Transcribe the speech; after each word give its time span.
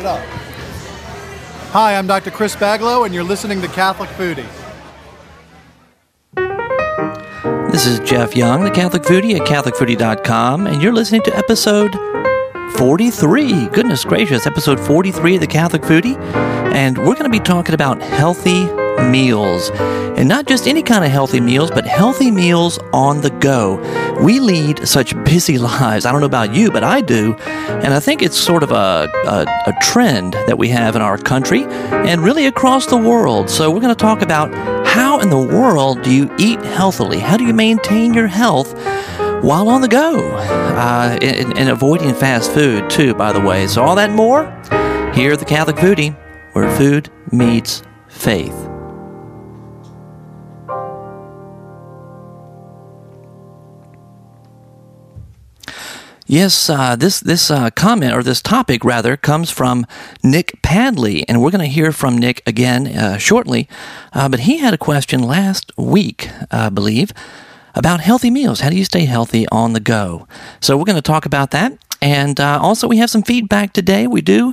Hi, 0.00 1.96
I'm 1.96 2.06
Dr. 2.06 2.30
Chris 2.30 2.54
Baglow, 2.54 3.04
and 3.04 3.12
you're 3.12 3.24
listening 3.24 3.60
to 3.62 3.66
Catholic 3.66 4.08
Foodie. 4.10 4.46
This 7.72 7.84
is 7.84 7.98
Jeff 8.08 8.36
Young, 8.36 8.62
the 8.62 8.70
Catholic 8.70 9.02
Foodie 9.02 9.34
at 9.34 9.44
CatholicFoodie.com, 9.48 10.68
and 10.68 10.80
you're 10.80 10.92
listening 10.92 11.22
to 11.22 11.36
episode 11.36 11.96
43. 12.76 13.70
Goodness 13.70 14.04
gracious, 14.04 14.46
episode 14.46 14.78
43 14.78 15.34
of 15.34 15.40
the 15.40 15.48
Catholic 15.48 15.82
Foodie. 15.82 16.16
And 16.72 16.96
we're 16.98 17.14
going 17.14 17.24
to 17.24 17.28
be 17.28 17.40
talking 17.40 17.74
about 17.74 18.00
healthy 18.00 18.66
meals. 19.02 19.70
And 19.74 20.28
not 20.28 20.46
just 20.46 20.68
any 20.68 20.84
kind 20.84 21.04
of 21.04 21.10
healthy 21.10 21.40
meals, 21.40 21.72
but 21.72 21.84
healthy 21.84 22.30
meals 22.30 22.78
on 22.92 23.20
the 23.20 23.30
go. 23.30 23.78
We 24.20 24.40
lead 24.40 24.86
such 24.86 25.14
busy 25.24 25.58
lives. 25.72 26.06
I 26.06 26.12
don't 26.12 26.20
know 26.20 26.26
about 26.26 26.54
you, 26.54 26.70
but 26.70 26.84
I 26.84 27.00
do. 27.00 27.34
And 27.34 27.94
I 27.94 28.00
think 28.00 28.22
it's 28.22 28.36
sort 28.36 28.62
of 28.62 28.72
a, 28.72 29.08
a, 29.26 29.46
a 29.66 29.74
trend 29.80 30.34
that 30.34 30.58
we 30.58 30.68
have 30.68 30.96
in 30.96 31.02
our 31.02 31.18
country 31.18 31.64
and 31.64 32.22
really 32.22 32.46
across 32.46 32.86
the 32.86 32.96
world. 32.96 33.48
So 33.48 33.70
we're 33.70 33.80
going 33.80 33.94
to 33.94 34.00
talk 34.00 34.22
about 34.22 34.52
how 34.86 35.20
in 35.20 35.30
the 35.30 35.38
world 35.38 36.02
do 36.02 36.12
you 36.12 36.30
eat 36.38 36.60
healthily? 36.60 37.18
How 37.18 37.36
do 37.36 37.44
you 37.44 37.54
maintain 37.54 38.14
your 38.14 38.28
health? 38.28 38.74
while 39.42 39.68
on 39.68 39.80
the 39.80 39.88
go 39.88 40.32
uh, 40.32 41.16
and, 41.22 41.56
and, 41.56 41.68
avoiding 41.68 42.12
fast 42.12 42.52
food, 42.52 42.90
too, 42.90 43.14
by 43.14 43.32
the 43.32 43.40
way. 43.40 43.68
So, 43.68 43.84
all 43.84 43.94
that 43.94 44.10
more 44.10 44.46
here 45.14 45.32
at 45.32 45.38
the 45.38 45.44
Catholic 45.44 45.76
Foodie, 45.76 46.16
where 46.54 46.68
food 46.76 47.08
meets 47.30 47.82
faith. 48.08 48.67
Yes, 56.30 56.68
uh, 56.68 56.94
this 56.94 57.20
this 57.20 57.50
uh, 57.50 57.70
comment 57.70 58.12
or 58.12 58.22
this 58.22 58.42
topic 58.42 58.84
rather 58.84 59.16
comes 59.16 59.50
from 59.50 59.86
Nick 60.22 60.60
Padley, 60.60 61.26
and 61.26 61.40
we're 61.40 61.50
going 61.50 61.64
to 61.64 61.74
hear 61.74 61.90
from 61.90 62.18
Nick 62.18 62.42
again 62.46 62.86
uh, 62.86 63.16
shortly. 63.16 63.66
Uh, 64.12 64.28
but 64.28 64.40
he 64.40 64.58
had 64.58 64.74
a 64.74 64.78
question 64.78 65.22
last 65.22 65.72
week, 65.78 66.28
I 66.50 66.68
believe, 66.68 67.14
about 67.74 68.02
healthy 68.02 68.28
meals. 68.28 68.60
How 68.60 68.68
do 68.68 68.76
you 68.76 68.84
stay 68.84 69.06
healthy 69.06 69.48
on 69.48 69.72
the 69.72 69.80
go? 69.80 70.28
So 70.60 70.76
we're 70.76 70.84
going 70.84 70.96
to 70.96 71.02
talk 71.02 71.24
about 71.24 71.50
that, 71.52 71.78
and 72.02 72.38
uh, 72.38 72.60
also 72.60 72.86
we 72.86 72.98
have 72.98 73.08
some 73.08 73.22
feedback 73.22 73.72
today. 73.72 74.06
We 74.06 74.20
do 74.20 74.52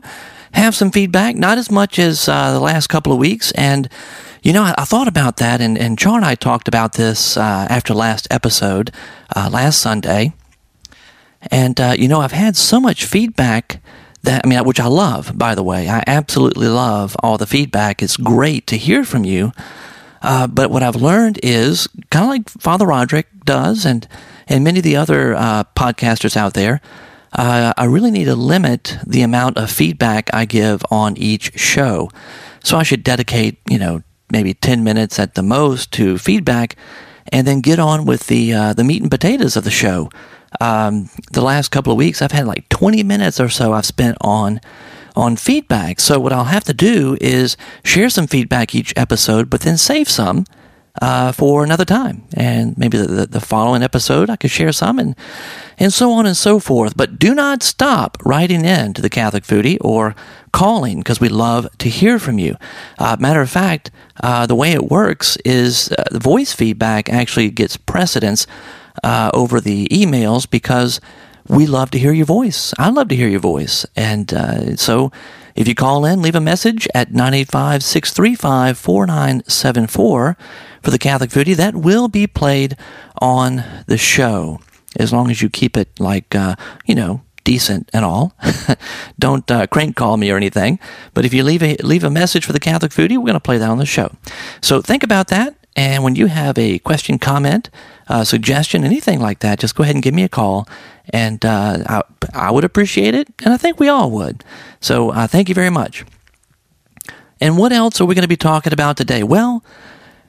have 0.53 0.75
some 0.75 0.91
feedback, 0.91 1.35
not 1.35 1.57
as 1.57 1.69
much 1.69 1.99
as 1.99 2.29
uh, 2.29 2.53
the 2.53 2.61
last 2.61 2.87
couple 2.87 3.11
of 3.11 3.19
weeks, 3.19 3.51
and. 3.51 3.89
You 4.43 4.53
know, 4.53 4.61
I, 4.61 4.75
I, 4.77 4.85
thought 4.85 5.07
about 5.07 5.37
that, 5.37 5.59
and, 5.59 5.75
and 5.75 5.97
Char 5.97 6.17
and 6.17 6.23
I 6.23 6.35
talked 6.35 6.67
about 6.67 6.93
this 6.93 7.35
after 7.35 7.95
last 7.95 8.27
episode, 8.29 8.91
last 9.35 9.81
Sunday. 9.81 10.33
And, 11.51 11.79
uh, 11.79 11.95
you 11.97 12.07
know, 12.07 12.21
I've 12.21 12.31
had 12.31 12.55
so 12.55 12.79
much 12.79 13.05
feedback 13.05 13.81
that, 14.23 14.41
I 14.43 14.47
mean, 14.47 14.63
which 14.63 14.79
I 14.79 14.87
love, 14.87 15.37
by 15.37 15.55
the 15.55 15.63
way. 15.63 15.89
I 15.89 16.03
absolutely 16.07 16.67
love 16.67 17.15
all 17.21 17.37
the 17.37 17.45
feedback. 17.45 18.01
It's 18.01 18.17
great 18.17 18.67
to 18.67 18.77
hear 18.77 19.03
from 19.03 19.23
you. 19.23 19.51
Uh, 20.21 20.47
but 20.47 20.71
what 20.71 20.83
I've 20.83 20.95
learned 20.95 21.39
is 21.43 21.87
kind 22.09 22.25
of 22.25 22.29
like 22.29 22.49
Father 22.49 22.87
Roderick 22.87 23.27
does 23.45 23.85
and, 23.85 24.07
and 24.47 24.63
many 24.63 24.79
of 24.79 24.83
the 24.83 24.95
other 24.95 25.35
uh, 25.35 25.63
podcasters 25.75 26.35
out 26.35 26.55
there, 26.55 26.81
uh, 27.33 27.73
I 27.77 27.85
really 27.85 28.11
need 28.11 28.25
to 28.25 28.35
limit 28.35 28.97
the 29.05 29.21
amount 29.21 29.57
of 29.57 29.69
feedback 29.69 30.33
I 30.33 30.45
give 30.45 30.83
on 30.89 31.17
each 31.17 31.59
show. 31.59 32.09
So 32.63 32.77
I 32.77 32.83
should 32.83 33.03
dedicate, 33.03 33.59
you 33.69 33.77
know, 33.77 34.01
maybe 34.31 34.53
10 34.55 34.83
minutes 34.83 35.19
at 35.19 35.35
the 35.35 35.43
most 35.43 35.91
to 35.93 36.17
feedback 36.17 36.75
and 37.31 37.45
then 37.45 37.61
get 37.61 37.77
on 37.77 38.05
with 38.05 38.27
the, 38.27 38.53
uh, 38.53 38.73
the 38.73 38.83
meat 38.83 39.01
and 39.01 39.11
potatoes 39.11 39.55
of 39.55 39.63
the 39.63 39.71
show 39.71 40.09
um, 40.61 41.09
the 41.31 41.41
last 41.41 41.69
couple 41.69 41.91
of 41.91 41.97
weeks, 41.97 42.21
I've 42.21 42.31
had 42.31 42.47
like 42.47 42.67
20 42.69 43.03
minutes 43.03 43.39
or 43.39 43.49
so 43.49 43.73
I've 43.73 43.85
spent 43.85 44.17
on 44.21 44.61
on 45.15 45.37
feedback. 45.37 46.01
So 46.01 46.19
what 46.19 46.33
I'll 46.33 46.45
have 46.45 46.65
to 46.65 46.73
do 46.73 47.17
is 47.21 47.55
share 47.83 48.09
some 48.09 48.27
feedback 48.27 48.75
each 48.75 48.93
episode, 48.97 49.49
but 49.49 49.61
then 49.61 49.77
save 49.77 50.09
some 50.09 50.45
uh, 51.01 51.31
for 51.31 51.63
another 51.63 51.85
time, 51.85 52.23
and 52.35 52.77
maybe 52.77 52.97
the, 52.97 53.07
the, 53.07 53.25
the, 53.25 53.41
following 53.41 53.83
episode 53.83 54.29
I 54.29 54.37
could 54.37 54.51
share 54.51 54.71
some, 54.71 54.97
and 54.97 55.15
and 55.77 55.91
so 55.91 56.11
on 56.13 56.25
and 56.25 56.37
so 56.37 56.59
forth. 56.59 56.95
But 56.95 57.19
do 57.19 57.35
not 57.35 57.63
stop 57.63 58.17
writing 58.23 58.63
in 58.63 58.93
to 58.93 59.01
the 59.01 59.09
Catholic 59.09 59.43
Foodie 59.43 59.77
or 59.81 60.15
calling 60.53 60.99
because 60.99 61.19
we 61.19 61.27
love 61.27 61.67
to 61.79 61.89
hear 61.89 62.17
from 62.17 62.39
you. 62.39 62.55
Uh, 62.97 63.17
matter 63.19 63.41
of 63.41 63.49
fact, 63.49 63.91
uh, 64.23 64.45
the 64.45 64.55
way 64.55 64.71
it 64.71 64.89
works 64.89 65.37
is 65.43 65.91
uh, 65.91 66.05
the 66.11 66.19
voice 66.19 66.53
feedback 66.53 67.09
actually 67.09 67.49
gets 67.49 67.75
precedence 67.75 68.47
uh, 69.03 69.31
over 69.33 69.59
the 69.59 69.87
emails 69.89 70.49
because 70.49 70.99
we 71.47 71.67
love 71.67 71.91
to 71.91 71.99
hear 71.99 72.11
your 72.11 72.25
voice. 72.25 72.73
I 72.77 72.89
love 72.89 73.09
to 73.09 73.15
hear 73.15 73.27
your 73.27 73.39
voice. 73.39 73.85
And 73.95 74.33
uh, 74.33 74.75
so 74.77 75.11
if 75.55 75.67
you 75.67 75.75
call 75.75 76.05
in, 76.05 76.21
leave 76.21 76.35
a 76.35 76.41
message 76.41 76.87
at 76.93 77.11
985 77.11 77.83
635 77.83 78.77
4974 78.77 80.37
for 80.81 80.91
the 80.91 80.99
Catholic 80.99 81.29
Foodie. 81.29 81.55
That 81.55 81.75
will 81.75 82.07
be 82.07 82.27
played 82.27 82.75
on 83.21 83.63
the 83.87 83.97
show 83.97 84.59
as 84.97 85.13
long 85.13 85.29
as 85.29 85.41
you 85.41 85.49
keep 85.49 85.77
it 85.77 85.99
like, 85.99 86.33
uh, 86.33 86.55
you 86.85 86.95
know, 86.95 87.21
decent 87.43 87.89
and 87.93 88.03
all. 88.03 88.35
Don't 89.19 89.49
uh, 89.49 89.67
crank 89.67 89.95
call 89.95 90.17
me 90.17 90.31
or 90.31 90.37
anything. 90.37 90.79
But 91.13 91.25
if 91.25 91.33
you 91.33 91.43
leave 91.43 91.63
a 91.63 91.75
leave 91.77 92.03
a 92.03 92.09
message 92.09 92.45
for 92.45 92.53
the 92.53 92.59
Catholic 92.59 92.91
Foodie, 92.91 93.17
we're 93.17 93.25
going 93.25 93.33
to 93.33 93.39
play 93.39 93.57
that 93.57 93.69
on 93.69 93.77
the 93.77 93.85
show. 93.85 94.11
So 94.61 94.81
think 94.81 95.03
about 95.03 95.27
that. 95.29 95.55
And 95.75 96.03
when 96.03 96.15
you 96.15 96.27
have 96.27 96.57
a 96.57 96.79
question, 96.79 97.19
comment, 97.19 97.69
uh, 98.07 98.23
suggestion, 98.23 98.83
anything 98.83 99.19
like 99.19 99.39
that, 99.39 99.59
just 99.59 99.75
go 99.75 99.83
ahead 99.83 99.95
and 99.95 100.03
give 100.03 100.13
me 100.13 100.23
a 100.23 100.29
call. 100.29 100.67
And 101.09 101.43
uh, 101.43 101.83
I, 101.87 102.01
I, 102.33 102.51
would 102.51 102.63
appreciate 102.63 103.13
it. 103.13 103.27
And 103.43 103.53
I 103.53 103.57
think 103.57 103.79
we 103.79 103.89
all 103.89 104.09
would. 104.11 104.43
So 104.79 105.09
uh, 105.09 105.27
thank 105.27 105.49
you 105.49 105.55
very 105.55 105.69
much. 105.69 106.05
And 107.41 107.57
what 107.57 107.73
else 107.73 107.99
are 107.99 108.05
we 108.05 108.15
going 108.15 108.23
to 108.23 108.29
be 108.29 108.37
talking 108.37 108.73
about 108.73 108.95
today? 108.95 109.21
Well, 109.21 109.63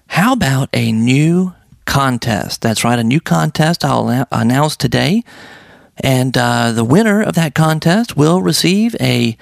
how 0.09 0.33
about 0.33 0.69
a 0.73 0.91
new 0.91 1.55
contest? 1.85 2.63
That's 2.63 2.83
right, 2.85 2.99
a 2.99 3.05
new 3.05 3.21
contest 3.21 3.85
I'll 3.85 4.27
announce 4.33 4.77
today. 4.77 5.23
And 5.99 6.37
uh, 6.37 6.73
the 6.73 6.85
winner 6.85 7.23
of 7.23 7.35
that 7.35 7.55
contest 7.55 8.17
will 8.17 8.43
receive 8.43 8.97
a 9.01 9.37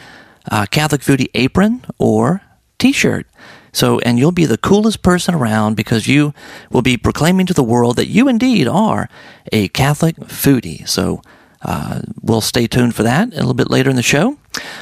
uh, 0.51 0.67
Catholic 0.67 1.01
Foodie 1.01 1.31
apron 1.35 1.85
or 1.99 2.43
t 2.79 2.93
shirt. 2.93 3.27
So, 3.75 3.99
and 4.01 4.19
you'll 4.19 4.33
be 4.33 4.47
the 4.47 4.57
coolest 4.57 5.03
person 5.03 5.35
around 5.35 5.75
because 5.75 6.07
you 6.07 6.33
will 6.71 6.83
be 6.83 6.97
proclaiming 6.97 7.47
to 7.47 7.55
the 7.55 7.63
world 7.63 7.97
that 7.97 8.09
you 8.09 8.29
indeed 8.29 8.67
are 8.67 9.09
a 9.53 9.69
Catholic 9.69 10.17
foodie. 10.17 10.89
So, 10.89 11.21
uh, 11.65 12.03
we'll 12.21 12.43
stay 12.43 12.67
tuned 12.67 12.95
for 12.95 13.03
that 13.03 13.33
a 13.33 13.37
little 13.37 13.55
bit 13.55 13.71
later 13.71 13.89
in 13.89 13.97
the 13.97 14.03
show. 14.03 14.37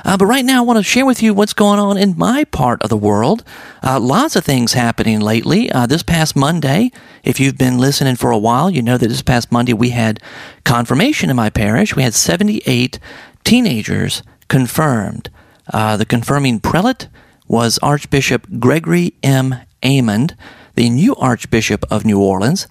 Uh, 0.05 0.17
but 0.17 0.27
right 0.27 0.45
now, 0.45 0.59
I 0.59 0.67
want 0.67 0.79
to 0.79 0.83
share 0.83 1.07
with 1.07 1.23
you 1.23 1.33
what's 1.33 1.53
going 1.55 1.79
on 1.79 1.97
in 1.97 2.19
my 2.19 2.45
part 2.45 2.83
of 2.83 2.91
the 2.91 2.97
world. 2.97 3.45
Uh, 3.83 4.01
lots 4.01 4.35
of 4.35 4.45
things 4.45 4.73
happening 4.73 5.21
lately. 5.21 5.71
Uh, 5.71 5.87
this 5.87 6.03
past 6.03 6.35
Monday, 6.35 6.91
if 7.23 7.39
you've 7.39 7.57
been 7.57 7.79
listening 7.79 8.17
for 8.17 8.33
a 8.33 8.39
while, 8.39 8.69
you 8.69 8.83
know 8.83 8.99
that 8.99 9.09
this 9.09 9.23
past 9.23 9.53
Monday 9.53 9.73
we 9.73 9.91
had 9.91 10.21
confirmation 10.65 11.31
in 11.31 11.37
my 11.37 11.51
parish. 11.51 11.95
We 11.95 12.03
had 12.03 12.15
78 12.15 12.99
teenagers 13.45 14.23
confirmed. 14.49 15.31
Uh, 15.73 15.97
the 15.97 16.05
confirming 16.05 16.59
prelate 16.59 17.09
was 17.53 17.79
Archbishop 17.83 18.47
Gregory 18.59 19.13
M. 19.23 19.57
Aymond, 19.83 20.35
the 20.75 20.89
new 20.89 21.15
Archbishop 21.17 21.85
of 21.91 22.03
New 22.03 22.19
Orleans. 22.19 22.67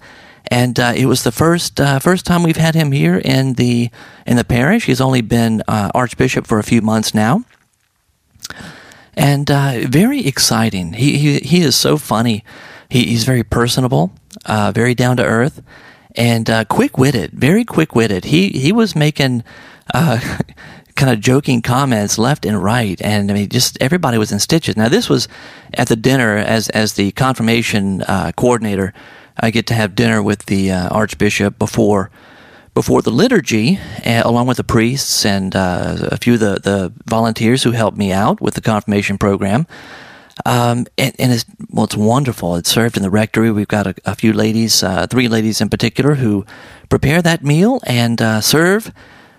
And 0.50 0.78
uh, 0.80 0.92
it 0.94 1.06
was 1.06 1.22
the 1.22 1.30
first 1.30 1.80
uh, 1.80 2.00
first 2.00 2.26
time 2.26 2.42
we've 2.42 2.56
had 2.56 2.74
him 2.74 2.90
here 2.90 3.16
in 3.16 3.54
the 3.54 3.90
in 4.26 4.36
the 4.36 4.44
parish. 4.44 4.86
He's 4.86 5.00
only 5.00 5.22
been 5.22 5.62
uh, 5.68 5.90
Archbishop 5.94 6.48
for 6.48 6.58
a 6.58 6.64
few 6.64 6.82
months 6.82 7.14
now, 7.14 7.44
and 9.14 9.48
uh, 9.50 9.86
very 9.86 10.26
exciting. 10.26 10.94
He, 10.94 11.16
he 11.16 11.38
he 11.38 11.62
is 11.62 11.76
so 11.76 11.96
funny. 11.96 12.44
He, 12.88 13.04
he's 13.04 13.24
very 13.24 13.44
personable, 13.44 14.12
uh, 14.44 14.72
very 14.74 14.94
down 14.94 15.16
to 15.18 15.24
earth, 15.24 15.62
and 16.16 16.50
uh, 16.50 16.64
quick 16.64 16.98
witted. 16.98 17.30
Very 17.30 17.64
quick 17.64 17.94
witted. 17.94 18.24
He 18.26 18.48
he 18.48 18.72
was 18.72 18.96
making 18.96 19.44
kind 20.96 21.12
of 21.12 21.20
joking 21.20 21.62
comments 21.62 22.18
left 22.18 22.44
and 22.44 22.62
right, 22.62 23.00
and 23.02 23.30
I 23.30 23.34
mean, 23.34 23.48
just 23.48 23.78
everybody 23.80 24.18
was 24.18 24.32
in 24.32 24.38
stitches. 24.38 24.76
Now, 24.76 24.88
this 24.88 25.08
was 25.08 25.28
at 25.74 25.88
the 25.88 25.96
dinner 25.96 26.36
as 26.36 26.68
as 26.70 26.94
the 26.94 27.12
confirmation 27.12 28.02
uh, 28.02 28.32
coordinator. 28.36 28.92
I 29.38 29.50
get 29.50 29.66
to 29.68 29.74
have 29.74 29.94
dinner 29.94 30.22
with 30.22 30.46
the 30.46 30.70
uh, 30.70 30.88
Archbishop 30.88 31.58
before 31.58 32.10
before 32.74 33.02
the 33.02 33.10
liturgy, 33.10 33.78
uh, 34.04 34.22
along 34.24 34.46
with 34.46 34.56
the 34.56 34.64
priests 34.64 35.26
and 35.26 35.54
uh, 35.54 36.08
a 36.10 36.16
few 36.16 36.34
of 36.34 36.40
the, 36.40 36.54
the 36.62 36.92
volunteers 37.06 37.62
who 37.62 37.72
helped 37.72 37.98
me 37.98 38.12
out 38.12 38.40
with 38.40 38.54
the 38.54 38.62
confirmation 38.62 39.18
program. 39.18 39.66
Um, 40.46 40.86
and, 40.96 41.14
and, 41.18 41.32
it's 41.32 41.44
well, 41.70 41.84
it's 41.84 41.96
wonderful. 41.96 42.56
It's 42.56 42.70
served 42.70 42.96
in 42.96 43.02
the 43.02 43.10
rectory. 43.10 43.50
We've 43.50 43.68
got 43.68 43.86
a, 43.86 43.94
a 44.06 44.14
few 44.14 44.32
ladies, 44.32 44.82
uh, 44.82 45.06
three 45.06 45.28
ladies 45.28 45.60
in 45.60 45.68
particular, 45.68 46.14
who 46.14 46.46
prepare 46.88 47.20
that 47.20 47.44
meal 47.44 47.80
and 47.84 48.20
uh, 48.20 48.40
serve 48.40 48.92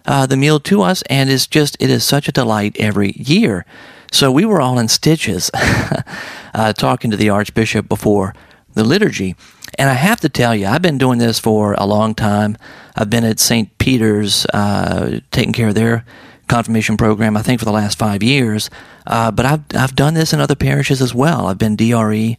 uh, 0.06 0.26
the 0.26 0.38
meal 0.38 0.60
to 0.62 0.82
us, 0.82 1.02
and 1.04 1.30
it's 1.30 1.48
just 1.48 1.78
it 1.80 1.90
is 1.90 2.04
such 2.04 2.28
a 2.28 2.32
delight 2.32 2.76
every 2.80 3.12
year. 3.12 3.66
So 4.12 4.32
we 4.32 4.46
were 4.46 4.62
all 4.62 4.78
in 4.78 4.90
stitches 4.90 5.50
uh, 6.54 6.74
talking 6.74 7.10
to 7.12 7.18
the 7.18 7.30
Archbishop 7.30 7.90
before 7.90 8.36
the 8.74 8.84
liturgy. 8.84 9.36
And 9.80 9.90
I 9.90 9.94
have 9.94 10.20
to 10.22 10.30
tell 10.30 10.56
you, 10.56 10.68
I've 10.68 10.82
been 10.82 11.00
doing 11.00 11.18
this 11.18 11.40
for 11.40 11.74
a 11.74 11.86
long 11.86 12.14
time. 12.14 12.58
I've 12.96 13.10
been 13.10 13.24
at 13.24 13.40
St. 13.40 13.76
Peter's 13.80 14.46
uh, 14.48 15.20
taking 15.32 15.54
care 15.54 15.70
of 15.70 15.76
their 15.76 16.06
confirmation 16.48 16.98
program, 16.98 17.36
I 17.36 17.42
think, 17.42 17.60
for 17.60 17.66
the 17.66 17.72
last 17.72 17.98
five 17.98 18.22
years. 18.22 18.70
Uh, 19.08 19.32
but 19.32 19.46
I've, 19.46 19.64
I've 19.74 19.96
done 19.96 20.14
this 20.14 20.34
in 20.34 20.40
other 20.40 20.56
parishes 20.56 21.02
as 21.02 21.16
well. 21.16 21.48
I've 21.48 21.58
been 21.58 21.76
DRE 21.76 22.38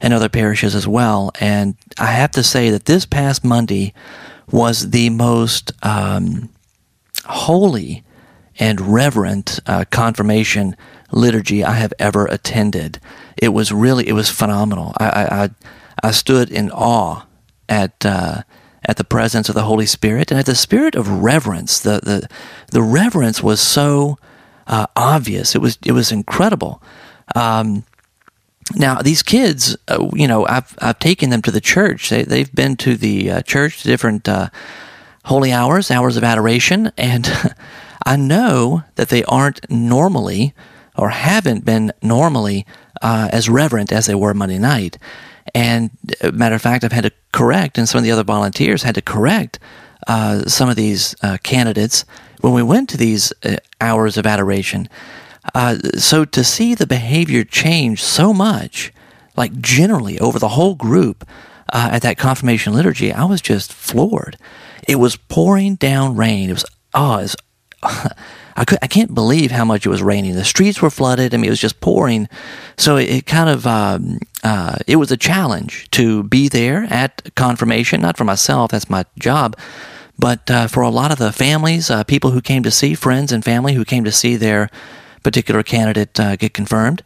in 0.00 0.12
other 0.12 0.28
parishes 0.28 0.74
as 0.74 0.86
well. 0.86 1.32
And 1.40 1.76
I 1.98 2.06
have 2.06 2.30
to 2.32 2.42
say 2.42 2.70
that 2.70 2.84
this 2.84 3.04
past 3.06 3.44
Monday 3.44 3.92
was 4.50 4.90
the 4.90 5.10
most 5.10 5.72
um, 5.82 6.50
holy 7.26 8.04
and 8.58 8.80
reverent 8.80 9.60
uh, 9.66 9.84
confirmation 9.90 10.76
liturgy 11.12 11.62
I 11.64 11.72
have 11.72 11.92
ever 11.98 12.26
attended. 12.26 13.00
It 13.36 13.50
was 13.50 13.70
really, 13.72 14.08
it 14.08 14.12
was 14.12 14.30
phenomenal. 14.30 14.94
I, 14.98 15.06
I, 15.06 15.50
I 16.02 16.10
stood 16.10 16.50
in 16.50 16.70
awe 16.70 17.26
at 17.68 18.04
uh, 18.04 18.42
at 18.86 18.96
the 18.96 19.04
presence 19.04 19.48
of 19.48 19.54
the 19.54 19.62
Holy 19.62 19.86
Spirit 19.86 20.30
and 20.30 20.38
at 20.38 20.46
the 20.46 20.54
spirit 20.54 20.94
of 20.94 21.08
reverence. 21.08 21.80
The 21.80 22.00
the 22.02 22.28
the 22.70 22.82
reverence 22.82 23.42
was 23.42 23.60
so 23.60 24.18
uh, 24.66 24.86
obvious. 24.94 25.54
It 25.54 25.60
was 25.60 25.78
it 25.84 25.92
was 25.92 26.12
incredible. 26.12 26.82
Um, 27.34 27.84
now 28.74 29.00
these 29.02 29.22
kids, 29.22 29.76
uh, 29.88 30.08
you 30.12 30.28
know, 30.28 30.46
I've 30.46 30.76
I've 30.80 30.98
taken 30.98 31.30
them 31.30 31.42
to 31.42 31.50
the 31.50 31.60
church. 31.60 32.08
They 32.08 32.22
they've 32.22 32.52
been 32.54 32.76
to 32.76 32.96
the 32.96 33.30
uh, 33.30 33.42
church, 33.42 33.82
different 33.82 34.28
uh, 34.28 34.48
holy 35.26 35.52
hours, 35.52 35.90
hours 35.90 36.16
of 36.16 36.24
adoration, 36.24 36.92
and 36.96 37.30
I 38.06 38.16
know 38.16 38.84
that 38.94 39.08
they 39.08 39.24
aren't 39.24 39.68
normally 39.68 40.54
or 40.96 41.10
haven't 41.10 41.64
been 41.64 41.92
normally 42.00 42.64
uh, 43.02 43.28
as 43.32 43.48
reverent 43.48 43.92
as 43.92 44.06
they 44.06 44.14
were 44.14 44.32
Monday 44.34 44.58
night. 44.58 44.98
And 45.54 45.90
uh, 46.22 46.30
matter 46.30 46.54
of 46.54 46.62
fact, 46.62 46.84
I've 46.84 46.92
had 46.92 47.04
to 47.04 47.12
correct, 47.32 47.76
and 47.76 47.88
some 47.88 47.98
of 47.98 48.04
the 48.04 48.12
other 48.12 48.22
volunteers 48.22 48.84
had 48.84 48.94
to 48.94 49.02
correct 49.02 49.58
uh, 50.06 50.44
some 50.44 50.68
of 50.68 50.76
these 50.76 51.14
uh, 51.22 51.38
candidates 51.42 52.04
when 52.40 52.52
we 52.52 52.62
went 52.62 52.88
to 52.90 52.96
these 52.96 53.32
uh, 53.44 53.56
hours 53.80 54.16
of 54.16 54.26
adoration. 54.26 54.88
Uh, 55.54 55.78
so 55.96 56.24
to 56.24 56.44
see 56.44 56.74
the 56.74 56.86
behavior 56.86 57.42
change 57.42 58.02
so 58.02 58.32
much, 58.32 58.92
like 59.36 59.60
generally 59.60 60.18
over 60.20 60.38
the 60.38 60.50
whole 60.50 60.76
group 60.76 61.24
uh, 61.72 61.90
at 61.92 62.02
that 62.02 62.18
confirmation 62.18 62.72
liturgy, 62.72 63.12
I 63.12 63.24
was 63.24 63.40
just 63.40 63.72
floored. 63.72 64.36
It 64.88 64.96
was 64.96 65.16
pouring 65.16 65.76
down 65.76 66.16
rain. 66.16 66.50
It 66.50 66.54
was 66.54 66.64
oh, 66.96 67.18
it 67.18 67.22
was, 67.22 67.36
I, 68.56 68.64
could, 68.64 68.78
I 68.82 68.86
can't 68.88 69.14
believe 69.14 69.50
how 69.50 69.64
much 69.64 69.86
it 69.86 69.90
was 69.90 70.02
raining. 70.02 70.34
The 70.34 70.44
streets 70.44 70.82
were 70.82 70.90
flooded. 70.90 71.32
I 71.32 71.36
mean, 71.36 71.46
it 71.46 71.50
was 71.50 71.60
just 71.60 71.80
pouring. 71.80 72.28
So 72.76 72.96
it, 72.96 73.10
it 73.10 73.26
kind 73.26 73.48
of, 73.48 73.66
um, 73.66 74.18
uh, 74.42 74.76
it 74.86 74.96
was 74.96 75.12
a 75.12 75.16
challenge 75.16 75.88
to 75.90 76.24
be 76.24 76.48
there 76.48 76.84
at 76.90 77.34
confirmation, 77.36 78.00
not 78.00 78.16
for 78.16 78.24
myself, 78.24 78.70
that's 78.70 78.90
my 78.90 79.04
job, 79.18 79.56
but 80.18 80.50
uh, 80.50 80.66
for 80.66 80.82
a 80.82 80.88
lot 80.88 81.12
of 81.12 81.18
the 81.18 81.32
families, 81.32 81.90
uh, 81.90 82.02
people 82.04 82.30
who 82.30 82.40
came 82.40 82.62
to 82.62 82.70
see, 82.70 82.94
friends 82.94 83.30
and 83.30 83.44
family 83.44 83.74
who 83.74 83.84
came 83.84 84.04
to 84.04 84.12
see 84.12 84.36
their 84.36 84.70
particular 85.22 85.62
candidate 85.62 86.18
uh, 86.18 86.36
get 86.36 86.54
confirmed. 86.54 87.02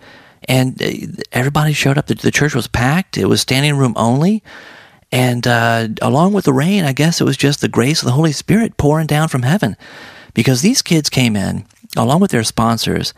And 0.48 0.80
uh, 0.82 1.22
everybody 1.32 1.72
showed 1.72 1.98
up. 1.98 2.06
The, 2.06 2.14
the, 2.14 2.30
church 2.30 2.54
was 2.54 2.66
packed. 2.66 3.18
It 3.18 3.26
was 3.26 3.40
standing 3.40 3.76
room 3.76 3.92
only. 3.96 4.42
And 5.12 5.46
uh, 5.46 5.88
along 6.00 6.32
with 6.32 6.44
the 6.44 6.52
rain, 6.52 6.84
I 6.84 6.92
guess 6.92 7.20
it 7.20 7.24
was 7.24 7.36
just 7.36 7.60
the 7.60 7.68
grace 7.68 8.00
of 8.00 8.06
the 8.06 8.12
Holy 8.12 8.32
Spirit 8.32 8.76
pouring 8.76 9.06
down 9.06 9.28
from 9.28 9.42
heaven 9.42 9.76
because 10.34 10.62
these 10.62 10.82
kids 10.82 11.10
came 11.10 11.36
in 11.36 11.66
along 11.96 12.20
with 12.20 12.30
their 12.30 12.44
sponsors, 12.44 13.14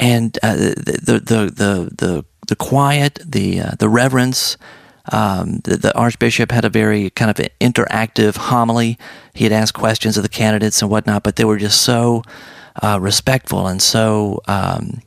and 0.00 0.38
uh, 0.42 0.56
the, 0.56 1.02
the, 1.02 1.20
the 1.20 1.94
the 1.96 2.24
the 2.48 2.56
quiet, 2.56 3.20
the 3.24 3.60
uh, 3.60 3.70
the 3.78 3.88
reverence. 3.88 4.56
Um, 5.12 5.60
the, 5.62 5.76
the, 5.76 5.96
archbishop 5.96 6.50
had 6.50 6.64
a 6.64 6.68
very 6.68 7.10
kind 7.10 7.30
of 7.30 7.36
interactive 7.60 8.36
homily. 8.36 8.98
He 9.34 9.44
had 9.44 9.52
asked 9.52 9.74
questions 9.74 10.16
of 10.16 10.24
the 10.24 10.28
candidates 10.28 10.82
and 10.82 10.90
whatnot, 10.90 11.22
but 11.22 11.36
they 11.36 11.44
were 11.44 11.58
just 11.58 11.82
so 11.82 12.24
uh, 12.82 12.98
respectful 13.00 13.68
and 13.68 13.80
so 13.80 14.42
um, 14.48 15.02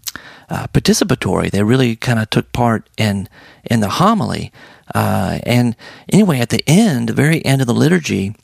uh, 0.50 0.68
participatory. 0.68 1.52
They 1.52 1.64
really 1.64 1.96
kind 1.96 2.20
of 2.20 2.30
took 2.30 2.52
part 2.52 2.90
in 2.98 3.30
in 3.64 3.80
the 3.80 3.90
homily. 3.90 4.52
Uh, 4.94 5.40
and 5.44 5.76
anyway, 6.12 6.40
at 6.40 6.50
the 6.50 6.64
end, 6.68 7.10
the 7.10 7.14
very 7.14 7.46
end 7.46 7.62
of 7.62 7.68
the 7.68 7.74
liturgy, 7.74 8.36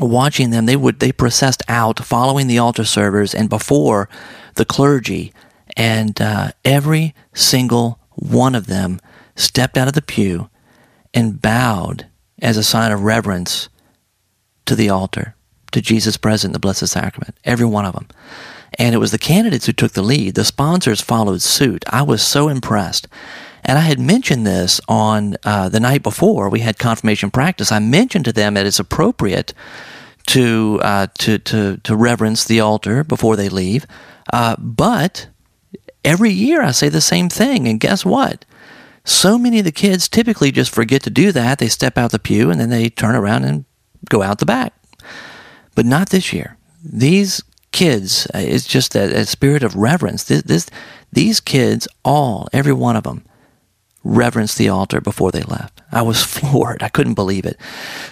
watching 0.00 0.50
them, 0.50 0.66
they 0.66 0.76
would 0.76 1.00
they 1.00 1.12
processed 1.12 1.62
out 1.68 2.04
following 2.04 2.46
the 2.46 2.58
altar 2.58 2.84
servers 2.84 3.34
and 3.34 3.48
before 3.48 4.08
the 4.54 4.64
clergy, 4.64 5.32
and 5.76 6.20
uh, 6.20 6.52
every 6.64 7.14
single 7.34 7.98
one 8.10 8.54
of 8.54 8.66
them 8.66 9.00
stepped 9.36 9.76
out 9.76 9.88
of 9.88 9.94
the 9.94 10.02
pew 10.02 10.48
and 11.14 11.40
bowed 11.40 12.06
as 12.40 12.56
a 12.56 12.64
sign 12.64 12.92
of 12.92 13.02
reverence 13.02 13.68
to 14.66 14.74
the 14.74 14.88
altar, 14.88 15.34
to 15.72 15.80
Jesus 15.80 16.16
present 16.16 16.52
the 16.52 16.58
Blessed 16.58 16.88
Sacrament. 16.88 17.36
Every 17.44 17.66
one 17.66 17.84
of 17.84 17.94
them. 17.94 18.08
And 18.78 18.94
it 18.94 18.98
was 18.98 19.10
the 19.10 19.18
candidates 19.18 19.66
who 19.66 19.72
took 19.72 19.92
the 19.92 20.02
lead. 20.02 20.34
The 20.34 20.44
sponsors 20.44 21.00
followed 21.00 21.42
suit. 21.42 21.84
I 21.88 22.02
was 22.02 22.22
so 22.22 22.48
impressed. 22.48 23.08
And 23.64 23.76
I 23.76 23.82
had 23.82 23.98
mentioned 23.98 24.46
this 24.46 24.80
on 24.88 25.36
uh, 25.44 25.68
the 25.68 25.80
night 25.80 26.02
before 26.02 26.48
we 26.48 26.60
had 26.60 26.78
confirmation 26.78 27.30
practice. 27.30 27.72
I 27.72 27.80
mentioned 27.80 28.24
to 28.26 28.32
them 28.32 28.54
that 28.54 28.66
it's 28.66 28.78
appropriate 28.78 29.52
to 30.28 30.78
uh, 30.82 31.06
to 31.18 31.38
to 31.38 31.78
to 31.78 31.96
reverence 31.96 32.44
the 32.44 32.60
altar 32.60 33.02
before 33.02 33.34
they 33.34 33.48
leave, 33.48 33.86
uh, 34.32 34.56
but 34.58 35.28
every 36.04 36.30
year 36.30 36.62
I 36.62 36.70
say 36.72 36.88
the 36.88 37.00
same 37.00 37.28
thing. 37.28 37.66
And 37.66 37.80
guess 37.80 38.04
what? 38.04 38.44
So 39.04 39.38
many 39.38 39.58
of 39.58 39.64
the 39.64 39.72
kids 39.72 40.08
typically 40.08 40.52
just 40.52 40.74
forget 40.74 41.02
to 41.04 41.10
do 41.10 41.32
that. 41.32 41.58
They 41.58 41.68
step 41.68 41.96
out 41.96 42.10
the 42.10 42.18
pew 42.18 42.50
and 42.50 42.60
then 42.60 42.68
they 42.68 42.90
turn 42.90 43.14
around 43.14 43.44
and 43.44 43.64
go 44.08 44.22
out 44.22 44.38
the 44.38 44.46
back. 44.46 44.74
But 45.74 45.86
not 45.86 46.10
this 46.10 46.32
year. 46.32 46.58
These 46.84 47.42
kids, 47.78 48.26
uh, 48.34 48.38
it's 48.38 48.66
just 48.66 48.96
a, 48.96 49.20
a 49.20 49.24
spirit 49.24 49.62
of 49.62 49.76
reverence. 49.76 50.24
This, 50.24 50.42
this, 50.42 50.66
these 51.12 51.38
kids, 51.38 51.86
all, 52.04 52.48
every 52.52 52.72
one 52.72 52.96
of 52.96 53.04
them, 53.04 53.24
reverenced 54.02 54.58
the 54.58 54.68
altar 54.68 55.00
before 55.00 55.30
they 55.30 55.42
left. 55.42 55.80
I 55.92 56.02
was 56.02 56.20
floored. 56.34 56.82
I 56.82 56.88
couldn't 56.88 57.14
believe 57.14 57.46
it. 57.46 57.56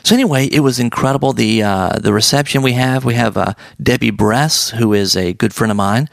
So 0.05 0.15
anyway, 0.15 0.47
it 0.47 0.61
was 0.61 0.79
incredible. 0.79 1.33
The 1.33 1.65
uh, 1.65 1.99
the 1.99 2.13
reception 2.13 2.63
we 2.63 2.73
have. 2.73 3.05
We 3.05 3.15
have 3.15 3.37
uh, 3.37 3.55
Debbie 3.83 4.11
Bress, 4.11 4.71
who 4.71 4.93
is 4.93 5.17
a 5.17 5.33
good 5.33 5.53
friend 5.53 5.73
of 5.73 5.77
mine, 5.77 6.09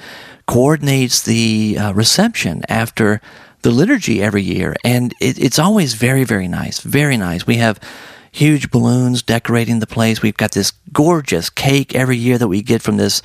coordinates 0.47 1.21
the 1.21 1.77
uh, 1.77 1.93
reception 1.93 2.63
after 2.67 3.21
the 3.61 3.71
liturgy 3.71 4.21
every 4.21 4.41
year, 4.41 4.75
and 4.83 5.13
it, 5.21 5.37
it's 5.37 5.59
always 5.59 5.93
very 5.93 6.23
very 6.23 6.47
nice. 6.47 6.79
Very 6.79 7.17
nice. 7.17 7.45
We 7.45 7.57
have 7.57 7.79
huge 8.33 8.71
balloons 8.71 9.21
decorating 9.21 9.79
the 9.79 9.87
place. 9.87 10.21
We've 10.21 10.35
got 10.35 10.51
this 10.51 10.73
gorgeous 10.91 11.49
cake 11.49 11.95
every 11.95 12.17
year 12.17 12.37
that 12.37 12.47
we 12.47 12.61
get 12.61 12.81
from 12.81 12.97
this 12.97 13.21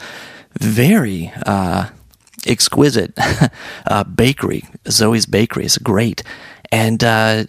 very 0.53 1.33
uh, 1.45 1.89
exquisite 2.47 3.13
uh, 3.87 4.05
bakery. 4.05 4.65
Zoe's 4.89 5.27
Bakery 5.27 5.65
is 5.65 5.79
great. 5.79 6.23
And 6.71 7.03
uh, 7.03 7.45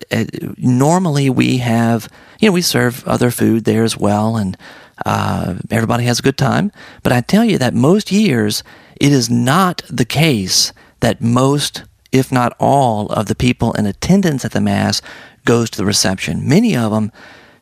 normally 0.58 1.30
we 1.30 1.58
have, 1.58 2.08
you 2.40 2.48
know, 2.48 2.54
we 2.54 2.62
serve 2.62 3.06
other 3.06 3.32
food 3.32 3.66
there 3.66 3.84
as 3.84 3.98
well, 3.98 4.38
and 4.38 4.58
uh, 5.06 5.56
everybody 5.70 6.06
has 6.06 6.20
a 6.20 6.24
good 6.24 6.38
time. 6.38 6.72
But 7.04 7.12
I 7.12 7.20
tell 7.20 7.44
you 7.44 7.58
that 7.58 7.74
most 7.74 8.14
years 8.14 8.64
it 8.96 9.12
is 9.12 9.30
not 9.30 9.82
the 9.90 10.06
case 10.06 10.72
that 11.02 11.20
most, 11.20 11.84
if 12.14 12.32
not 12.32 12.56
all, 12.60 13.08
of 13.10 13.26
the 13.26 13.36
people 13.36 13.74
in 13.74 13.86
attendance 13.86 14.46
at 14.46 14.52
the 14.52 14.62
Mass 14.62 15.02
goes 15.44 15.70
to 15.72 15.78
the 15.78 15.86
reception. 15.86 16.48
Many 16.48 16.76
of 16.78 16.92
them 16.92 17.12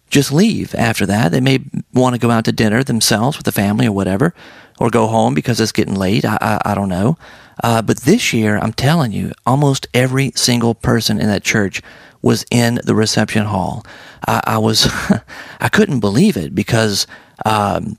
just 0.09 0.31
leave 0.31 0.73
after 0.75 1.05
that. 1.05 1.31
They 1.31 1.41
may 1.41 1.59
want 1.93 2.15
to 2.15 2.19
go 2.19 2.31
out 2.31 2.45
to 2.45 2.51
dinner 2.51 2.83
themselves 2.83 3.37
with 3.37 3.45
the 3.45 3.51
family 3.51 3.87
or 3.87 3.91
whatever, 3.91 4.33
or 4.79 4.89
go 4.89 5.07
home 5.07 5.33
because 5.33 5.59
it's 5.59 5.71
getting 5.71 5.95
late. 5.95 6.25
I, 6.25 6.37
I, 6.39 6.71
I 6.71 6.75
don't 6.75 6.89
know. 6.89 7.17
Uh, 7.63 7.81
but 7.81 7.97
this 8.01 8.33
year, 8.33 8.57
I'm 8.57 8.73
telling 8.73 9.11
you, 9.11 9.31
almost 9.45 9.87
every 9.93 10.31
single 10.35 10.75
person 10.75 11.19
in 11.19 11.27
that 11.27 11.43
church 11.43 11.81
was 12.21 12.45
in 12.51 12.79
the 12.83 12.95
reception 12.95 13.45
hall. 13.45 13.85
I, 14.27 14.41
I 14.45 14.57
was, 14.57 14.87
I 15.59 15.69
couldn't 15.69 15.99
believe 15.99 16.37
it 16.37 16.53
because 16.53 17.07
um, 17.45 17.97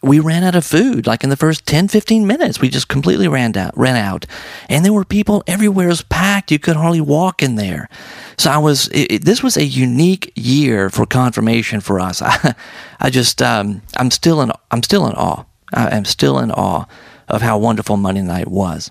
we 0.00 0.20
ran 0.20 0.44
out 0.44 0.54
of 0.54 0.64
food 0.64 1.06
like 1.06 1.24
in 1.24 1.30
the 1.30 1.36
first 1.36 1.66
10 1.66 1.88
15 1.88 2.26
minutes. 2.26 2.60
We 2.60 2.68
just 2.68 2.88
completely 2.88 3.26
ran 3.28 3.56
out 3.56 3.76
ran 3.76 3.96
out. 3.96 4.26
And 4.68 4.84
there 4.84 4.92
were 4.92 5.04
people 5.04 5.42
everywhere. 5.46 5.86
It 5.86 5.90
was 5.90 6.02
packed. 6.02 6.52
You 6.52 6.58
could 6.58 6.76
hardly 6.76 7.00
walk 7.00 7.42
in 7.42 7.56
there. 7.56 7.88
So 8.36 8.50
i 8.50 8.58
was 8.58 8.88
it, 8.92 9.24
this 9.24 9.42
was 9.42 9.56
a 9.56 9.64
unique 9.64 10.32
year 10.36 10.90
for 10.90 11.04
confirmation 11.06 11.80
for 11.80 11.98
us. 11.98 12.22
I, 12.24 12.54
I 13.00 13.10
just 13.10 13.42
um, 13.42 13.82
i'm 13.96 14.10
still 14.10 14.40
in 14.40 14.52
i'm 14.70 14.82
still 14.82 15.06
in 15.06 15.14
awe. 15.14 15.44
I 15.72 15.96
am 15.96 16.04
still 16.04 16.38
in 16.38 16.50
awe 16.50 16.86
of 17.26 17.42
how 17.42 17.58
wonderful 17.58 17.96
monday 17.96 18.22
night 18.22 18.48
was. 18.48 18.90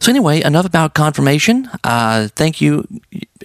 So 0.00 0.10
anyway 0.10 0.42
enough 0.42 0.66
about 0.66 0.94
confirmation. 0.94 1.68
Uh, 1.84 2.28
thank 2.34 2.60
you 2.60 2.86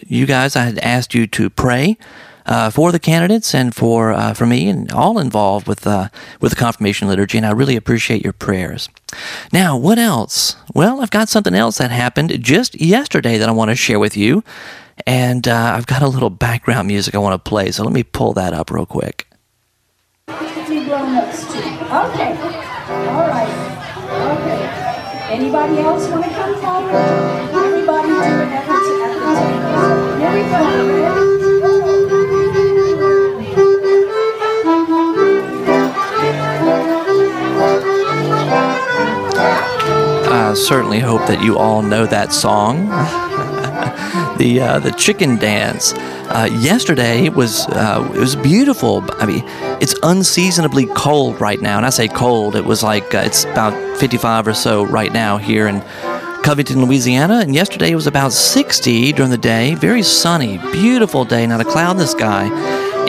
you 0.08 0.26
guys. 0.26 0.56
I 0.56 0.64
had 0.64 0.80
asked 0.80 1.14
you 1.14 1.28
to 1.28 1.50
pray 1.50 1.98
uh, 2.46 2.70
for 2.70 2.92
the 2.92 3.00
candidates 3.00 3.56
and 3.56 3.74
for 3.74 4.14
uh, 4.14 4.34
for 4.34 4.46
me 4.46 4.70
and 4.70 4.92
all 4.92 5.20
involved 5.20 5.68
with 5.68 5.86
uh, 5.88 6.10
with 6.40 6.52
the 6.52 6.56
confirmation 6.56 7.08
liturgy, 7.08 7.38
and 7.38 7.46
I 7.46 7.52
really 7.52 7.76
appreciate 7.76 8.24
your 8.24 8.34
prayers. 8.34 8.90
Now, 9.52 9.78
what 9.78 9.98
else? 9.98 10.56
Well, 10.74 11.02
I've 11.02 11.12
got 11.12 11.30
something 11.30 11.56
else 11.56 11.78
that 11.78 11.92
happened 11.92 12.44
just 12.44 12.80
yesterday 12.80 13.38
that 13.38 13.50
I 13.50 13.52
want 13.52 13.72
to 13.72 13.76
share 13.76 14.00
with 14.00 14.16
you, 14.16 14.44
and 15.08 15.48
uh, 15.48 15.74
I've 15.76 15.88
got 15.88 16.02
a 16.02 16.08
little 16.08 16.30
background 16.30 16.88
music 16.88 17.16
I 17.16 17.20
want 17.20 17.44
to 17.44 17.50
play. 17.50 17.72
So 17.72 17.84
let 17.84 17.94
me 17.94 18.04
pull 18.04 18.34
that 18.34 18.54
up 18.54 18.70
real 18.72 18.86
quick. 18.86 19.28
Okay. 20.28 20.36
All 23.10 23.28
right. 23.28 23.50
Okay. 24.12 25.34
Anybody 25.34 25.80
else 25.80 26.08
want 26.10 26.24
to 26.24 26.30
come 26.32 26.56
forward? 26.62 26.94
Everybody 27.54 28.08
do 28.08 28.16
an 28.16 28.54
effort 28.54 29.02
at 29.02 29.14
the 29.14 29.20
table. 29.40 30.20
Here 30.20 30.34
we 30.34 30.42
go. 31.30 31.35
I 40.36 40.54
certainly 40.54 41.00
hope 41.00 41.26
that 41.28 41.42
you 41.42 41.58
all 41.58 41.82
know 41.82 42.06
that 42.06 42.34
song. 42.34 42.88
the 44.38 44.60
uh, 44.62 44.80
the 44.80 44.92
chicken 44.92 45.38
dance. 45.38 45.94
Uh, 46.28 46.50
yesterday 46.60 47.30
was 47.30 47.66
uh, 47.68 48.12
it 48.14 48.20
was 48.20 48.36
beautiful. 48.36 49.02
I 49.14 49.26
mean, 49.28 49.44
it's 49.82 49.96
unseasonably 50.04 50.88
cold 50.88 51.40
right 51.40 51.62
now, 51.62 51.78
and 51.78 51.86
I 51.86 51.90
say 51.90 52.10
cold. 52.10 52.58
It 52.58 52.66
was 52.66 52.84
like 52.84 53.16
uh, 53.16 53.20
it's 53.20 53.46
about 53.46 53.98
55 53.98 54.48
or 54.48 54.54
so 54.54 54.86
right 54.86 55.14
now 55.14 55.38
here 55.38 55.68
in 55.68 55.82
Covington, 56.44 56.84
Louisiana, 56.84 57.40
and 57.40 57.56
yesterday 57.56 57.92
it 57.92 57.96
was 57.96 58.08
about 58.08 58.34
60 58.34 59.14
during 59.14 59.32
the 59.32 59.38
day. 59.38 59.76
Very 59.76 60.04
sunny, 60.04 60.58
beautiful 60.74 61.24
day, 61.24 61.48
not 61.48 61.62
a 61.62 61.66
cloud 61.66 61.92
in 61.92 61.98
the 61.98 62.08
sky. 62.08 62.50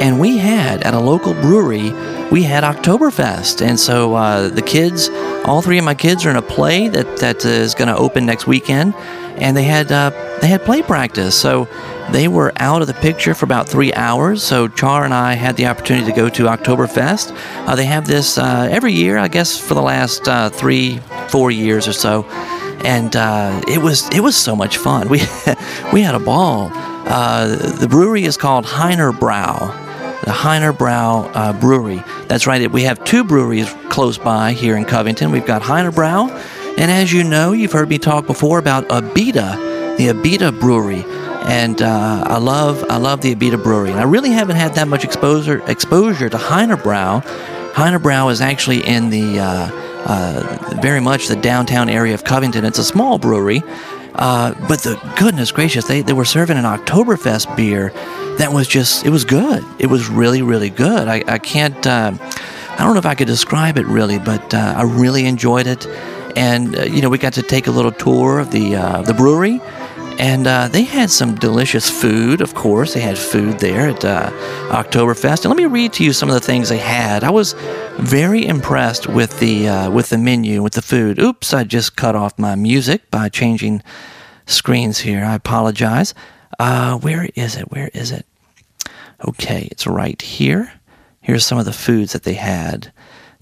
And 0.00 0.20
we 0.20 0.36
had 0.36 0.82
at 0.82 0.92
a 0.92 1.00
local 1.00 1.32
brewery, 1.32 1.90
we 2.30 2.42
had 2.42 2.64
Oktoberfest, 2.64 3.64
and 3.64 3.78
so 3.80 4.14
uh, 4.14 4.48
the 4.48 4.60
kids, 4.60 5.08
all 5.44 5.62
three 5.62 5.78
of 5.78 5.84
my 5.84 5.94
kids, 5.94 6.26
are 6.26 6.30
in 6.30 6.36
a 6.36 6.42
play 6.42 6.88
that 6.88 7.16
that 7.18 7.44
is 7.44 7.74
going 7.74 7.88
to 7.88 7.96
open 7.96 8.26
next 8.26 8.46
weekend, 8.46 8.94
and 9.36 9.56
they 9.56 9.62
had 9.62 9.90
uh, 9.90 10.10
they 10.40 10.48
had 10.48 10.62
play 10.64 10.82
practice, 10.82 11.38
so 11.38 11.66
they 12.10 12.28
were 12.28 12.52
out 12.56 12.82
of 12.82 12.88
the 12.88 12.94
picture 12.94 13.34
for 13.34 13.46
about 13.46 13.68
three 13.68 13.92
hours. 13.94 14.42
So 14.42 14.68
Char 14.68 15.04
and 15.04 15.14
I 15.14 15.34
had 15.34 15.56
the 15.56 15.66
opportunity 15.66 16.06
to 16.06 16.16
go 16.16 16.28
to 16.28 16.44
Oktoberfest. 16.44 17.34
Uh, 17.66 17.74
they 17.74 17.86
have 17.86 18.06
this 18.06 18.38
uh, 18.38 18.68
every 18.70 18.92
year, 18.92 19.16
I 19.16 19.28
guess, 19.28 19.58
for 19.58 19.74
the 19.74 19.82
last 19.82 20.28
uh, 20.28 20.50
three, 20.50 20.98
four 21.28 21.50
years 21.50 21.88
or 21.88 21.92
so, 21.94 22.24
and 22.84 23.16
uh, 23.16 23.62
it 23.66 23.78
was 23.78 24.08
it 24.10 24.20
was 24.20 24.36
so 24.36 24.54
much 24.54 24.76
fun. 24.76 25.08
We 25.10 25.20
we 25.92 26.02
had 26.02 26.14
a 26.14 26.20
ball. 26.20 26.70
Uh, 26.74 27.56
the 27.78 27.86
brewery 27.88 28.24
is 28.24 28.36
called 28.36 28.66
Heiner 28.66 29.16
Brau 29.16 29.85
the 30.24 30.30
Heiner 30.30 30.72
Brau 30.72 31.30
uh, 31.34 31.52
Brewery. 31.52 32.02
That's 32.28 32.46
right, 32.46 32.70
we 32.70 32.82
have 32.82 33.02
two 33.04 33.24
breweries 33.24 33.72
close 33.88 34.18
by 34.18 34.52
here 34.52 34.76
in 34.76 34.84
Covington. 34.84 35.30
We've 35.30 35.46
got 35.46 35.62
Heiner 35.62 35.92
Brau, 35.92 36.30
and 36.78 36.90
as 36.90 37.12
you 37.12 37.24
know, 37.24 37.52
you've 37.52 37.72
heard 37.72 37.88
me 37.88 37.98
talk 37.98 38.26
before 38.26 38.58
about 38.58 38.88
Abita, 38.88 39.96
the 39.96 40.08
Abita 40.08 40.58
Brewery. 40.58 41.04
And 41.46 41.80
uh, 41.80 42.24
I 42.26 42.38
love 42.38 42.84
I 42.90 42.96
love 42.96 43.20
the 43.20 43.32
Abita 43.32 43.62
Brewery. 43.62 43.90
And 43.90 44.00
I 44.00 44.02
really 44.02 44.30
haven't 44.30 44.56
had 44.56 44.74
that 44.74 44.88
much 44.88 45.04
exposure 45.04 45.62
exposure 45.70 46.28
to 46.28 46.36
Heiner 46.36 46.76
Brau. 46.76 47.20
Heiner 47.72 48.00
Brau 48.02 48.30
is 48.30 48.40
actually 48.40 48.84
in 48.84 49.10
the 49.10 49.38
uh, 49.38 49.70
uh, 50.06 50.76
very 50.80 51.00
much 51.00 51.28
the 51.28 51.36
downtown 51.36 51.88
area 51.88 52.14
of 52.14 52.24
Covington. 52.24 52.64
It's 52.64 52.78
a 52.78 52.84
small 52.84 53.18
brewery, 53.18 53.62
uh, 54.16 54.54
but 54.66 54.80
the 54.80 55.00
goodness 55.18 55.52
gracious, 55.52 55.86
they, 55.86 56.00
they 56.00 56.12
were 56.12 56.24
serving 56.24 56.56
an 56.56 56.64
Oktoberfest 56.64 57.54
beer 57.56 57.90
that 58.38 58.52
was 58.52 58.66
just, 58.66 59.04
it 59.04 59.10
was 59.10 59.24
good. 59.24 59.64
It 59.78 59.86
was 59.86 60.08
really, 60.08 60.42
really 60.42 60.70
good. 60.70 61.08
I, 61.08 61.22
I 61.26 61.38
can't, 61.38 61.86
uh, 61.86 62.12
I 62.18 62.76
don't 62.78 62.94
know 62.94 62.98
if 62.98 63.06
I 63.06 63.14
could 63.14 63.26
describe 63.26 63.78
it 63.78 63.86
really, 63.86 64.18
but 64.18 64.52
uh, 64.54 64.74
I 64.76 64.82
really 64.82 65.26
enjoyed 65.26 65.66
it. 65.66 65.86
And, 66.36 66.78
uh, 66.78 66.82
you 66.84 67.00
know, 67.00 67.08
we 67.08 67.18
got 67.18 67.34
to 67.34 67.42
take 67.42 67.66
a 67.66 67.70
little 67.70 67.92
tour 67.92 68.38
of 68.38 68.50
the, 68.50 68.76
uh, 68.76 69.02
the 69.02 69.14
brewery. 69.14 69.60
And 70.18 70.46
uh, 70.46 70.68
they 70.68 70.84
had 70.84 71.10
some 71.10 71.34
delicious 71.34 71.90
food, 71.90 72.40
of 72.40 72.54
course. 72.54 72.94
They 72.94 73.00
had 73.00 73.18
food 73.18 73.58
there 73.58 73.90
at 73.90 74.04
uh, 74.04 74.30
Oktoberfest. 74.70 75.44
And 75.44 75.46
let 75.46 75.56
me 75.56 75.66
read 75.66 75.92
to 75.94 76.04
you 76.04 76.12
some 76.12 76.28
of 76.30 76.34
the 76.34 76.40
things 76.40 76.68
they 76.68 76.78
had. 76.78 77.22
I 77.22 77.30
was 77.30 77.54
very 77.98 78.46
impressed 78.46 79.08
with 79.08 79.38
the 79.40 79.68
uh, 79.68 79.90
with 79.90 80.08
the 80.08 80.18
menu, 80.18 80.62
with 80.62 80.72
the 80.72 80.82
food. 80.82 81.18
Oops, 81.18 81.52
I 81.52 81.64
just 81.64 81.96
cut 81.96 82.16
off 82.16 82.38
my 82.38 82.54
music 82.54 83.10
by 83.10 83.28
changing 83.28 83.82
screens 84.46 84.98
here. 84.98 85.24
I 85.24 85.34
apologize. 85.34 86.14
Uh, 86.58 86.98
where 86.98 87.28
is 87.34 87.56
it? 87.56 87.70
Where 87.70 87.90
is 87.92 88.10
it? 88.10 88.24
Okay, 89.26 89.68
it's 89.70 89.86
right 89.86 90.20
here. 90.20 90.72
Here's 91.20 91.44
some 91.44 91.58
of 91.58 91.64
the 91.64 91.72
foods 91.72 92.12
that 92.12 92.22
they 92.22 92.34
had. 92.34 92.92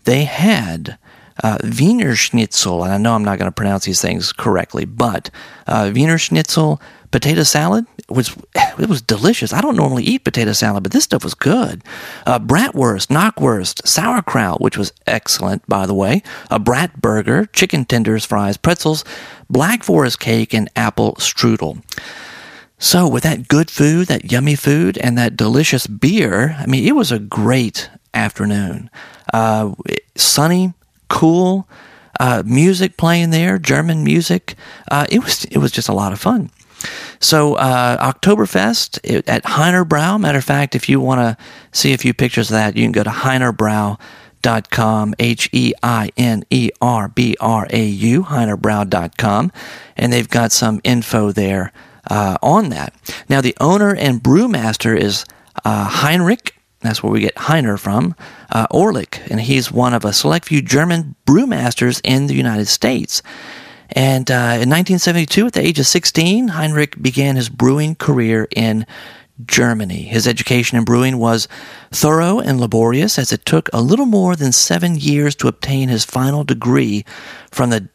They 0.05 0.25
had 0.25 0.99
uh, 1.43 1.59
Wiener 1.79 2.15
Schnitzel, 2.15 2.85
and 2.85 2.93
I 2.93 2.99
know 2.99 3.15
I'm 3.15 3.25
not 3.25 3.39
going 3.39 3.51
to 3.51 3.55
pronounce 3.55 3.85
these 3.85 4.01
things 4.01 4.33
correctly, 4.33 4.85
but 4.85 5.31
uh, 5.67 5.91
Wiener 5.95 6.19
Schnitzel 6.19 6.81
potato 7.11 7.45
salad 7.45 7.87
was 8.09 8.37
it 8.79 8.89
was 8.89 9.03
delicious. 9.03 9.53
I 9.53 9.61
don't 9.61 9.77
normally 9.77 10.05
eat 10.05 10.25
potato 10.25 10.53
salad, 10.53 10.83
but 10.83 10.93
this 10.93 11.05
stuff 11.05 11.25
was 11.25 11.35
good. 11.35 11.83
Uh, 12.27 12.39
bratwurst, 12.39 13.09
knockwurst, 13.09 13.87
sauerkraut, 13.87 14.61
which 14.61 14.77
was 14.77 14.93
excellent, 15.07 15.67
by 15.69 15.87
the 15.87 15.95
way. 15.95 16.23
A 16.51 16.59
brat 16.59 17.01
burger, 17.01 17.47
chicken 17.47 17.85
tenders, 17.85 18.25
fries, 18.25 18.57
pretzels, 18.57 19.05
black 19.49 19.83
forest 19.83 20.21
cake, 20.21 20.53
and 20.53 20.69
apple 20.77 21.15
strudel. 21.15 21.83
So, 22.79 23.09
with 23.09 23.23
that 23.23 23.49
good 23.49 23.71
food, 23.71 24.09
that 24.09 24.31
yummy 24.31 24.57
food, 24.57 24.99
and 24.99 25.17
that 25.17 25.37
delicious 25.37 25.87
beer, 25.87 26.57
I 26.59 26.67
mean, 26.67 26.85
it 26.85 26.93
was 26.97 27.13
a 27.13 27.19
great 27.19 27.89
afternoon. 28.13 28.91
Uh, 29.33 29.73
sunny, 30.17 30.75
cool, 31.15 31.69
uh, 32.19 32.43
music 32.45 32.97
playing 32.97 33.31
there, 33.31 33.59
German 33.59 34.03
music. 34.03 34.57
Uh, 34.91 35.07
it 35.09 35.23
was 35.23 35.45
it 35.45 35.59
was 35.59 35.71
just 35.71 35.89
a 35.89 35.95
lot 35.95 36.13
of 36.13 36.21
fun. 36.21 36.51
So 37.21 37.55
uh, 37.55 38.13
Oktoberfest 38.13 38.99
at 39.29 39.45
Heinerbrau. 39.45 40.21
Matter 40.21 40.39
of 40.39 40.45
fact, 40.45 40.75
if 40.75 40.89
you 40.89 41.01
want 41.01 41.21
to 41.21 41.37
see 41.73 41.95
a 41.95 41.99
few 41.99 42.13
pictures 42.13 42.51
of 42.51 42.55
that, 42.55 42.77
you 42.77 42.85
can 42.85 42.93
go 42.93 43.05
to 43.05 43.11
heinerbrau.com, 43.11 45.15
H 45.21 45.49
E 45.53 45.73
I 45.83 46.11
N 46.17 46.43
E 46.51 46.71
R 46.83 47.09
B 47.09 47.37
R 47.41 47.67
A 47.71 47.85
U, 47.85 48.25
heinerbrau.com, 48.25 49.53
and 49.97 50.13
they've 50.13 50.29
got 50.29 50.53
some 50.53 50.81
info 50.83 51.31
there 51.31 51.73
uh, 52.11 52.37
on 52.43 52.71
that. 52.71 52.93
Now, 53.29 53.41
the 53.41 53.57
owner 53.61 53.95
and 53.95 54.21
brewmaster 54.21 54.99
is 54.99 55.25
uh, 55.65 55.85
Heinrich. 55.85 56.57
That's 56.81 57.03
where 57.03 57.13
we 57.13 57.21
get 57.21 57.37
Heiner 57.37 57.79
from, 57.79 58.15
uh, 58.55 58.67
and 58.73 59.41
he's 59.41 59.71
one 59.71 59.93
of 59.93 60.05
a 60.05 60.13
select 60.13 60.47
few 60.47 60.63
German 60.63 61.17
brewmasters 61.27 62.01
in 62.05 62.29
the 62.29 62.35
United 62.35 62.67
States. 62.67 63.23
And 63.91 64.31
uh, 64.31 64.63
in 64.63 64.71
1972, 64.71 65.47
at 65.47 65.53
the 65.53 65.61
age 65.61 65.79
of 65.79 65.87
16, 65.87 66.49
Heinrich 66.49 67.01
began 67.03 67.37
his 67.37 67.49
brewing 67.49 67.97
career 67.97 68.49
in 68.55 68.87
Germany. 69.45 70.03
His 70.03 70.27
education 70.29 70.79
in 70.79 70.85
brewing 70.85 71.19
was 71.19 71.49
thorough 71.91 72.39
and 72.41 72.61
laborious, 72.61 73.19
as 73.19 73.33
it 73.33 73.45
took 73.45 73.69
a 73.73 73.83
little 73.83 74.07
more 74.07 74.37
than 74.37 74.53
seven 74.53 74.95
years 74.95 75.35
to 75.37 75.49
obtain 75.49 75.89
his 75.89 76.05
final 76.05 76.45
degree 76.45 77.05
from 77.51 77.71
the, 77.71 77.89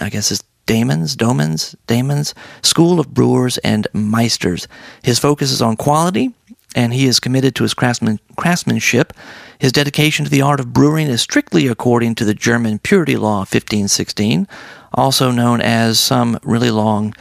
I 0.00 0.10
guess 0.10 0.30
it's 0.30 0.44
Daemons, 0.66 1.16
Domans, 1.16 1.74
Daemons 1.86 2.34
School 2.62 3.00
of 3.00 3.12
Brewers 3.12 3.58
and 3.58 3.88
Meisters. 3.92 4.66
His 5.02 5.18
focus 5.18 5.50
is 5.50 5.60
on 5.60 5.76
quality, 5.76 6.34
and 6.74 6.92
he 6.92 7.06
is 7.06 7.20
committed 7.20 7.54
to 7.56 7.62
his 7.62 7.74
craftsman, 7.74 8.20
craftsmanship. 8.36 9.12
His 9.58 9.72
dedication 9.72 10.24
to 10.24 10.30
the 10.30 10.42
art 10.42 10.60
of 10.60 10.72
brewing 10.72 11.06
is 11.06 11.20
strictly 11.20 11.66
according 11.66 12.14
to 12.16 12.24
the 12.24 12.34
German 12.34 12.78
Purity 12.78 13.16
Law 13.16 13.38
1516, 13.38 14.48
also 14.92 15.30
known 15.30 15.60
as 15.60 16.00
some 16.00 16.38
really 16.42 16.70
long 16.70 17.14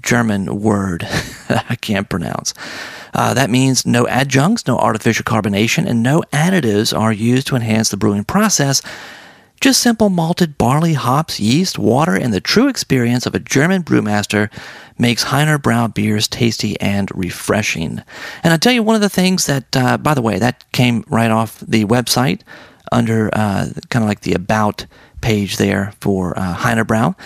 German 0.00 0.60
word 0.60 1.04
I 1.48 1.76
can't 1.80 2.08
pronounce. 2.08 2.54
Uh, 3.14 3.34
that 3.34 3.50
means 3.50 3.86
no 3.86 4.06
adjuncts, 4.06 4.66
no 4.66 4.78
artificial 4.78 5.24
carbonation, 5.24 5.88
and 5.88 6.02
no 6.02 6.22
additives 6.32 6.96
are 6.96 7.12
used 7.12 7.46
to 7.48 7.56
enhance 7.56 7.88
the 7.88 7.96
brewing 7.96 8.24
process. 8.24 8.82
Just 9.60 9.80
simple 9.82 10.08
malted 10.08 10.56
barley, 10.56 10.94
hops, 10.94 11.40
yeast, 11.40 11.78
water, 11.78 12.14
and 12.14 12.32
the 12.32 12.40
true 12.40 12.68
experience 12.68 13.26
of 13.26 13.34
a 13.34 13.40
German 13.40 13.82
brewmaster 13.82 14.50
makes 14.98 15.24
Heiner 15.24 15.58
Brau 15.58 15.92
beers 15.92 16.28
tasty 16.28 16.78
and 16.80 17.10
refreshing. 17.14 18.02
And 18.42 18.52
I'll 18.52 18.58
tell 18.58 18.72
you 18.72 18.82
one 18.82 18.94
of 18.94 19.00
the 19.00 19.08
things 19.08 19.46
that, 19.46 19.76
uh, 19.76 19.98
by 19.98 20.14
the 20.14 20.22
way, 20.22 20.38
that 20.38 20.70
came 20.72 21.04
right 21.08 21.30
off 21.30 21.58
the 21.60 21.84
website 21.86 22.42
under 22.92 23.30
uh, 23.32 23.68
kind 23.90 24.04
of 24.04 24.08
like 24.08 24.20
the 24.20 24.34
About 24.34 24.86
page 25.20 25.56
there 25.56 25.92
for 26.00 26.38
uh, 26.38 26.54
Heiner 26.56 26.86
Brau. 26.86 27.16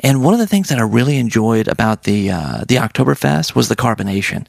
And 0.00 0.22
one 0.22 0.34
of 0.34 0.40
the 0.40 0.46
things 0.46 0.68
that 0.68 0.78
I 0.78 0.82
really 0.82 1.18
enjoyed 1.18 1.68
about 1.68 2.02
the 2.02 2.30
uh, 2.30 2.64
the 2.66 2.76
Oktoberfest 2.76 3.54
was 3.54 3.68
the 3.68 3.76
carbonation. 3.76 4.46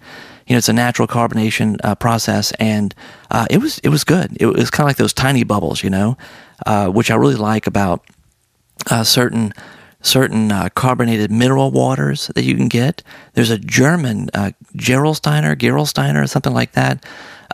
You 0.48 0.54
know, 0.54 0.58
it's 0.58 0.70
a 0.70 0.74
natural 0.74 1.08
carbonation 1.08 1.78
uh, 1.84 1.96
process, 1.96 2.52
and 2.54 2.94
uh, 3.32 3.48
it 3.50 3.60
was 3.60 3.80
it 3.80 3.90
was 3.90 4.04
good. 4.04 4.36
It 4.40 4.48
was 4.48 4.70
kind 4.70 4.86
of 4.86 4.90
like 4.90 4.98
those 4.98 5.14
tiny 5.14 5.44
bubbles, 5.44 5.84
you 5.84 5.90
know, 5.90 6.18
uh, 6.66 6.88
which 6.90 7.12
I 7.12 7.16
really 7.16 7.36
like 7.36 7.68
about 7.68 8.06
uh, 8.90 9.04
certain 9.04 9.54
certain 10.02 10.52
uh, 10.52 10.70
carbonated 10.76 11.32
mineral 11.32 11.72
waters 11.72 12.28
that 12.36 12.44
you 12.44 12.56
can 12.56 12.68
get. 12.68 13.02
There's 13.34 13.50
a 13.50 13.58
German 13.58 14.30
uh, 14.36 14.52
Gerolsteiner, 14.78 15.56
Gerolsteiner, 15.56 16.30
something 16.30 16.54
like 16.54 16.74
that, 16.74 17.04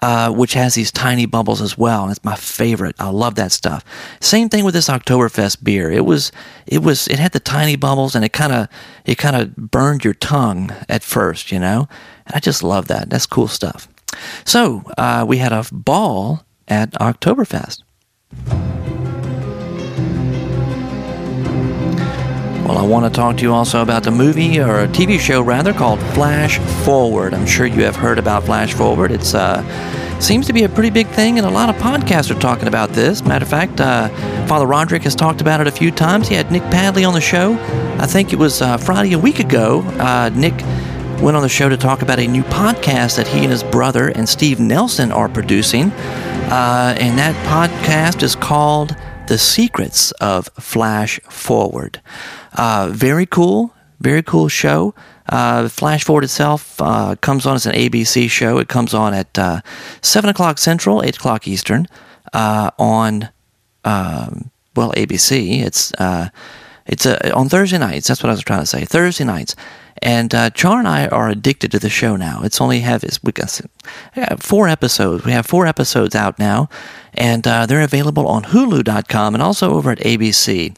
uh, 0.01 0.31
which 0.33 0.53
has 0.53 0.75
these 0.75 0.91
tiny 0.91 1.25
bubbles 1.25 1.61
as 1.61 1.77
well. 1.77 2.03
And 2.03 2.11
it's 2.11 2.25
my 2.25 2.35
favorite. 2.35 2.95
I 2.99 3.09
love 3.09 3.35
that 3.35 3.53
stuff. 3.53 3.85
Same 4.19 4.49
thing 4.49 4.65
with 4.65 4.73
this 4.73 4.89
Oktoberfest 4.89 5.63
beer. 5.63 5.89
It 5.89 6.05
was, 6.05 6.33
it 6.67 6.83
was, 6.83 7.07
it 7.07 7.19
had 7.19 7.31
the 7.31 7.39
tiny 7.39 7.77
bubbles, 7.77 8.15
and 8.15 8.25
it 8.25 8.33
kind 8.33 8.51
of, 8.51 8.67
it 9.05 9.17
kind 9.17 9.37
of 9.37 9.55
burned 9.55 10.03
your 10.03 10.13
tongue 10.13 10.75
at 10.89 11.03
first, 11.03 11.53
you 11.53 11.59
know. 11.59 11.87
And 12.25 12.35
I 12.35 12.39
just 12.39 12.63
love 12.63 12.89
that. 12.89 13.09
That's 13.09 13.25
cool 13.25 13.47
stuff. 13.47 13.87
So 14.43 14.83
uh, 14.97 15.25
we 15.25 15.37
had 15.37 15.53
a 15.53 15.65
ball 15.71 16.43
at 16.67 16.91
Oktoberfest. 16.93 17.83
Well, 22.71 22.77
I 22.77 22.83
want 22.83 23.05
to 23.05 23.11
talk 23.11 23.37
to 23.37 23.43
you 23.43 23.51
also 23.53 23.81
about 23.81 24.03
the 24.03 24.11
movie 24.11 24.59
or 24.59 24.81
a 24.81 24.87
TV 24.87 25.19
show 25.19 25.41
rather 25.41 25.73
called 25.73 25.99
Flash 26.13 26.57
Forward. 26.85 27.33
I'm 27.33 27.45
sure 27.45 27.65
you 27.65 27.83
have 27.83 27.95
heard 27.95 28.17
about 28.17 28.43
Flash 28.45 28.73
Forward. 28.73 29.11
It's 29.11 29.33
uh, 29.33 29.61
seems 30.21 30.47
to 30.47 30.53
be 30.53 30.63
a 30.63 30.69
pretty 30.69 30.89
big 30.89 31.07
thing, 31.07 31.37
and 31.37 31.45
a 31.45 31.49
lot 31.49 31.69
of 31.69 31.75
podcasts 31.81 32.31
are 32.31 32.39
talking 32.39 32.67
about 32.67 32.91
this. 32.91 33.25
Matter 33.25 33.43
of 33.43 33.49
fact, 33.49 33.81
uh, 33.81 34.07
Father 34.47 34.67
Roderick 34.67 35.03
has 35.03 35.15
talked 35.15 35.41
about 35.41 35.59
it 35.59 35.67
a 35.67 35.71
few 35.71 35.91
times. 35.91 36.27
He 36.29 36.35
had 36.35 36.51
Nick 36.51 36.63
Padley 36.63 37.03
on 37.03 37.13
the 37.13 37.21
show. 37.21 37.57
I 37.99 38.05
think 38.05 38.31
it 38.31 38.39
was 38.39 38.61
uh, 38.61 38.77
Friday 38.77 39.13
a 39.13 39.19
week 39.19 39.39
ago. 39.39 39.81
Uh, 39.99 40.29
Nick 40.33 40.53
went 41.21 41.35
on 41.35 41.43
the 41.43 41.49
show 41.49 41.67
to 41.69 41.77
talk 41.77 42.01
about 42.01 42.19
a 42.19 42.27
new 42.27 42.43
podcast 42.43 43.17
that 43.17 43.27
he 43.27 43.39
and 43.39 43.51
his 43.51 43.63
brother 43.63 44.09
and 44.09 44.29
Steve 44.29 44.59
Nelson 44.59 45.11
are 45.11 45.27
producing 45.27 45.91
uh, 46.51 46.95
and 46.99 47.17
that 47.17 47.35
podcast 47.47 48.23
is 48.23 48.35
called 48.35 48.95
"The 49.27 49.37
Secrets 49.37 50.11
of 50.13 50.49
Flash 50.59 51.19
Forward." 51.29 52.01
Uh, 52.53 52.89
very 52.91 53.25
cool, 53.25 53.73
very 53.99 54.21
cool 54.21 54.49
show. 54.49 54.93
Uh, 55.29 55.69
Flash 55.69 56.03
Forward 56.03 56.25
itself 56.25 56.81
uh, 56.81 57.15
comes 57.21 57.45
on 57.45 57.55
as 57.55 57.65
an 57.65 57.73
ABC 57.73 58.29
show. 58.29 58.57
It 58.57 58.67
comes 58.67 58.93
on 58.93 59.13
at 59.13 59.39
uh, 59.39 59.61
7 60.01 60.29
o'clock 60.29 60.57
Central, 60.57 61.01
8 61.03 61.15
o'clock 61.15 61.47
Eastern 61.47 61.87
uh, 62.33 62.71
on, 62.77 63.29
um, 63.85 64.51
well, 64.75 64.91
ABC. 64.91 65.61
It's 65.61 65.93
it's 66.85 67.05
uh, 67.05 67.31
on 67.33 67.47
Thursday 67.47 67.77
nights. 67.77 68.07
That's 68.07 68.21
what 68.21 68.29
I 68.29 68.33
was 68.33 68.43
trying 68.43 68.59
to 68.59 68.65
say. 68.65 68.83
Thursday 68.85 69.23
nights. 69.23 69.55
And 70.01 70.31
Char 70.53 70.79
and 70.79 70.87
I 70.87 71.07
are 71.07 71.29
addicted 71.29 71.71
to 71.71 71.79
the 71.79 71.89
show 71.89 72.15
now. 72.15 72.41
It's 72.43 72.59
only 72.59 72.79
have 72.79 73.03
it's, 73.03 73.21
we 73.21 73.31
got 73.31 73.61
four 74.39 74.67
episodes. 74.67 75.25
We 75.25 75.31
have 75.31 75.45
four 75.45 75.67
episodes 75.67 76.15
out 76.15 76.39
now, 76.39 76.69
and 77.13 77.43
they're 77.43 77.81
available 77.81 78.27
on 78.27 78.45
Hulu.com 78.45 79.35
and 79.35 79.43
also 79.43 79.73
over 79.73 79.91
at 79.91 79.99
ABC. 79.99 80.75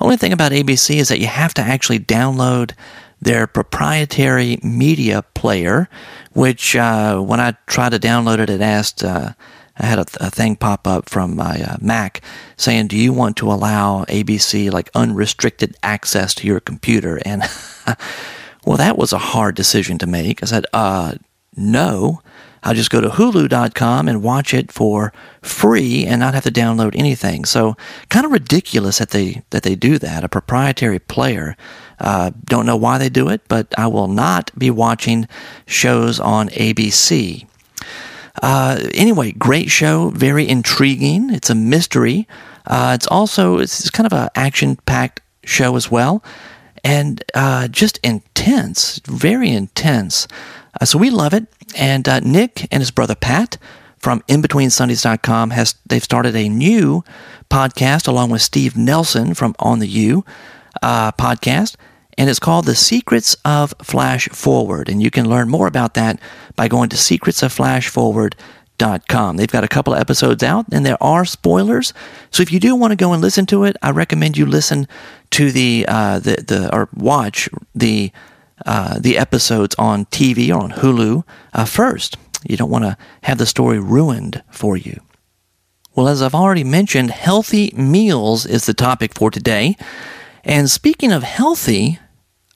Only 0.00 0.16
thing 0.16 0.32
about 0.32 0.52
ABC 0.52 0.96
is 0.96 1.08
that 1.08 1.18
you 1.18 1.26
have 1.26 1.54
to 1.54 1.62
actually 1.62 1.98
download 1.98 2.72
their 3.20 3.46
proprietary 3.46 4.58
media 4.62 5.22
player, 5.34 5.88
which 6.32 6.76
uh, 6.76 7.18
when 7.18 7.40
I 7.40 7.56
tried 7.66 7.90
to 7.90 7.98
download 7.98 8.38
it, 8.38 8.50
it 8.50 8.60
asked. 8.60 9.02
Uh, 9.02 9.32
I 9.80 9.86
had 9.86 10.00
a, 10.00 10.04
th- 10.04 10.16
a, 10.20 10.30
thing 10.30 10.56
pop 10.56 10.88
up 10.88 11.08
from 11.08 11.36
my 11.36 11.62
uh, 11.62 11.76
Mac 11.80 12.20
saying, 12.56 12.88
"Do 12.88 12.96
you 12.96 13.12
want 13.12 13.36
to 13.38 13.50
allow 13.50 14.04
ABC 14.06 14.72
like 14.72 14.90
unrestricted 14.94 15.76
access 15.82 16.34
to 16.34 16.46
your 16.46 16.60
computer?" 16.60 17.20
And 17.24 17.42
well, 18.68 18.76
that 18.76 18.98
was 18.98 19.14
a 19.14 19.18
hard 19.18 19.54
decision 19.54 19.96
to 19.98 20.06
make. 20.06 20.42
I 20.42 20.46
said, 20.46 20.66
"Uh, 20.72 21.14
no." 21.56 22.20
I'll 22.62 22.74
just 22.74 22.90
go 22.90 23.00
to 23.00 23.08
hulu.com 23.08 24.08
and 24.08 24.22
watch 24.22 24.52
it 24.52 24.72
for 24.72 25.12
free 25.42 26.04
and 26.04 26.18
not 26.18 26.34
have 26.34 26.42
to 26.42 26.50
download 26.50 26.96
anything. 26.96 27.44
So 27.44 27.76
kind 28.08 28.26
of 28.26 28.32
ridiculous 28.32 28.98
that 28.98 29.10
they 29.10 29.42
that 29.50 29.62
they 29.62 29.76
do 29.76 29.96
that. 29.98 30.24
A 30.24 30.28
proprietary 30.28 30.98
player. 30.98 31.56
Uh, 32.00 32.32
don't 32.44 32.66
know 32.66 32.76
why 32.76 32.98
they 32.98 33.08
do 33.08 33.28
it, 33.28 33.42
but 33.48 33.72
I 33.78 33.86
will 33.86 34.08
not 34.08 34.50
be 34.58 34.70
watching 34.70 35.28
shows 35.66 36.20
on 36.20 36.48
ABC. 36.50 37.46
Uh, 38.42 38.88
anyway, 38.92 39.32
great 39.32 39.70
show, 39.70 40.10
very 40.10 40.48
intriguing. 40.48 41.30
It's 41.30 41.50
a 41.50 41.54
mystery. 41.54 42.28
Uh, 42.66 42.92
it's 42.94 43.06
also 43.06 43.58
it's 43.58 43.88
kind 43.90 44.06
of 44.06 44.12
an 44.12 44.28
action-packed 44.34 45.20
show 45.44 45.74
as 45.76 45.90
well, 45.90 46.22
and 46.84 47.22
uh, 47.34 47.68
just 47.68 47.98
intense, 47.98 49.00
very 49.06 49.50
intense. 49.50 50.28
Uh, 50.80 50.84
so 50.84 50.98
we 50.98 51.10
love 51.10 51.34
it. 51.34 51.46
And 51.76 52.08
uh, 52.08 52.20
Nick 52.20 52.66
and 52.72 52.80
his 52.80 52.90
brother 52.90 53.14
Pat 53.14 53.58
from 53.98 54.22
InBetweenSundays.com 54.22 55.50
has 55.50 55.74
they've 55.86 56.02
started 56.02 56.36
a 56.36 56.48
new 56.48 57.04
podcast 57.50 58.08
along 58.08 58.30
with 58.30 58.42
Steve 58.42 58.76
Nelson 58.76 59.34
from 59.34 59.54
On 59.58 59.78
the 59.78 59.88
U 59.88 60.24
uh, 60.82 61.12
podcast, 61.12 61.76
and 62.16 62.30
it's 62.30 62.38
called 62.38 62.64
The 62.64 62.74
Secrets 62.74 63.36
of 63.44 63.74
Flash 63.82 64.28
Forward. 64.28 64.88
And 64.88 65.02
you 65.02 65.10
can 65.10 65.28
learn 65.28 65.48
more 65.48 65.66
about 65.66 65.94
that 65.94 66.20
by 66.56 66.68
going 66.68 66.88
to 66.90 66.96
secretsoflashforward.com. 68.78 69.36
They've 69.36 69.50
got 69.50 69.64
a 69.64 69.68
couple 69.68 69.94
of 69.94 70.00
episodes 70.00 70.42
out, 70.42 70.66
and 70.72 70.84
there 70.84 71.02
are 71.02 71.24
spoilers. 71.24 71.92
So 72.30 72.42
if 72.42 72.52
you 72.52 72.60
do 72.60 72.74
want 72.74 72.92
to 72.92 72.96
go 72.96 73.12
and 73.12 73.22
listen 73.22 73.46
to 73.46 73.64
it, 73.64 73.76
I 73.82 73.90
recommend 73.90 74.36
you 74.36 74.46
listen 74.46 74.86
to 75.30 75.50
the 75.50 75.84
uh, 75.88 76.18
the 76.18 76.36
the 76.46 76.74
or 76.74 76.88
watch 76.94 77.48
the 77.74 78.12
uh, 78.66 78.98
the 78.98 79.18
episodes 79.18 79.74
on 79.78 80.06
TV 80.06 80.50
or 80.50 80.62
on 80.62 80.72
Hulu 80.72 81.24
uh, 81.52 81.64
first. 81.64 82.16
You 82.48 82.56
don't 82.56 82.70
want 82.70 82.84
to 82.84 82.96
have 83.22 83.38
the 83.38 83.46
story 83.46 83.78
ruined 83.78 84.42
for 84.50 84.76
you. 84.76 85.00
Well, 85.94 86.08
as 86.08 86.22
I've 86.22 86.34
already 86.34 86.64
mentioned, 86.64 87.10
healthy 87.10 87.72
meals 87.76 88.46
is 88.46 88.66
the 88.66 88.74
topic 88.74 89.14
for 89.14 89.30
today. 89.30 89.76
And 90.44 90.70
speaking 90.70 91.10
of 91.10 91.24
healthy, 91.24 91.98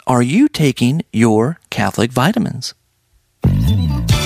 are 0.06 0.22
you 0.22 0.46
taking 0.48 1.02
your 1.12 1.58
Catholic 1.68 2.12
vitamins? 2.12 2.74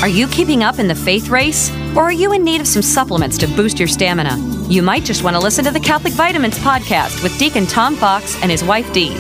Are 0.03 0.09
you 0.09 0.29
keeping 0.29 0.63
up 0.63 0.79
in 0.79 0.89
the 0.89 0.95
faith 0.95 1.31
race? 1.31 1.71
Or 1.97 2.03
are 2.03 2.13
you 2.13 2.33
in 2.33 2.45
need 2.45 2.61
of 2.61 2.69
some 2.69 2.83
supplements 2.83 3.39
to 3.39 3.49
boost 3.49 3.79
your 3.79 3.89
stamina? 3.89 4.37
You 4.69 4.83
might 4.83 5.05
just 5.05 5.25
want 5.25 5.35
to 5.37 5.43
listen 5.43 5.65
to 5.65 5.71
the 5.71 5.81
Catholic 5.81 6.13
Vitamins 6.13 6.59
podcast 6.59 7.23
with 7.23 7.37
Deacon 7.39 7.67
Tom 7.67 7.97
Fox 7.97 8.41
and 8.43 8.51
his 8.51 8.63
wife 8.63 8.93
Dee. 8.93 9.15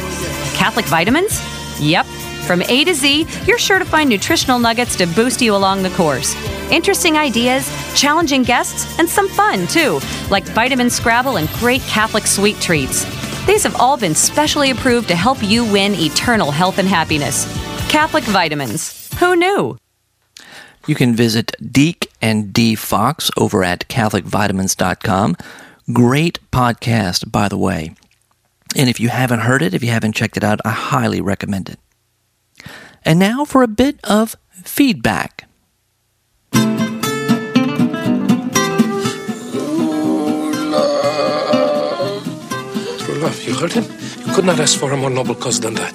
Catholic 0.54 0.84
Vitamins? 0.86 1.40
Yep. 1.80 2.04
From 2.46 2.62
A 2.62 2.84
to 2.84 2.94
Z, 2.94 3.26
you're 3.46 3.58
sure 3.58 3.78
to 3.78 3.84
find 3.84 4.08
nutritional 4.08 4.58
nuggets 4.58 4.96
to 4.96 5.06
boost 5.06 5.40
you 5.40 5.56
along 5.56 5.82
the 5.82 5.90
course. 5.90 6.36
Interesting 6.70 7.16
ideas, 7.16 7.68
challenging 7.98 8.42
guests, 8.42 8.98
and 8.98 9.08
some 9.08 9.28
fun, 9.30 9.66
too, 9.66 9.98
like 10.30 10.44
vitamin 10.44 10.90
Scrabble 10.90 11.38
and 11.38 11.48
great 11.54 11.80
Catholic 11.82 12.26
sweet 12.26 12.60
treats. 12.60 13.04
These 13.46 13.62
have 13.64 13.76
all 13.76 13.96
been 13.96 14.14
specially 14.14 14.70
approved 14.70 15.08
to 15.08 15.16
help 15.16 15.42
you 15.42 15.64
win 15.64 15.94
eternal 15.94 16.50
health 16.50 16.78
and 16.78 16.86
happiness. 16.86 17.46
Catholic 17.90 18.24
Vitamins. 18.24 19.08
Who 19.18 19.34
knew? 19.36 19.76
You 20.86 20.94
can 20.94 21.14
visit 21.14 21.52
Deek 21.72 22.12
and 22.22 22.52
Dee 22.52 22.76
Fox 22.76 23.30
over 23.36 23.64
at 23.64 23.88
CatholicVitamins.com. 23.88 25.36
Great 25.92 26.38
podcast, 26.52 27.30
by 27.30 27.48
the 27.48 27.58
way. 27.58 27.94
And 28.76 28.88
if 28.88 29.00
you 29.00 29.08
haven't 29.08 29.40
heard 29.40 29.62
it, 29.62 29.74
if 29.74 29.82
you 29.82 29.90
haven't 29.90 30.14
checked 30.14 30.36
it 30.36 30.44
out, 30.44 30.60
I 30.64 30.70
highly 30.70 31.20
recommend 31.20 31.68
it. 31.68 31.78
And 33.04 33.18
now 33.18 33.44
for 33.44 33.62
a 33.62 33.68
bit 33.68 33.98
of 34.04 34.36
feedback. 34.50 35.48
True 36.52 36.62
love, 43.22 43.42
you 43.42 43.54
heard 43.54 43.72
him? 43.72 43.84
You 44.26 44.34
could 44.34 44.44
not 44.44 44.60
ask 44.60 44.78
for 44.78 44.92
a 44.92 44.96
more 44.96 45.10
noble 45.10 45.34
cause 45.34 45.60
than 45.60 45.74
that. 45.74 45.94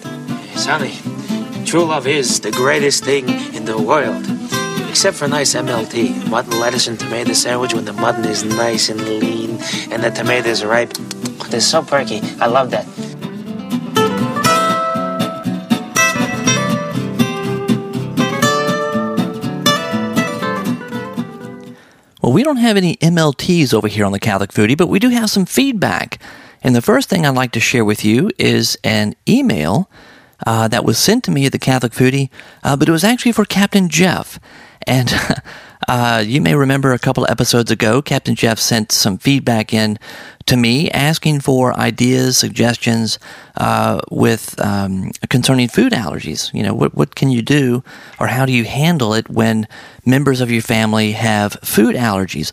Sonny, 0.55 0.97
true 1.65 1.85
love 1.85 2.07
is 2.07 2.39
the 2.39 2.51
greatest 2.51 3.03
thing 3.05 3.29
in 3.53 3.65
the 3.65 3.77
world. 3.77 4.25
Except 4.91 5.15
for 5.15 5.25
nice 5.29 5.55
MLT, 5.55 6.29
mutton, 6.29 6.59
lettuce, 6.59 6.89
and 6.89 6.99
tomato 6.99 7.31
sandwich 7.31 7.73
when 7.73 7.85
the 7.85 7.93
mutton 7.93 8.25
is 8.25 8.43
nice 8.43 8.89
and 8.89 8.99
lean 8.99 9.51
and 9.89 10.03
the 10.03 10.11
tomatoes 10.11 10.63
are 10.63 10.67
ripe. 10.67 10.91
They're 11.49 11.61
so 11.61 11.81
perky. 11.81 12.19
I 12.41 12.47
love 12.47 12.71
that. 12.71 12.85
Well, 22.21 22.33
we 22.33 22.43
don't 22.43 22.57
have 22.57 22.75
any 22.75 22.97
MLTs 22.97 23.73
over 23.73 23.87
here 23.87 24.03
on 24.03 24.11
the 24.11 24.19
Catholic 24.19 24.51
Foodie, 24.51 24.77
but 24.77 24.87
we 24.87 24.99
do 24.99 25.07
have 25.07 25.29
some 25.29 25.45
feedback. 25.45 26.21
And 26.63 26.75
the 26.75 26.81
first 26.81 27.07
thing 27.07 27.25
I'd 27.25 27.29
like 27.33 27.53
to 27.53 27.61
share 27.61 27.85
with 27.85 28.03
you 28.03 28.29
is 28.37 28.77
an 28.83 29.15
email 29.25 29.89
uh, 30.45 30.67
that 30.67 30.83
was 30.83 30.97
sent 30.97 31.23
to 31.23 31.31
me 31.31 31.45
at 31.45 31.53
the 31.53 31.59
Catholic 31.59 31.93
Foodie, 31.93 32.29
uh, 32.61 32.75
but 32.75 32.89
it 32.89 32.91
was 32.91 33.05
actually 33.05 33.31
for 33.31 33.45
Captain 33.45 33.87
Jeff. 33.87 34.37
And 34.87 35.13
uh, 35.87 36.23
you 36.25 36.41
may 36.41 36.55
remember 36.55 36.93
a 36.93 36.99
couple 36.99 37.25
episodes 37.29 37.71
ago, 37.71 38.01
Captain 38.01 38.35
Jeff 38.35 38.59
sent 38.59 38.91
some 38.91 39.17
feedback 39.17 39.73
in 39.73 39.97
to 40.47 40.57
me 40.57 40.89
asking 40.91 41.39
for 41.41 41.77
ideas, 41.77 42.37
suggestions 42.37 43.19
uh, 43.57 43.99
with 44.09 44.59
um, 44.59 45.11
concerning 45.29 45.67
food 45.67 45.93
allergies. 45.93 46.53
You 46.53 46.63
know, 46.63 46.73
what 46.73 46.95
what 46.95 47.15
can 47.15 47.29
you 47.29 47.41
do, 47.41 47.83
or 48.19 48.27
how 48.27 48.45
do 48.45 48.51
you 48.51 48.65
handle 48.65 49.13
it 49.13 49.29
when 49.29 49.67
members 50.05 50.41
of 50.41 50.51
your 50.51 50.61
family 50.61 51.11
have 51.13 51.53
food 51.63 51.95
allergies? 51.95 52.51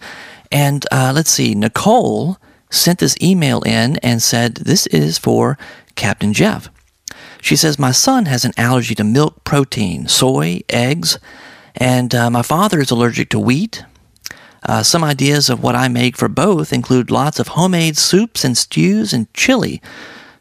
And 0.51 0.87
uh, 0.91 1.13
let's 1.15 1.31
see, 1.31 1.55
Nicole 1.55 2.39
sent 2.71 2.99
this 2.99 3.17
email 3.23 3.63
in 3.63 3.97
and 3.99 4.23
said 4.23 4.57
this 4.57 4.87
is 4.89 5.19
for 5.19 5.59
Captain 5.95 6.33
Jeff. 6.33 6.71
She 7.41 7.57
says 7.57 7.79
my 7.79 7.93
son 7.93 8.27
has 8.27 8.45
an 8.45 8.53
allergy 8.57 8.95
to 8.97 9.05
milk 9.05 9.45
protein, 9.45 10.09
soy, 10.09 10.61
eggs 10.69 11.19
and 11.79 12.15
uh, 12.15 12.29
my 12.29 12.43
father 12.43 12.81
is 12.81 12.91
allergic 12.91 13.31
to 13.31 13.39
wheat. 13.39 13.85
Uh, 14.65 14.83
some 14.83 15.05
ideas 15.05 15.49
of 15.49 15.63
what 15.63 15.77
I 15.77 15.87
make 15.89 16.17
for 16.17 16.29
both 16.29 16.73
include 16.73 17.11
lots 17.11 17.39
of 17.39 17.49
homemade 17.49 17.97
soups 17.97 18.45
and 18.45 18.59
stews 18.59 19.13
and 19.13 19.33
chili, 19.33 19.81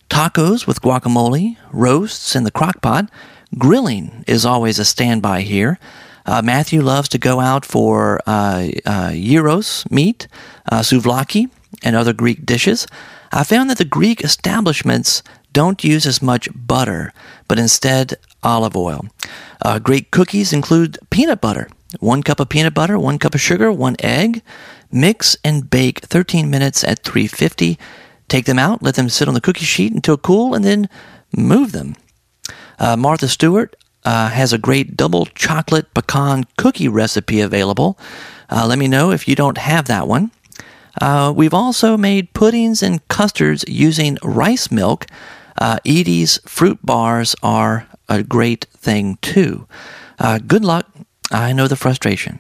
tacos 0.10 0.65
with 0.65 0.82
guacamole, 0.82 1.58
roasts 1.71 2.36
in 2.36 2.43
the 2.43 2.52
crock 2.52 2.82
pot. 2.82 3.10
Grilling 3.58 4.26
is 4.28 4.45
always 4.45 4.80
a 4.80 4.86
standby 4.86 5.41
here. 5.41 5.80
Uh, 6.26 6.41
Matthew 6.41 6.82
loves 6.82 7.08
to 7.10 7.17
go 7.17 7.39
out 7.39 7.65
for 7.65 8.19
uh, 8.26 8.67
uh, 8.86 9.12
gyros 9.12 9.86
meat, 9.89 10.28
uh, 10.69 10.80
souvlaki, 10.80 11.50
and 11.84 11.95
other 11.95 12.12
Greek 12.12 12.45
dishes. 12.45 12.88
I 13.32 13.43
found 13.43 13.69
that 13.69 13.78
the 13.78 13.86
Greek 13.86 14.23
establishments 14.23 15.21
don't 15.54 15.84
use 15.84 16.06
as 16.06 16.22
much 16.22 16.50
butter, 16.54 17.14
but 17.48 17.60
instead 17.60 18.16
olive 18.44 18.76
oil. 18.76 19.06
Uh, 19.62 19.80
great 19.80 20.12
cookies 20.12 20.54
include 20.54 21.00
peanut 21.10 21.42
butter. 21.42 21.70
One 22.00 22.22
cup 22.22 22.40
of 22.40 22.50
peanut 22.50 22.74
butter, 22.74 23.00
one 23.00 23.18
cup 23.18 23.34
of 23.34 23.42
sugar, 23.42 23.72
one 23.72 23.96
egg. 24.00 24.42
Mix 24.92 25.36
and 25.44 25.70
bake 25.70 26.00
13 26.00 26.50
minutes 26.50 26.84
at 26.84 27.04
350. 27.04 27.78
Take 28.28 28.46
them 28.46 28.60
out, 28.60 28.84
let 28.84 28.96
them 28.96 29.10
sit 29.10 29.28
on 29.28 29.34
the 29.34 29.42
cookie 29.42 29.66
sheet 29.66 29.94
until 29.94 30.18
cool, 30.18 30.54
and 30.54 30.64
then 30.64 30.90
move 31.36 31.72
them. 31.72 31.96
Uh, 32.80 32.96
Martha 32.96 33.28
Stewart 33.28 33.76
uh, 34.06 34.30
has 34.30 34.54
a 34.54 34.58
great 34.58 34.96
double 34.96 35.26
chocolate 35.28 35.94
pecan 35.94 36.46
cookie 36.58 36.88
recipe 36.88 37.42
available. 37.42 37.98
Uh, 38.50 38.66
let 38.66 38.80
me 38.80 38.88
know 38.88 39.12
if 39.12 39.28
you 39.28 39.36
don't 39.36 39.58
have 39.58 39.86
that 39.86 40.08
one. 40.08 40.32
Uh, 41.00 41.34
we've 41.36 41.54
also 41.54 41.98
made 41.98 42.34
puddings 42.34 42.82
and 42.82 43.06
custards 43.08 43.64
using 43.68 44.18
rice 44.24 44.72
milk. 44.72 45.06
Uh, 45.58 45.80
Edy's 45.86 46.40
fruit 46.46 46.80
bars 46.84 47.36
are 47.42 47.88
a 48.10 48.24
great 48.24 48.66
thing 48.74 49.18
too. 49.22 49.68
Uh, 50.20 50.40
good 50.40 50.64
luck. 50.64 50.90
I 51.32 51.54
know 51.54 51.68
the 51.68 51.76
frustration. 51.76 52.40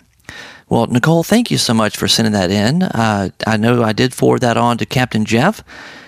Well, 0.69 0.87
Nicole, 0.87 1.23
thank 1.23 1.49
you 1.49 1.57
so 1.57 1.73
much 1.73 1.95
for 1.95 2.07
sending 2.07 2.33
that 2.33 2.51
in. 2.51 2.83
Uh, 2.83 3.29
I 3.45 3.57
know 3.57 3.83
I 3.83 3.93
did 3.93 4.13
forward 4.13 4.41
that 4.41 4.57
on 4.57 4.77
to 4.79 4.85
Captain 4.85 5.23
Jeff, 5.23 5.63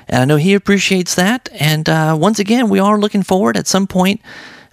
and 0.08 0.22
I 0.22 0.26
know 0.26 0.36
he 0.36 0.54
appreciates 0.54 1.16
that. 1.16 1.48
And 1.54 1.88
uh, 1.88 2.18
once 2.20 2.40
again, 2.40 2.68
we 2.68 2.80
are 2.80 3.00
looking 3.00 3.24
forward 3.24 3.56
at 3.56 3.68
some 3.68 3.88
point 3.88 4.22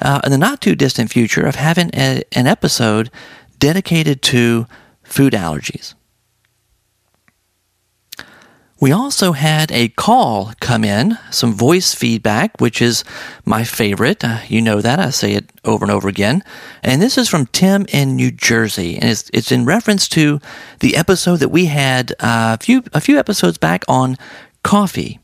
uh, 0.00 0.20
in 0.24 0.32
the 0.32 0.38
not 0.38 0.60
too 0.60 0.74
distant 0.74 1.10
future 1.10 1.46
of 1.46 1.54
having 1.54 1.90
a, 1.94 2.22
an 2.32 2.46
episode 2.46 3.10
dedicated 3.58 4.22
to 4.22 4.66
food 5.04 5.32
allergies. 5.32 5.94
We 8.78 8.92
also 8.92 9.32
had 9.32 9.72
a 9.72 9.88
call 9.88 10.52
come 10.60 10.84
in, 10.84 11.16
some 11.30 11.54
voice 11.54 11.94
feedback, 11.94 12.60
which 12.60 12.82
is 12.82 13.04
my 13.46 13.64
favorite. 13.64 14.22
Uh, 14.22 14.40
you 14.48 14.60
know 14.60 14.82
that. 14.82 14.98
I 15.00 15.08
say 15.10 15.32
it 15.32 15.50
over 15.64 15.82
and 15.82 15.90
over 15.90 16.08
again. 16.08 16.44
And 16.82 17.00
this 17.00 17.16
is 17.16 17.26
from 17.26 17.46
Tim 17.46 17.86
in 17.88 18.16
New 18.16 18.30
Jersey. 18.30 18.96
And 18.96 19.08
it's, 19.08 19.30
it's 19.32 19.50
in 19.50 19.64
reference 19.64 20.08
to 20.10 20.40
the 20.80 20.94
episode 20.94 21.36
that 21.36 21.48
we 21.48 21.66
had 21.66 22.12
uh, 22.20 22.58
a, 22.60 22.62
few, 22.62 22.82
a 22.92 23.00
few 23.00 23.18
episodes 23.18 23.56
back 23.56 23.82
on 23.88 24.18
coffee. 24.62 25.20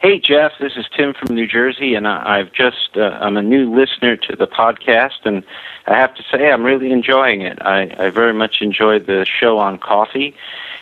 Hey, 0.00 0.20
Jeff, 0.20 0.52
this 0.60 0.72
is 0.76 0.84
Tim 0.96 1.14
from 1.14 1.34
New 1.34 1.46
Jersey, 1.46 1.94
and 1.94 2.08
I, 2.08 2.38
I've 2.38 2.52
just, 2.52 2.96
uh, 2.96 3.18
I'm 3.20 3.36
a 3.36 3.42
new 3.42 3.72
listener 3.72 4.16
to 4.16 4.34
the 4.34 4.48
podcast, 4.48 5.24
and 5.24 5.44
I 5.86 5.96
have 5.96 6.12
to 6.16 6.24
say 6.24 6.50
I'm 6.50 6.64
really 6.64 6.90
enjoying 6.90 7.42
it. 7.42 7.62
I, 7.62 7.82
I 7.98 8.10
very 8.10 8.32
much 8.32 8.62
enjoyed 8.62 9.06
the 9.06 9.24
show 9.24 9.58
on 9.58 9.78
coffee 9.78 10.34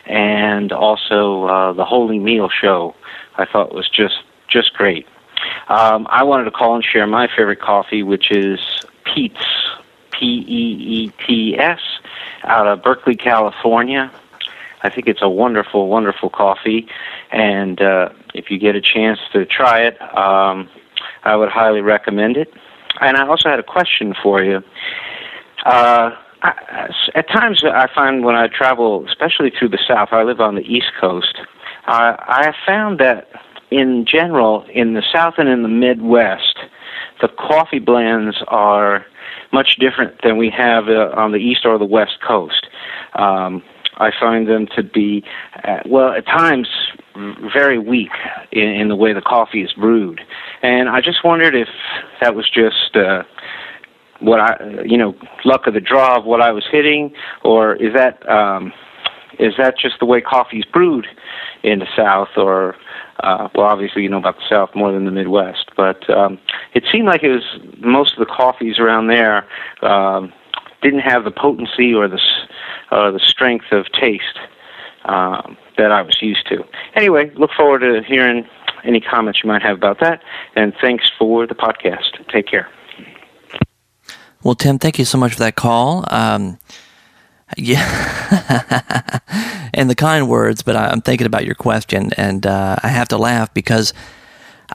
and 0.05 0.71
also 0.71 1.45
uh, 1.45 1.73
the 1.73 1.85
Holy 1.85 2.19
Meal 2.19 2.49
show. 2.49 2.95
I 3.35 3.45
thought 3.45 3.73
was 3.73 3.89
just 3.89 4.23
just 4.47 4.73
great. 4.73 5.07
Um, 5.69 6.07
I 6.09 6.23
wanted 6.23 6.45
to 6.45 6.51
call 6.51 6.75
and 6.75 6.83
share 6.83 7.07
my 7.07 7.27
favorite 7.27 7.61
coffee, 7.61 8.03
which 8.03 8.31
is 8.31 8.59
Peet's 9.03 9.45
P 10.11 10.45
E 10.47 11.05
E 11.05 11.11
T 11.25 11.57
S, 11.57 11.79
out 12.43 12.67
of 12.67 12.83
Berkeley, 12.83 13.15
California. 13.15 14.11
I 14.83 14.89
think 14.89 15.07
it's 15.07 15.21
a 15.21 15.29
wonderful, 15.29 15.87
wonderful 15.87 16.29
coffee, 16.29 16.87
and 17.31 17.81
uh, 17.81 18.09
if 18.33 18.49
you 18.49 18.57
get 18.57 18.75
a 18.75 18.81
chance 18.81 19.19
to 19.31 19.45
try 19.45 19.81
it, 19.83 20.01
um, 20.17 20.69
I 21.23 21.35
would 21.35 21.49
highly 21.49 21.81
recommend 21.81 22.35
it. 22.37 22.53
And 22.99 23.15
I 23.17 23.27
also 23.27 23.49
had 23.49 23.59
a 23.59 23.63
question 23.63 24.13
for 24.21 24.43
you. 24.43 24.63
Uh, 25.65 26.11
I, 26.43 26.89
at 27.15 27.27
times, 27.27 27.63
I 27.63 27.87
find 27.93 28.23
when 28.23 28.35
I 28.35 28.47
travel, 28.47 29.05
especially 29.07 29.51
through 29.57 29.69
the 29.69 29.79
South, 29.87 30.09
I 30.11 30.23
live 30.23 30.39
on 30.39 30.55
the 30.55 30.61
East 30.61 30.91
Coast. 30.99 31.37
Uh, 31.87 32.15
I 32.19 32.45
have 32.45 32.55
found 32.65 32.99
that, 32.99 33.29
in 33.69 34.05
general, 34.05 34.65
in 34.73 34.93
the 34.93 35.03
South 35.13 35.35
and 35.37 35.47
in 35.47 35.61
the 35.61 35.69
Midwest, 35.69 36.57
the 37.21 37.27
coffee 37.27 37.79
blends 37.79 38.37
are 38.47 39.05
much 39.53 39.75
different 39.79 40.21
than 40.23 40.37
we 40.37 40.49
have 40.49 40.87
uh, 40.87 41.11
on 41.15 41.31
the 41.31 41.37
East 41.37 41.65
or 41.65 41.77
the 41.77 41.85
West 41.85 42.17
Coast. 42.25 42.67
Um, 43.13 43.63
I 43.97 44.11
find 44.19 44.47
them 44.47 44.67
to 44.75 44.81
be, 44.81 45.23
uh, 45.63 45.79
well, 45.85 46.11
at 46.13 46.25
times, 46.25 46.67
very 47.53 47.77
weak 47.77 48.11
in, 48.51 48.69
in 48.69 48.87
the 48.87 48.95
way 48.95 49.13
the 49.13 49.21
coffee 49.21 49.61
is 49.61 49.73
brewed. 49.73 50.21
And 50.63 50.89
I 50.89 51.01
just 51.01 51.23
wondered 51.23 51.55
if 51.55 51.67
that 52.19 52.35
was 52.35 52.49
just. 52.49 52.95
Uh, 52.95 53.23
what 54.21 54.39
I, 54.39 54.83
you 54.85 54.97
know, 54.97 55.15
luck 55.45 55.67
of 55.67 55.73
the 55.73 55.81
draw 55.81 56.17
of 56.17 56.25
what 56.25 56.41
I 56.41 56.51
was 56.51 56.63
hitting, 56.71 57.13
or 57.43 57.75
is 57.75 57.93
that 57.93 58.27
um, 58.29 58.71
is 59.39 59.53
that 59.57 59.77
just 59.77 59.99
the 59.99 60.05
way 60.05 60.21
coffee's 60.21 60.65
brewed 60.65 61.07
in 61.63 61.79
the 61.79 61.87
South, 61.95 62.29
or 62.37 62.75
uh, 63.21 63.49
well, 63.55 63.67
obviously 63.67 64.03
you 64.03 64.09
know 64.09 64.17
about 64.17 64.35
the 64.37 64.47
South 64.49 64.69
more 64.75 64.91
than 64.91 65.05
the 65.05 65.11
Midwest, 65.11 65.71
but 65.75 66.09
um, 66.09 66.39
it 66.73 66.83
seemed 66.91 67.07
like 67.07 67.23
it 67.23 67.31
was 67.31 67.59
most 67.79 68.13
of 68.13 68.19
the 68.19 68.25
coffees 68.25 68.79
around 68.79 69.07
there 69.07 69.47
um, 69.81 70.31
didn't 70.81 71.01
have 71.01 71.23
the 71.23 71.31
potency 71.31 71.93
or 71.93 72.07
the 72.07 72.19
the 72.89 73.21
strength 73.23 73.71
of 73.71 73.85
taste 73.93 74.39
um, 75.05 75.57
that 75.77 75.91
I 75.91 76.01
was 76.01 76.21
used 76.21 76.47
to. 76.49 76.63
Anyway, 76.95 77.31
look 77.35 77.51
forward 77.55 77.79
to 77.79 78.01
hearing 78.05 78.45
any 78.83 78.99
comments 78.99 79.41
you 79.43 79.47
might 79.47 79.61
have 79.61 79.77
about 79.77 79.99
that, 80.01 80.21
and 80.55 80.73
thanks 80.81 81.09
for 81.17 81.47
the 81.47 81.55
podcast. 81.55 82.27
Take 82.31 82.47
care. 82.47 82.69
Well, 84.43 84.55
Tim, 84.55 84.79
thank 84.79 84.97
you 84.97 85.05
so 85.05 85.17
much 85.19 85.33
for 85.33 85.39
that 85.39 85.55
call. 85.55 86.03
Um, 86.07 86.57
yeah, 87.57 89.19
and 89.73 89.89
the 89.89 89.95
kind 89.95 90.27
words, 90.27 90.63
but 90.63 90.75
I, 90.75 90.91
am 90.91 91.01
thinking 91.01 91.27
about 91.27 91.45
your 91.45 91.55
question, 91.55 92.11
and 92.17 92.45
uh, 92.47 92.77
I 92.81 92.87
have 92.87 93.09
to 93.09 93.17
laugh 93.17 93.53
because 93.53 93.93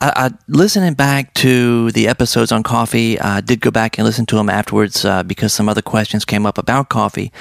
I, 0.00 0.12
I, 0.16 0.30
listening 0.46 0.94
back 0.94 1.34
to 1.34 1.90
the 1.92 2.06
episodes 2.06 2.52
on 2.52 2.62
coffee, 2.62 3.18
I 3.18 3.40
did 3.40 3.60
go 3.60 3.70
back 3.70 3.98
and 3.98 4.06
listen 4.06 4.26
to 4.26 4.36
them 4.36 4.48
afterwards 4.48 5.04
uh, 5.04 5.22
because 5.22 5.52
some 5.54 5.68
other 5.68 5.82
questions 5.82 6.24
came 6.24 6.46
up 6.46 6.58
about 6.58 6.90
coffee, 6.90 7.32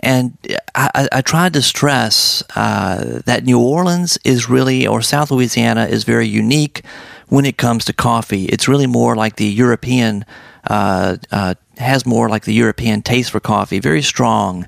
and 0.00 0.36
I, 0.74 1.08
I 1.12 1.20
tried 1.22 1.54
to 1.54 1.62
stress 1.62 2.42
uh, 2.56 3.22
that 3.24 3.44
New 3.44 3.60
Orleans 3.60 4.18
is 4.24 4.48
really, 4.50 4.86
or 4.86 5.00
South 5.00 5.30
Louisiana 5.30 5.86
is 5.86 6.04
very 6.04 6.26
unique 6.26 6.82
when 7.28 7.46
it 7.46 7.56
comes 7.56 7.84
to 7.86 7.92
coffee. 7.92 8.46
It's 8.46 8.68
really 8.68 8.86
more 8.86 9.14
like 9.16 9.36
the 9.36 9.46
European 9.46 10.24
uh, 10.68 11.16
uh, 11.30 11.54
has 11.78 12.06
more 12.06 12.28
like 12.28 12.44
the 12.44 12.54
European 12.54 13.02
taste 13.02 13.30
for 13.30 13.40
coffee. 13.40 13.78
Very 13.78 14.02
strong. 14.02 14.66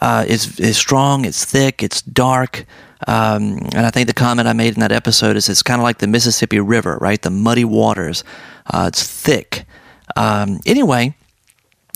Uh, 0.00 0.24
it's, 0.26 0.58
it's 0.58 0.78
strong. 0.78 1.24
It's 1.24 1.44
thick. 1.44 1.82
It's 1.82 2.02
dark. 2.02 2.64
Um, 3.06 3.58
and 3.74 3.86
I 3.86 3.90
think 3.90 4.06
the 4.06 4.14
comment 4.14 4.48
I 4.48 4.52
made 4.52 4.74
in 4.74 4.80
that 4.80 4.92
episode 4.92 5.36
is 5.36 5.48
it's 5.48 5.62
kind 5.62 5.80
of 5.80 5.82
like 5.82 5.98
the 5.98 6.06
Mississippi 6.06 6.60
River, 6.60 6.98
right? 7.00 7.20
The 7.20 7.30
muddy 7.30 7.64
waters. 7.64 8.24
Uh, 8.66 8.86
it's 8.88 9.06
thick. 9.06 9.64
Um, 10.16 10.60
anyway, 10.66 11.14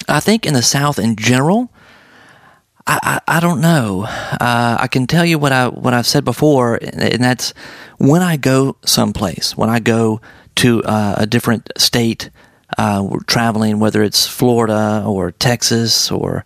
I 0.08 0.20
think 0.20 0.46
in 0.46 0.54
the 0.54 0.62
South 0.62 0.98
in 0.98 1.16
general, 1.16 1.70
I, 2.86 3.20
I, 3.28 3.36
I 3.36 3.40
don't 3.40 3.60
know. 3.60 4.04
Uh, 4.04 4.76
I 4.80 4.86
can 4.88 5.06
tell 5.06 5.24
you 5.24 5.38
what 5.38 5.52
I 5.52 5.68
what 5.68 5.94
I've 5.94 6.06
said 6.06 6.24
before, 6.24 6.76
and 6.76 7.22
that's 7.22 7.52
when 7.98 8.22
I 8.22 8.36
go 8.36 8.76
someplace, 8.84 9.56
when 9.56 9.68
I 9.68 9.80
go 9.80 10.20
to 10.56 10.82
uh, 10.84 11.16
a 11.18 11.26
different 11.26 11.70
state, 11.76 12.30
uh, 12.78 13.08
traveling, 13.26 13.78
whether 13.78 14.02
it's 14.02 14.26
Florida 14.26 15.02
or 15.06 15.32
Texas 15.32 16.10
or, 16.10 16.44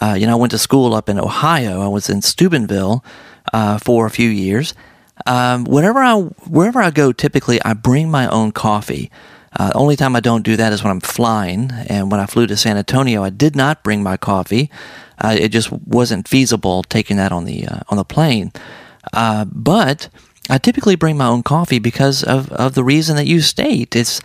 uh, 0.00 0.14
you 0.18 0.26
know, 0.26 0.32
I 0.32 0.36
went 0.36 0.52
to 0.52 0.58
school 0.58 0.94
up 0.94 1.08
in 1.08 1.18
Ohio. 1.18 1.80
I 1.80 1.88
was 1.88 2.08
in 2.08 2.22
Steubenville 2.22 3.04
uh, 3.52 3.78
for 3.78 4.06
a 4.06 4.10
few 4.10 4.28
years. 4.28 4.74
Um, 5.26 5.64
whenever 5.64 6.00
I 6.00 6.14
wherever 6.48 6.80
I 6.82 6.90
go, 6.90 7.12
typically 7.12 7.62
I 7.62 7.74
bring 7.74 8.10
my 8.10 8.26
own 8.28 8.52
coffee. 8.52 9.10
Uh, 9.54 9.68
the 9.68 9.74
only 9.74 9.96
time 9.96 10.16
I 10.16 10.20
don't 10.20 10.42
do 10.42 10.56
that 10.56 10.72
is 10.72 10.82
when 10.82 10.90
I'm 10.90 11.00
flying. 11.00 11.70
And 11.88 12.10
when 12.10 12.20
I 12.20 12.26
flew 12.26 12.46
to 12.46 12.56
San 12.56 12.78
Antonio, 12.78 13.22
I 13.22 13.30
did 13.30 13.54
not 13.54 13.84
bring 13.84 14.02
my 14.02 14.16
coffee. 14.16 14.70
Uh, 15.18 15.36
it 15.38 15.50
just 15.50 15.70
wasn't 15.70 16.26
feasible 16.26 16.82
taking 16.84 17.18
that 17.18 17.32
on 17.32 17.44
the 17.44 17.66
uh, 17.66 17.80
on 17.88 17.98
the 17.98 18.04
plane. 18.04 18.52
but 19.12 20.08
I 20.50 20.58
typically 20.58 20.96
bring 20.96 21.16
my 21.16 21.26
own 21.26 21.42
coffee 21.42 21.78
because 21.78 22.24
of, 22.24 22.50
of 22.52 22.74
the 22.74 22.82
reason 22.82 23.16
that 23.16 23.26
you 23.26 23.40
state. 23.40 23.94
It's 23.94 24.20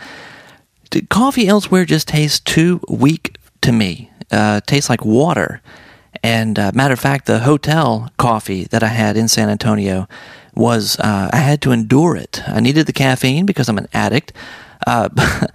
coffee 1.09 1.47
elsewhere 1.47 1.85
just 1.85 2.07
tastes 2.09 2.39
too 2.39 2.81
weak 2.89 3.37
to 3.61 3.71
me. 3.71 4.11
Uh, 4.31 4.61
tastes 4.65 4.89
like 4.89 5.05
water. 5.05 5.61
And 6.23 6.57
uh, 6.57 6.71
matter 6.73 6.93
of 6.93 6.99
fact, 6.99 7.25
the 7.25 7.39
hotel 7.39 8.11
coffee 8.17 8.65
that 8.65 8.83
I 8.83 8.87
had 8.87 9.17
in 9.17 9.27
San 9.27 9.49
Antonio 9.49 10.07
was 10.55 10.99
uh, 10.99 11.29
I 11.31 11.37
had 11.37 11.61
to 11.61 11.71
endure 11.71 12.15
it. 12.15 12.41
I 12.47 12.59
needed 12.59 12.87
the 12.87 12.93
caffeine 12.93 13.45
because 13.45 13.69
I'm 13.69 13.77
an 13.77 13.87
addict. 13.93 14.33
Uh, 14.85 15.09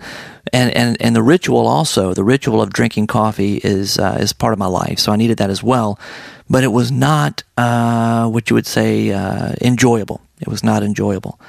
and, 0.53 0.75
and 0.77 0.97
and 1.01 1.17
the 1.17 1.23
ritual 1.23 1.67
also 1.67 2.15
the 2.15 2.25
ritual 2.25 2.61
of 2.61 2.73
drinking 2.73 3.07
coffee 3.07 3.57
is 3.63 3.99
uh, 3.99 4.19
is 4.21 4.33
part 4.33 4.53
of 4.53 4.59
my 4.59 4.67
life, 4.67 4.99
so 4.99 5.13
I 5.13 5.17
needed 5.17 5.39
that 5.39 5.51
as 5.51 5.63
well. 5.63 5.99
But 6.49 6.65
it 6.65 6.73
was 6.73 6.91
not 6.91 7.43
uh, 7.57 8.29
what 8.29 8.51
you 8.51 8.55
would 8.55 8.67
say 8.67 9.11
uh, 9.11 9.55
enjoyable. 9.61 10.21
It 10.41 10.49
was 10.49 10.63
not 10.63 10.83
enjoyable. 10.83 11.41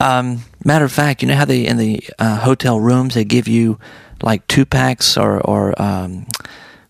Um, 0.00 0.40
matter 0.64 0.84
of 0.86 0.92
fact, 0.92 1.22
you 1.22 1.28
know 1.28 1.36
how 1.36 1.44
they 1.44 1.66
in 1.66 1.76
the 1.76 2.02
uh, 2.18 2.38
hotel 2.38 2.80
rooms 2.80 3.14
they 3.14 3.24
give 3.24 3.46
you 3.46 3.78
like 4.22 4.46
two 4.48 4.64
packs 4.64 5.16
or 5.16 5.40
or 5.40 5.80
um, 5.80 6.26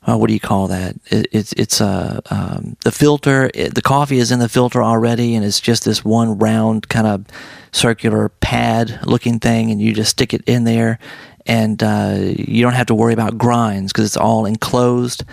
uh, 0.06 0.16
what 0.16 0.28
do 0.28 0.34
you 0.34 0.40
call 0.40 0.68
that? 0.68 0.96
It, 1.06 1.26
it's 1.32 1.52
it's 1.54 1.80
a 1.80 2.22
uh, 2.30 2.34
um, 2.34 2.76
the 2.84 2.92
filter. 2.92 3.50
It, 3.52 3.74
the 3.74 3.82
coffee 3.82 4.18
is 4.18 4.30
in 4.30 4.38
the 4.38 4.48
filter 4.48 4.82
already, 4.82 5.34
and 5.34 5.44
it's 5.44 5.60
just 5.60 5.84
this 5.84 6.04
one 6.04 6.38
round 6.38 6.88
kind 6.88 7.06
of 7.06 7.26
circular 7.72 8.28
pad 8.40 9.00
looking 9.04 9.40
thing, 9.40 9.70
and 9.70 9.82
you 9.82 9.92
just 9.92 10.12
stick 10.12 10.32
it 10.32 10.42
in 10.46 10.64
there, 10.64 10.98
and 11.46 11.82
uh, 11.82 12.16
you 12.16 12.62
don't 12.62 12.74
have 12.74 12.86
to 12.86 12.94
worry 12.94 13.12
about 13.12 13.36
grinds 13.36 13.92
because 13.92 14.06
it's 14.06 14.16
all 14.16 14.46
enclosed. 14.46 15.24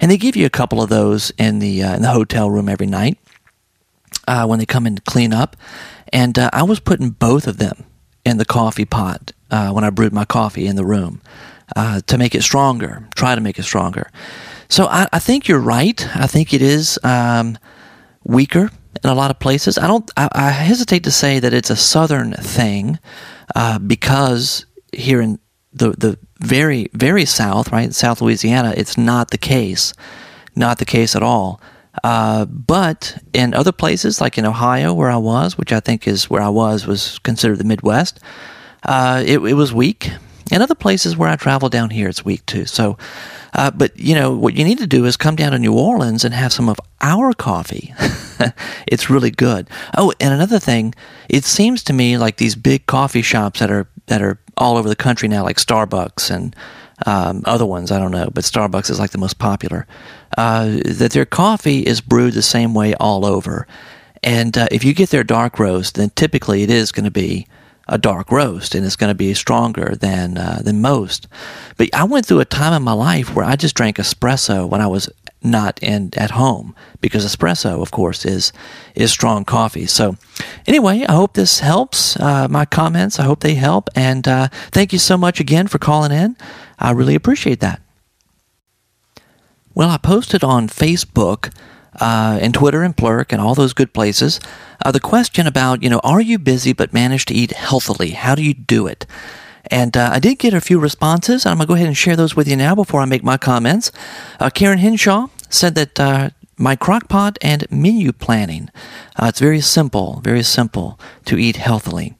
And 0.00 0.10
they 0.10 0.18
give 0.18 0.36
you 0.36 0.46
a 0.46 0.50
couple 0.50 0.82
of 0.82 0.90
those 0.90 1.32
in 1.38 1.58
the 1.58 1.82
uh, 1.82 1.96
in 1.96 2.02
the 2.02 2.10
hotel 2.12 2.50
room 2.50 2.68
every 2.68 2.86
night 2.86 3.18
uh, 4.26 4.46
when 4.46 4.58
they 4.58 4.66
come 4.66 4.86
in 4.86 4.96
to 4.96 5.02
clean 5.02 5.32
up. 5.32 5.56
And 6.16 6.38
uh, 6.38 6.50
I 6.52 6.62
was 6.62 6.80
putting 6.80 7.10
both 7.10 7.46
of 7.46 7.58
them 7.58 7.84
in 8.24 8.38
the 8.38 8.44
coffee 8.44 8.86
pot 8.86 9.32
when 9.50 9.84
I 9.84 9.90
brewed 9.90 10.12
my 10.12 10.24
coffee 10.24 10.66
in 10.66 10.76
the 10.76 10.84
room 10.84 11.20
uh, 11.74 12.00
to 12.06 12.18
make 12.18 12.34
it 12.34 12.42
stronger, 12.42 13.08
try 13.14 13.34
to 13.34 13.40
make 13.40 13.58
it 13.58 13.64
stronger. 13.64 14.10
So 14.68 14.86
I, 14.86 15.08
I 15.12 15.18
think 15.18 15.48
you're 15.48 15.60
right. 15.60 16.06
I 16.16 16.26
think 16.26 16.52
it 16.52 16.62
is 16.62 16.98
um, 17.02 17.58
weaker 18.24 18.70
in 19.02 19.10
a 19.10 19.14
lot 19.14 19.30
of 19.30 19.38
places. 19.38 19.78
I 19.78 19.86
don't. 19.86 20.10
I, 20.16 20.28
I 20.32 20.50
hesitate 20.50 21.04
to 21.04 21.10
say 21.10 21.38
that 21.38 21.54
it's 21.54 21.70
a 21.70 21.76
southern 21.76 22.32
thing 22.32 22.98
uh, 23.54 23.78
because 23.78 24.66
here 24.92 25.20
in 25.20 25.38
the 25.72 25.90
the 25.90 26.18
very 26.40 26.88
very 26.92 27.24
south, 27.24 27.72
right, 27.72 27.94
South 27.94 28.20
Louisiana, 28.20 28.74
it's 28.76 28.98
not 28.98 29.30
the 29.30 29.38
case. 29.38 29.92
Not 30.54 30.78
the 30.78 30.86
case 30.86 31.14
at 31.14 31.22
all. 31.22 31.60
Uh, 32.04 32.44
but 32.44 33.22
in 33.32 33.54
other 33.54 33.72
places, 33.72 34.20
like 34.20 34.38
in 34.38 34.44
Ohio, 34.44 34.92
where 34.92 35.10
I 35.10 35.16
was, 35.16 35.56
which 35.56 35.72
I 35.72 35.80
think 35.80 36.06
is 36.06 36.28
where 36.28 36.42
I 36.42 36.48
was, 36.48 36.86
was 36.86 37.18
considered 37.20 37.58
the 37.58 37.64
Midwest, 37.64 38.20
uh, 38.84 39.22
it, 39.26 39.38
it 39.38 39.54
was 39.54 39.72
weak 39.72 40.10
and 40.52 40.62
other 40.62 40.74
places 40.74 41.16
where 41.16 41.28
I 41.28 41.36
travel 41.36 41.68
down 41.68 41.90
here, 41.90 42.08
it's 42.08 42.24
weak 42.24 42.46
too. 42.46 42.66
So, 42.66 42.96
uh, 43.52 43.70
but 43.72 43.98
you 43.98 44.14
know, 44.14 44.36
what 44.36 44.54
you 44.54 44.64
need 44.64 44.78
to 44.78 44.86
do 44.86 45.04
is 45.04 45.16
come 45.16 45.34
down 45.34 45.52
to 45.52 45.58
New 45.58 45.76
Orleans 45.76 46.24
and 46.24 46.32
have 46.34 46.52
some 46.52 46.68
of 46.68 46.78
our 47.00 47.32
coffee. 47.32 47.92
it's 48.86 49.10
really 49.10 49.30
good. 49.30 49.68
Oh, 49.96 50.12
and 50.20 50.32
another 50.32 50.60
thing, 50.60 50.94
it 51.28 51.44
seems 51.44 51.82
to 51.84 51.92
me 51.92 52.16
like 52.16 52.36
these 52.36 52.54
big 52.54 52.86
coffee 52.86 53.22
shops 53.22 53.60
that 53.60 53.70
are 53.70 53.88
that 54.06 54.22
are 54.22 54.38
all 54.56 54.76
over 54.76 54.88
the 54.88 54.96
country 54.96 55.28
now, 55.28 55.42
like 55.42 55.56
Starbucks 55.56 56.30
and 56.30 56.54
um, 57.04 57.42
other 57.44 57.66
ones, 57.66 57.90
I 57.90 57.98
don't 57.98 58.12
know, 58.12 58.30
but 58.32 58.44
Starbucks 58.44 58.88
is 58.88 59.00
like 59.00 59.10
the 59.10 59.18
most 59.18 59.38
popular. 59.38 59.86
Uh, 60.36 60.78
that 60.84 61.12
their 61.12 61.24
coffee 61.24 61.80
is 61.80 62.00
brewed 62.00 62.34
the 62.34 62.42
same 62.42 62.74
way 62.74 62.94
all 62.94 63.24
over, 63.24 63.66
and 64.22 64.58
uh, 64.58 64.66
if 64.70 64.84
you 64.84 64.92
get 64.92 65.10
their 65.10 65.24
dark 65.24 65.58
roast, 65.58 65.94
then 65.94 66.10
typically 66.10 66.62
it 66.62 66.70
is 66.70 66.92
going 66.92 67.04
to 67.04 67.10
be 67.10 67.46
a 67.88 67.98
dark 67.98 68.32
roast 68.32 68.74
and 68.74 68.84
it's 68.84 68.96
going 68.96 69.10
to 69.10 69.14
be 69.14 69.32
stronger 69.34 69.94
than 69.94 70.36
uh, 70.36 70.60
than 70.62 70.80
most. 70.80 71.28
But 71.76 71.94
I 71.94 72.04
went 72.04 72.26
through 72.26 72.40
a 72.40 72.44
time 72.44 72.72
in 72.72 72.82
my 72.82 72.92
life 72.92 73.34
where 73.34 73.44
I 73.44 73.56
just 73.56 73.76
drank 73.76 73.96
espresso 73.96 74.68
when 74.68 74.80
I 74.80 74.86
was 74.86 75.08
not 75.42 75.78
in 75.82 76.10
at 76.16 76.32
home 76.32 76.74
because 77.00 77.24
espresso, 77.24 77.80
of 77.80 77.90
course, 77.90 78.24
is 78.24 78.52
is 78.94 79.10
strong 79.10 79.44
coffee. 79.44 79.86
So, 79.86 80.16
anyway, 80.66 81.04
I 81.08 81.12
hope 81.12 81.34
this 81.34 81.60
helps. 81.60 82.18
Uh, 82.18 82.48
my 82.48 82.64
comments, 82.64 83.20
I 83.20 83.24
hope 83.24 83.40
they 83.40 83.54
help, 83.54 83.88
and 83.94 84.26
uh, 84.26 84.48
thank 84.72 84.92
you 84.92 84.98
so 84.98 85.16
much 85.16 85.38
again 85.38 85.68
for 85.68 85.78
calling 85.78 86.12
in. 86.12 86.36
I 86.78 86.90
really 86.90 87.14
appreciate 87.14 87.60
that. 87.60 87.85
Well, 89.76 89.90
I 89.90 89.98
posted 89.98 90.42
on 90.42 90.68
Facebook 90.68 91.54
uh, 92.00 92.38
and 92.40 92.54
Twitter 92.54 92.82
and 92.82 92.96
Plurk 92.96 93.30
and 93.30 93.42
all 93.42 93.54
those 93.54 93.74
good 93.74 93.92
places. 93.92 94.40
Uh, 94.82 94.90
the 94.90 95.00
question 95.00 95.46
about, 95.46 95.82
you 95.82 95.90
know, 95.90 96.00
are 96.02 96.22
you 96.22 96.38
busy 96.38 96.72
but 96.72 96.94
manage 96.94 97.26
to 97.26 97.34
eat 97.34 97.52
healthily? 97.52 98.12
How 98.12 98.34
do 98.34 98.42
you 98.42 98.54
do 98.54 98.86
it? 98.86 99.04
And 99.66 99.94
uh, 99.94 100.08
I 100.14 100.18
did 100.18 100.38
get 100.38 100.54
a 100.54 100.62
few 100.62 100.78
responses, 100.78 101.44
I'm 101.44 101.58
going 101.58 101.66
to 101.66 101.68
go 101.68 101.74
ahead 101.74 101.88
and 101.88 101.96
share 101.96 102.16
those 102.16 102.34
with 102.34 102.48
you 102.48 102.56
now 102.56 102.74
before 102.74 103.02
I 103.02 103.04
make 103.04 103.22
my 103.22 103.36
comments. 103.36 103.92
Uh, 104.40 104.48
Karen 104.48 104.78
Henshaw 104.78 105.26
said 105.50 105.74
that 105.74 106.00
uh, 106.00 106.30
my 106.56 106.74
crockpot 106.74 107.36
and 107.42 107.70
menu 107.70 108.12
planning, 108.12 108.70
uh, 109.20 109.26
it's 109.26 109.40
very 109.40 109.60
simple, 109.60 110.22
very 110.24 110.42
simple 110.42 110.98
to 111.26 111.36
eat 111.36 111.56
healthily, 111.56 112.16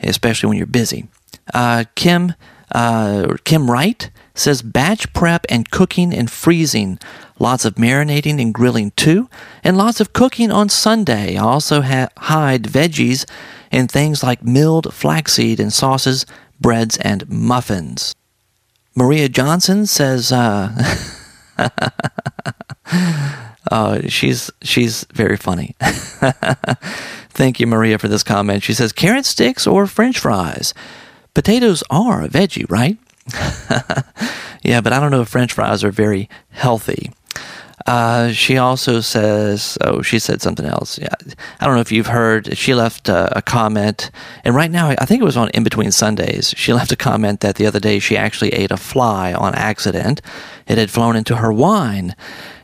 especially 0.00 0.48
when 0.48 0.56
you're 0.56 0.66
busy. 0.66 1.08
Kim, 1.94 2.32
Kim 3.44 3.70
Wright 3.70 4.10
says 4.36 4.62
batch 4.62 5.12
prep 5.12 5.46
and 5.48 5.70
cooking 5.70 6.14
and 6.14 6.30
freezing 6.30 6.98
lots 7.38 7.64
of 7.64 7.74
marinating 7.74 8.40
and 8.40 8.54
grilling 8.54 8.92
too, 8.92 9.28
and 9.62 9.76
lots 9.76 10.00
of 10.00 10.12
cooking 10.12 10.50
on 10.50 10.68
Sunday. 10.68 11.36
I 11.36 11.42
also 11.42 11.82
ha- 11.82 12.08
hide 12.16 12.64
veggies 12.64 13.28
in 13.70 13.88
things 13.88 14.22
like 14.22 14.42
milled 14.42 14.92
flaxseed 14.92 15.60
and 15.60 15.72
sauces, 15.72 16.26
breads, 16.60 16.96
and 16.98 17.28
muffins. 17.28 18.14
Maria 18.94 19.28
Johnson 19.28 19.86
says, 19.86 20.32
uh, 20.32 20.72
uh, 23.70 24.00
she's 24.08 24.50
she's 24.62 25.04
very 25.12 25.36
funny. 25.36 25.74
Thank 27.30 27.60
you, 27.60 27.66
Maria, 27.66 27.98
for 27.98 28.08
this 28.08 28.22
comment. 28.22 28.62
She 28.62 28.72
says, 28.72 28.92
carrot 28.92 29.26
sticks 29.26 29.66
or 29.66 29.86
French 29.86 30.18
fries. 30.18 30.72
Potatoes 31.34 31.84
are 31.90 32.22
a 32.22 32.28
veggie, 32.28 32.64
right? 32.70 32.96
yeah, 34.62 34.80
but 34.80 34.92
I 34.92 35.00
don't 35.00 35.10
know 35.10 35.22
if 35.22 35.28
French 35.28 35.52
fries 35.52 35.82
are 35.84 35.90
very 35.90 36.28
healthy. 36.50 37.10
Uh, 37.86 38.32
she 38.32 38.58
also 38.58 39.00
says, 39.00 39.78
oh, 39.82 40.02
she 40.02 40.18
said 40.18 40.42
something 40.42 40.66
else. 40.66 40.98
Yeah, 40.98 41.14
I 41.60 41.66
don't 41.66 41.76
know 41.76 41.80
if 41.80 41.92
you've 41.92 42.08
heard. 42.08 42.56
She 42.58 42.74
left 42.74 43.08
uh, 43.08 43.28
a 43.32 43.42
comment, 43.42 44.10
and 44.44 44.56
right 44.56 44.70
now, 44.70 44.88
I 44.90 45.04
think 45.04 45.22
it 45.22 45.24
was 45.24 45.36
on 45.36 45.50
In 45.50 45.62
Between 45.62 45.92
Sundays. 45.92 46.52
She 46.56 46.72
left 46.72 46.90
a 46.90 46.96
comment 46.96 47.40
that 47.40 47.54
the 47.54 47.66
other 47.66 47.78
day 47.78 48.00
she 48.00 48.16
actually 48.16 48.50
ate 48.54 48.72
a 48.72 48.76
fly 48.76 49.32
on 49.32 49.54
accident. 49.54 50.20
It 50.66 50.78
had 50.78 50.90
flown 50.90 51.14
into 51.14 51.36
her 51.36 51.52
wine, 51.52 52.16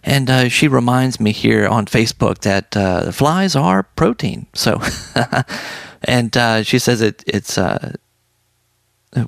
and 0.03 0.29
uh, 0.29 0.49
she 0.49 0.67
reminds 0.67 1.21
me 1.21 1.31
here 1.31 1.69
on 1.69 1.87
Facebook 1.87 2.41
that 2.41 2.77
uh, 2.77 3.13
flies 3.13 3.55
are 3.55 3.85
protein. 3.85 4.47
So, 4.55 4.83
and 6.03 6.37
uh, 6.37 6.65
she 6.65 6.81
says 6.81 7.01
it, 7.01 7.23
it's 7.29 7.57
uh, 7.57 7.93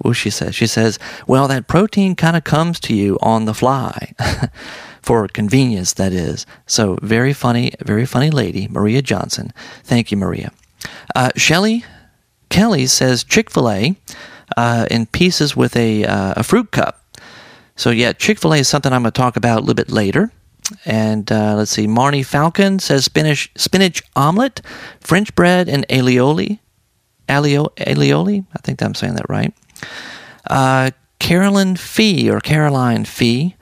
what 0.00 0.14
she 0.14 0.30
says. 0.30 0.54
She 0.54 0.66
says, 0.66 0.98
well, 1.26 1.48
that 1.48 1.68
protein 1.68 2.16
kind 2.16 2.36
of 2.36 2.44
comes 2.44 2.80
to 2.80 2.94
you 2.94 3.18
on 3.20 3.44
the 3.44 3.54
fly. 3.54 4.14
for 5.02 5.28
convenience, 5.28 5.92
that 5.92 6.14
is. 6.14 6.46
So, 6.66 6.98
very 7.02 7.34
funny, 7.34 7.72
very 7.84 8.06
funny 8.06 8.30
lady, 8.30 8.68
Maria 8.68 9.02
Johnson. 9.02 9.52
Thank 9.82 10.10
you, 10.10 10.16
Maria. 10.16 10.50
Uh, 11.14 11.30
Shelly 11.36 11.84
Kelly 12.48 12.86
says 12.86 13.24
Chick 13.24 13.50
fil 13.50 13.68
A 13.68 13.96
uh, 14.56 14.86
in 14.90 15.06
pieces 15.06 15.56
with 15.56 15.76
a, 15.76 16.04
uh, 16.04 16.34
a 16.36 16.42
fruit 16.42 16.70
cup. 16.70 17.04
So, 17.76 17.90
yeah, 17.90 18.12
Chick 18.12 18.38
fil 18.38 18.54
A 18.54 18.58
is 18.58 18.68
something 18.68 18.92
I'm 18.92 19.02
going 19.02 19.12
to 19.12 19.20
talk 19.20 19.36
about 19.36 19.58
a 19.58 19.60
little 19.60 19.74
bit 19.74 19.90
later. 19.90 20.30
And 20.86 21.30
uh, 21.30 21.56
let's 21.56 21.72
see, 21.72 21.86
Marnie 21.86 22.24
Falcon 22.24 22.78
says 22.78 23.04
spinach, 23.04 23.50
spinach 23.56 24.02
omelet, 24.16 24.62
French 25.00 25.34
bread, 25.34 25.68
and 25.68 25.86
aioli. 25.88 26.60
Alio, 27.28 27.66
aioli? 27.76 28.46
I 28.54 28.58
think 28.62 28.82
I'm 28.82 28.94
saying 28.94 29.14
that 29.16 29.28
right. 29.28 29.52
Uh, 30.48 30.90
Carolyn 31.18 31.76
Fee 31.76 32.30
or 32.30 32.40
Caroline 32.40 33.04
Fee 33.04 33.56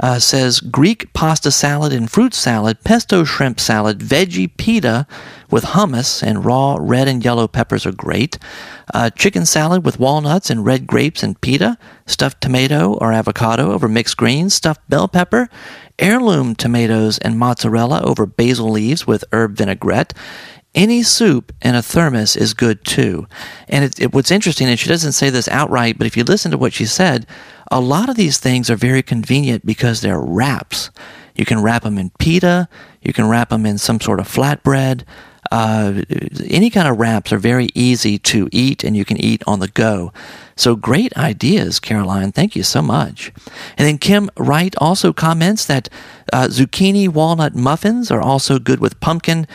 uh, 0.00 0.18
says 0.18 0.60
Greek 0.60 1.12
pasta 1.12 1.50
salad 1.50 1.92
and 1.92 2.10
fruit 2.10 2.34
salad, 2.34 2.82
pesto 2.84 3.24
shrimp 3.24 3.58
salad, 3.58 3.98
veggie 3.98 4.56
pita 4.56 5.06
with 5.50 5.64
hummus 5.64 6.22
and 6.22 6.44
raw 6.44 6.76
red 6.78 7.08
and 7.08 7.24
yellow 7.24 7.48
peppers 7.48 7.84
are 7.86 7.92
great. 7.92 8.38
Uh, 8.94 9.10
chicken 9.10 9.44
salad 9.44 9.84
with 9.84 9.98
walnuts 9.98 10.50
and 10.50 10.64
red 10.64 10.86
grapes 10.86 11.22
and 11.22 11.40
pita, 11.40 11.76
stuffed 12.06 12.40
tomato 12.40 12.94
or 12.94 13.12
avocado 13.12 13.72
over 13.72 13.88
mixed 13.88 14.16
greens, 14.16 14.54
stuffed 14.54 14.88
bell 14.88 15.08
pepper, 15.08 15.48
heirloom 15.98 16.54
tomatoes 16.54 17.18
and 17.18 17.38
mozzarella 17.38 18.00
over 18.02 18.24
basil 18.26 18.70
leaves 18.70 19.06
with 19.06 19.24
herb 19.32 19.56
vinaigrette. 19.56 20.14
Any 20.74 21.02
soup 21.02 21.52
in 21.62 21.74
a 21.74 21.82
thermos 21.82 22.36
is 22.36 22.54
good 22.54 22.84
too. 22.84 23.26
And 23.68 23.84
it, 23.84 24.00
it, 24.00 24.14
what's 24.14 24.30
interesting, 24.30 24.68
and 24.68 24.78
she 24.78 24.88
doesn't 24.88 25.12
say 25.12 25.30
this 25.30 25.48
outright, 25.48 25.98
but 25.98 26.06
if 26.06 26.16
you 26.16 26.24
listen 26.24 26.50
to 26.50 26.58
what 26.58 26.72
she 26.72 26.84
said, 26.84 27.26
a 27.70 27.80
lot 27.80 28.08
of 28.08 28.16
these 28.16 28.38
things 28.38 28.70
are 28.70 28.76
very 28.76 29.02
convenient 29.02 29.64
because 29.64 30.00
they're 30.00 30.20
wraps. 30.20 30.90
You 31.34 31.44
can 31.44 31.62
wrap 31.62 31.82
them 31.82 31.98
in 31.98 32.10
pita, 32.18 32.68
you 33.00 33.12
can 33.12 33.28
wrap 33.28 33.50
them 33.50 33.64
in 33.64 33.78
some 33.78 34.00
sort 34.00 34.20
of 34.20 34.28
flatbread. 34.28 35.04
Uh, 35.50 36.02
any 36.46 36.68
kind 36.68 36.88
of 36.88 36.98
wraps 36.98 37.32
are 37.32 37.38
very 37.38 37.68
easy 37.74 38.18
to 38.18 38.48
eat 38.52 38.84
and 38.84 38.96
you 38.96 39.04
can 39.04 39.16
eat 39.16 39.42
on 39.46 39.60
the 39.60 39.68
go. 39.68 40.12
So 40.56 40.76
great 40.76 41.16
ideas, 41.16 41.80
Caroline. 41.80 42.32
Thank 42.32 42.54
you 42.54 42.62
so 42.62 42.82
much. 42.82 43.32
And 43.78 43.86
then 43.86 43.98
Kim 43.98 44.28
Wright 44.36 44.74
also 44.78 45.12
comments 45.12 45.64
that 45.64 45.88
uh, 46.32 46.48
zucchini 46.48 47.08
walnut 47.08 47.54
muffins 47.54 48.10
are 48.10 48.20
also 48.20 48.58
good 48.58 48.80
with 48.80 49.00
pumpkin, 49.00 49.46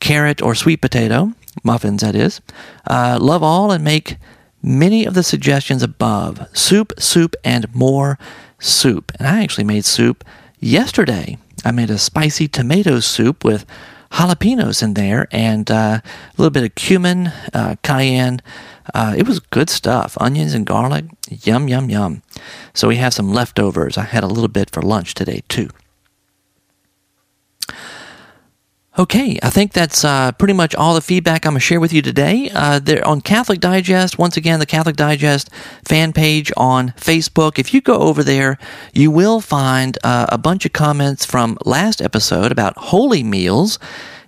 carrot, 0.00 0.42
or 0.42 0.54
sweet 0.54 0.80
potato 0.80 1.32
muffins. 1.62 2.02
That 2.02 2.14
is. 2.14 2.40
Uh, 2.86 3.18
love 3.20 3.42
all 3.42 3.70
and 3.70 3.84
make 3.84 4.16
many 4.62 5.04
of 5.04 5.14
the 5.14 5.22
suggestions 5.22 5.82
above 5.82 6.46
soup, 6.52 6.92
soup, 6.98 7.34
and 7.44 7.72
more 7.74 8.18
soup. 8.58 9.12
And 9.18 9.26
I 9.26 9.42
actually 9.42 9.64
made 9.64 9.84
soup 9.84 10.24
yesterday. 10.58 11.38
I 11.64 11.70
made 11.72 11.90
a 11.90 11.98
spicy 11.98 12.48
tomato 12.48 13.00
soup 13.00 13.44
with 13.44 13.66
jalapenos 14.12 14.82
in 14.82 14.94
there 14.94 15.28
and 15.30 15.70
uh, 15.70 16.00
a 16.02 16.02
little 16.36 16.50
bit 16.50 16.64
of 16.64 16.74
cumin, 16.74 17.28
uh, 17.54 17.76
cayenne. 17.82 18.40
Uh, 18.92 19.14
it 19.16 19.26
was 19.26 19.40
good 19.40 19.70
stuff. 19.70 20.16
Onions 20.20 20.54
and 20.54 20.66
garlic. 20.66 21.04
Yum, 21.28 21.68
yum, 21.68 21.90
yum. 21.90 22.22
So 22.74 22.88
we 22.88 22.96
have 22.96 23.14
some 23.14 23.32
leftovers. 23.32 23.96
I 23.96 24.04
had 24.04 24.24
a 24.24 24.28
little 24.28 24.48
bit 24.48 24.70
for 24.70 24.82
lunch 24.82 25.14
today, 25.14 25.42
too. 25.48 25.68
Okay, 28.98 29.38
I 29.40 29.50
think 29.50 29.72
that's 29.72 30.04
uh, 30.04 30.32
pretty 30.32 30.52
much 30.52 30.74
all 30.74 30.94
the 30.94 31.00
feedback 31.00 31.46
I'm 31.46 31.52
going 31.52 31.60
to 31.60 31.64
share 31.64 31.78
with 31.78 31.92
you 31.92 32.02
today. 32.02 32.50
Uh, 32.52 32.80
there 32.80 33.06
on 33.06 33.20
Catholic 33.20 33.60
Digest, 33.60 34.18
once 34.18 34.36
again, 34.36 34.58
the 34.58 34.66
Catholic 34.66 34.96
Digest 34.96 35.48
fan 35.84 36.12
page 36.12 36.50
on 36.56 36.88
Facebook. 36.96 37.60
If 37.60 37.72
you 37.72 37.80
go 37.80 37.98
over 38.00 38.24
there, 38.24 38.58
you 38.92 39.12
will 39.12 39.40
find 39.40 39.96
uh, 40.02 40.26
a 40.28 40.38
bunch 40.38 40.66
of 40.66 40.72
comments 40.72 41.24
from 41.24 41.56
last 41.64 42.02
episode 42.02 42.50
about 42.50 42.76
holy 42.76 43.22
meals. 43.22 43.78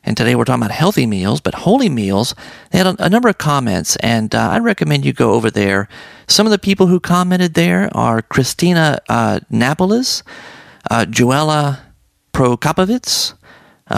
And 0.05 0.17
today 0.17 0.37
we're 0.37 0.45
talking 0.45 0.63
about 0.63 0.71
healthy 0.75 1.07
meals, 1.07 1.41
but 1.41 1.55
holy 1.55 1.89
meals. 1.89 2.37
They 2.71 2.79
had 2.79 2.87
a, 2.87 3.07
a 3.07 3.11
number 3.11 3.29
of 3.29 3.39
comments, 3.39 3.97
and 3.97 4.33
uh, 4.33 4.51
I 4.51 4.59
recommend 4.61 5.05
you 5.05 5.13
go 5.13 5.33
over 5.33 5.51
there. 5.51 5.89
Some 6.29 6.47
of 6.47 6.53
the 6.53 6.59
people 6.59 6.87
who 6.87 7.01
commented 7.01 7.55
there 7.55 7.91
are 7.97 8.23
Christina 8.23 9.01
uh, 9.09 9.41
Napolis, 9.51 10.23
uh, 10.89 11.05
Joella 11.05 11.81
Prokopovitz, 12.33 13.35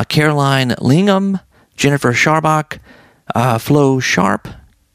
Caroline 0.03 0.71
Lingham, 0.81 1.39
Jennifer 1.77 2.13
Scharbach, 2.13 2.81
uh, 3.35 3.59
Flo 3.59 4.01
Sharp, 4.01 4.49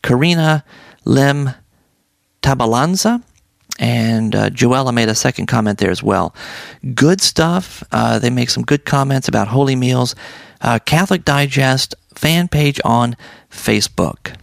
Karina 0.03 0.65
Lem 1.05 1.51
Tabalanza, 2.41 3.23
and 3.79 4.35
uh, 4.35 4.49
Joella 4.49 4.93
made 4.93 5.07
a 5.07 5.15
second 5.15 5.45
comment 5.45 5.77
there 5.77 5.89
as 5.91 6.03
well. 6.03 6.35
Good 6.93 7.21
stuff. 7.21 7.81
Uh, 7.91 8.19
they 8.19 8.29
make 8.29 8.49
some 8.49 8.63
good 8.63 8.83
comments 8.85 9.29
about 9.29 9.47
holy 9.47 9.75
meals. 9.75 10.15
Uh, 10.59 10.79
Catholic 10.79 11.23
Digest 11.23 11.95
fan 12.13 12.49
page 12.49 12.81
on 12.83 13.15
Facebook. 13.49 14.35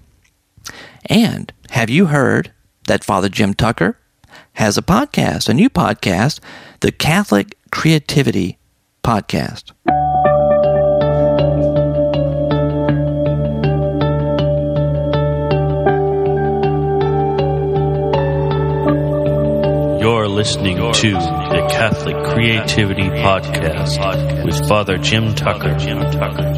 And 1.06 1.52
have 1.70 1.90
you 1.90 2.06
heard 2.06 2.50
that 2.86 3.04
Father 3.04 3.28
Jim 3.28 3.52
Tucker 3.52 3.98
has 4.54 4.78
a 4.78 4.82
podcast, 4.82 5.48
a 5.48 5.54
new 5.54 5.68
podcast, 5.68 6.40
the 6.80 6.90
Catholic 6.90 7.58
Creativity 7.70 8.58
Podcast? 9.04 9.72
Listening 20.36 20.76
to 20.76 21.12
the 21.12 21.66
Catholic 21.70 22.14
Creativity 22.26 23.04
Podcast 23.04 24.44
with 24.44 24.68
Father 24.68 24.98
Jim 24.98 25.34
Tucker. 25.34 25.74
Jim 25.78 25.98
Tucker. 26.12 26.52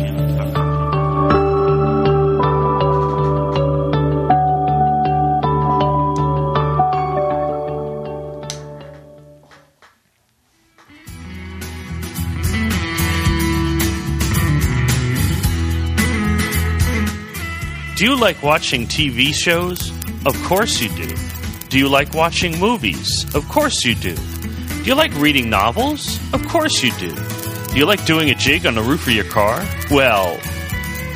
Do 17.95 18.05
you 18.05 18.17
like 18.17 18.43
watching 18.43 18.87
TV 18.87 19.33
shows? 19.33 19.93
Of 20.27 20.35
course 20.43 20.81
you 20.81 20.89
do. 20.89 21.38
Do 21.69 21.79
you 21.79 21.89
like 21.89 22.15
watching 22.15 22.59
movies? 22.59 23.27
Of 23.35 23.47
course 23.49 23.85
you 23.85 23.95
do. 23.95 24.15
Do 24.15 24.85
you 24.85 24.95
like 24.95 25.13
reading 25.17 25.51
novels? 25.51 26.19
Of 26.33 26.47
course 26.49 26.83
you 26.83 26.93
do. 26.93 27.15
Do 27.15 27.77
you 27.77 27.85
like 27.85 28.07
doing 28.07 28.31
a 28.31 28.35
jig 28.35 28.65
on 28.65 28.75
the 28.75 28.83
roof 28.83 29.07
of 29.07 29.13
your 29.13 29.27
car? 29.27 29.63
Well, 29.91 30.39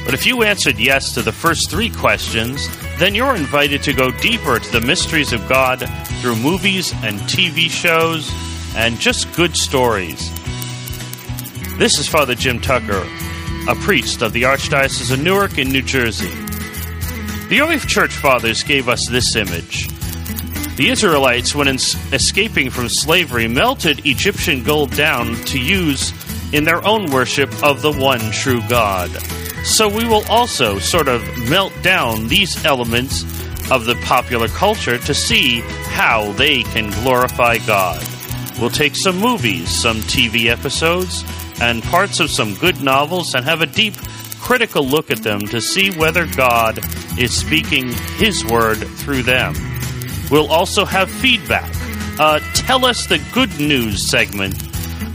but 0.04 0.12
if 0.12 0.26
you 0.26 0.42
answered 0.42 0.78
yes 0.78 1.14
to 1.14 1.22
the 1.22 1.32
first 1.32 1.70
three 1.70 1.88
questions, 1.88 2.68
then 2.98 3.14
you're 3.14 3.34
invited 3.34 3.82
to 3.84 3.94
go 3.94 4.10
deeper 4.10 4.58
to 4.58 4.72
the 4.72 4.82
mysteries 4.82 5.32
of 5.32 5.48
God 5.48 5.88
through 6.20 6.36
movies 6.36 6.92
and 7.02 7.18
TV 7.20 7.70
shows 7.70 8.30
and 8.76 9.00
just 9.00 9.34
good 9.34 9.56
stories. 9.56 10.30
This 11.78 11.98
is 11.98 12.06
Father 12.06 12.34
Jim 12.34 12.60
Tucker, 12.60 13.06
a 13.68 13.74
priest 13.76 14.20
of 14.20 14.34
the 14.34 14.42
Archdiocese 14.42 15.10
of 15.10 15.22
Newark 15.22 15.56
in 15.56 15.70
New 15.70 15.82
Jersey. 15.82 16.30
The 17.48 17.60
early 17.62 17.78
church 17.78 18.12
fathers 18.12 18.62
gave 18.62 18.90
us 18.90 19.08
this 19.08 19.34
image. 19.34 19.88
The 20.76 20.88
Israelites, 20.88 21.54
when 21.54 21.68
escaping 21.68 22.70
from 22.70 22.88
slavery, 22.88 23.46
melted 23.46 24.06
Egyptian 24.06 24.62
gold 24.62 24.90
down 24.96 25.34
to 25.44 25.60
use 25.60 26.14
in 26.54 26.64
their 26.64 26.82
own 26.86 27.10
worship 27.10 27.50
of 27.62 27.82
the 27.82 27.92
one 27.92 28.20
true 28.30 28.62
God. 28.68 29.10
So 29.64 29.86
we 29.86 30.06
will 30.06 30.24
also 30.30 30.78
sort 30.78 31.08
of 31.08 31.22
melt 31.48 31.74
down 31.82 32.28
these 32.28 32.64
elements 32.64 33.22
of 33.70 33.84
the 33.84 33.96
popular 34.04 34.48
culture 34.48 34.98
to 34.98 35.14
see 35.14 35.60
how 35.90 36.32
they 36.32 36.62
can 36.62 36.90
glorify 37.02 37.58
God. 37.58 38.02
We'll 38.58 38.70
take 38.70 38.96
some 38.96 39.18
movies, 39.18 39.68
some 39.68 39.98
TV 39.98 40.46
episodes, 40.46 41.22
and 41.60 41.82
parts 41.82 42.18
of 42.18 42.30
some 42.30 42.54
good 42.54 42.82
novels 42.82 43.34
and 43.34 43.44
have 43.44 43.60
a 43.60 43.66
deep 43.66 43.94
critical 44.40 44.86
look 44.86 45.10
at 45.10 45.22
them 45.22 45.40
to 45.48 45.60
see 45.60 45.90
whether 45.90 46.26
God 46.26 46.80
is 47.18 47.34
speaking 47.34 47.92
His 48.16 48.44
word 48.44 48.76
through 48.76 49.22
them. 49.22 49.54
We'll 50.32 50.50
also 50.50 50.86
have 50.86 51.10
feedback, 51.10 51.70
uh, 52.18 52.40
tell 52.54 52.86
us 52.86 53.06
the 53.06 53.18
good 53.34 53.60
news 53.60 54.10
segment, 54.10 54.58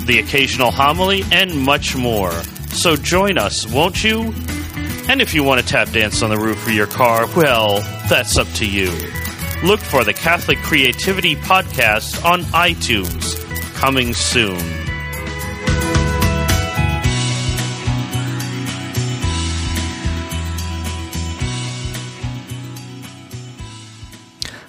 the 0.05 0.19
occasional 0.19 0.69
homily, 0.69 1.23
and 1.31 1.59
much 1.59 1.95
more. 1.95 2.31
So 2.69 2.95
join 2.95 3.39
us, 3.39 3.65
won't 3.65 4.03
you? 4.03 4.31
And 5.09 5.19
if 5.19 5.33
you 5.33 5.43
want 5.43 5.59
to 5.59 5.65
tap 5.65 5.89
dance 5.89 6.21
on 6.21 6.29
the 6.29 6.37
roof 6.37 6.67
of 6.67 6.71
your 6.71 6.85
car, 6.85 7.25
well, 7.35 7.79
that's 8.07 8.37
up 8.37 8.47
to 8.57 8.69
you. 8.69 8.91
Look 9.63 9.79
for 9.79 10.03
the 10.03 10.13
Catholic 10.13 10.59
Creativity 10.59 11.35
Podcast 11.35 12.23
on 12.23 12.43
iTunes, 12.53 13.43
coming 13.73 14.13
soon. 14.13 14.86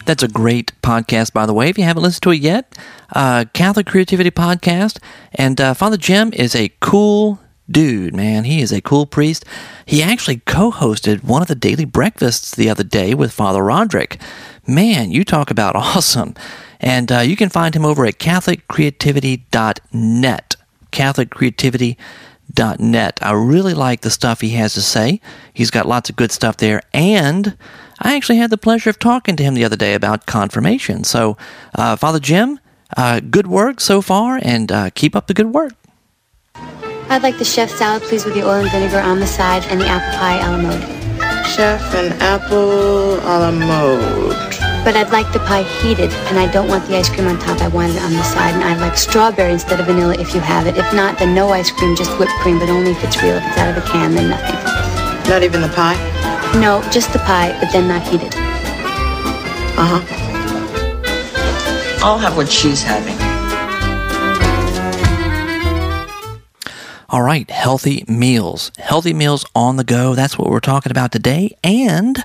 That's 0.09 0.23
a 0.23 0.29
great 0.29 0.73
podcast, 0.81 1.35
by 1.35 1.45
the 1.45 1.53
way. 1.53 1.69
If 1.69 1.77
you 1.77 1.85
haven't 1.85 2.03
listened 2.03 2.23
to 2.23 2.31
it 2.31 2.41
yet, 2.41 2.79
uh, 3.15 3.45
Catholic 3.53 3.87
Creativity 3.87 4.31
Podcast. 4.31 4.99
And 5.35 5.61
uh, 5.61 5.75
Father 5.75 5.99
Jim 5.99 6.33
is 6.33 6.55
a 6.55 6.73
cool 6.81 7.41
dude, 7.71 8.15
man. 8.15 8.45
He 8.45 8.63
is 8.63 8.73
a 8.73 8.81
cool 8.81 9.05
priest. 9.05 9.45
He 9.85 10.03
actually 10.03 10.39
co 10.47 10.73
hosted 10.73 11.25
one 11.25 11.43
of 11.43 11.49
the 11.49 11.55
daily 11.55 11.85
breakfasts 11.85 12.55
the 12.55 12.71
other 12.71 12.85
day 12.85 13.13
with 13.13 13.35
Father 13.35 13.63
Roderick. 13.63 14.19
Man, 14.67 15.11
you 15.11 15.27
talk 15.27 15.51
about 15.51 15.77
awesome. 15.97 16.35
And 16.81 17.13
uh, 17.13 17.19
you 17.19 17.37
can 17.37 17.51
find 17.51 17.77
him 17.77 17.85
over 17.85 18.07
at 18.07 18.19
CatholicCreativity.net. 18.19 20.57
CatholicCreativity.net. 20.91 23.19
I 23.21 23.33
really 23.33 23.75
like 23.75 24.01
the 24.01 24.11
stuff 24.11 24.41
he 24.41 24.53
has 24.53 24.73
to 24.73 24.81
say. 24.81 25.21
He's 25.53 25.71
got 25.71 25.87
lots 25.87 26.09
of 26.09 26.17
good 26.17 26.33
stuff 26.33 26.57
there. 26.57 26.81
And 26.95 27.59
I 28.01 28.17
actually 28.17 28.39
had 28.39 28.51
the 28.51 28.59
pleasure 28.59 28.91
of 28.91 28.99
talking 28.99 29.37
to 29.37 29.43
him 29.43 29.55
the 29.55 29.65
other 29.65 29.77
day 29.77 29.95
about 29.95 30.27
confirmation. 30.27 31.05
So, 31.05 31.37
uh, 31.75 31.97
Father 31.97 32.21
Jim, 32.21 32.61
uh, 32.97 33.21
good 33.21 33.47
work 33.47 33.81
so 33.81 34.01
far, 34.01 34.39
and 34.43 34.71
uh, 34.71 34.91
keep 34.91 35.17
up 35.17 35.27
the 35.27 35.35
good 35.35 35.53
work. 35.53 35.73
I'd 37.11 37.23
like 37.23 37.39
the 37.39 37.45
chef 37.45 37.71
salad, 37.71 38.03
please, 38.03 38.25
with 38.25 38.35
the 38.35 38.43
oil 38.43 38.61
and 38.61 38.71
vinegar 38.71 39.01
on 39.01 39.19
the 39.19 39.27
side, 39.27 39.65
and 39.71 39.81
the 39.81 39.87
apple 39.87 40.19
pie 40.19 40.39
a 40.47 40.51
la 40.51 40.59
mode. 40.59 41.47
Chef 41.47 41.95
and 41.95 42.13
apple 42.23 43.15
a 43.21 43.35
la 43.41 43.51
mode. 43.51 44.37
But 44.85 44.95
I'd 44.95 45.11
like 45.11 45.33
the 45.33 45.41
pie 45.41 45.65
heated, 45.65 46.13
and 46.29 46.39
I 46.39 46.51
don't 46.53 46.69
want 46.69 46.87
the 46.87 46.97
ice 46.97 47.09
cream 47.09 47.27
on 47.27 47.39
top. 47.39 47.61
I 47.61 47.69
want 47.69 47.95
it 47.95 48.03
on 48.03 48.13
the 48.13 48.23
side, 48.23 48.55
and 48.55 48.63
I'd 48.63 48.81
like 48.81 48.97
strawberry 48.97 49.53
instead 49.53 49.81
of 49.81 49.87
vanilla 49.87 50.15
if 50.19 50.35
you 50.35 50.41
have 50.41 50.67
it. 50.67 50.77
If 50.77 50.95
not, 50.95 51.19
then 51.19 51.35
no 51.35 51.49
ice 51.49 51.71
cream, 51.71 51.97
just 51.97 52.17
whipped 52.19 52.33
cream, 52.41 52.59
but 52.59 52.69
only 52.69 52.93
if 52.93 53.03
it's 53.03 53.21
real. 53.23 53.37
If 53.37 53.45
it's 53.45 53.59
out 53.59 53.77
of 53.77 53.85
a 53.85 53.87
can, 53.87 54.15
then 54.15 54.31
nothing. 54.31 55.29
Not 55.29 55.43
even 55.43 55.61
the 55.61 55.69
pie? 55.69 55.97
No, 56.55 56.83
just 56.91 57.13
the 57.13 57.19
pie, 57.21 57.57
but 57.61 57.71
then 57.73 57.89
not 57.89 58.03
heated. 58.03 58.35
Uh 59.77 60.01
huh. 60.01 60.15
I'll 62.05 62.19
have 62.19 62.37
what 62.37 62.49
she's 62.49 62.83
having. 62.83 63.17
All 67.11 67.23
right, 67.23 67.49
healthy 67.51 68.05
meals. 68.07 68.71
Healthy 68.79 69.15
meals 69.15 69.47
on 69.55 69.77
the 69.77 69.85
go. 69.85 70.15
That's 70.15 70.37
what 70.37 70.51
we're 70.51 70.61
talking 70.61 70.91
about 70.91 71.11
today. 71.11 71.57
And 71.65 72.19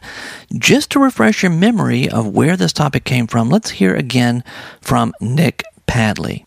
just 0.57 0.91
to 0.91 0.99
refresh 0.99 1.41
your 1.41 1.51
memory 1.51 2.09
of 2.09 2.27
where 2.27 2.57
this 2.57 2.73
topic 2.73 3.05
came 3.05 3.27
from, 3.27 3.49
let's 3.49 3.71
hear 3.71 3.95
again 3.95 4.43
from 4.81 5.13
Nick 5.21 5.63
Padley. 5.87 6.45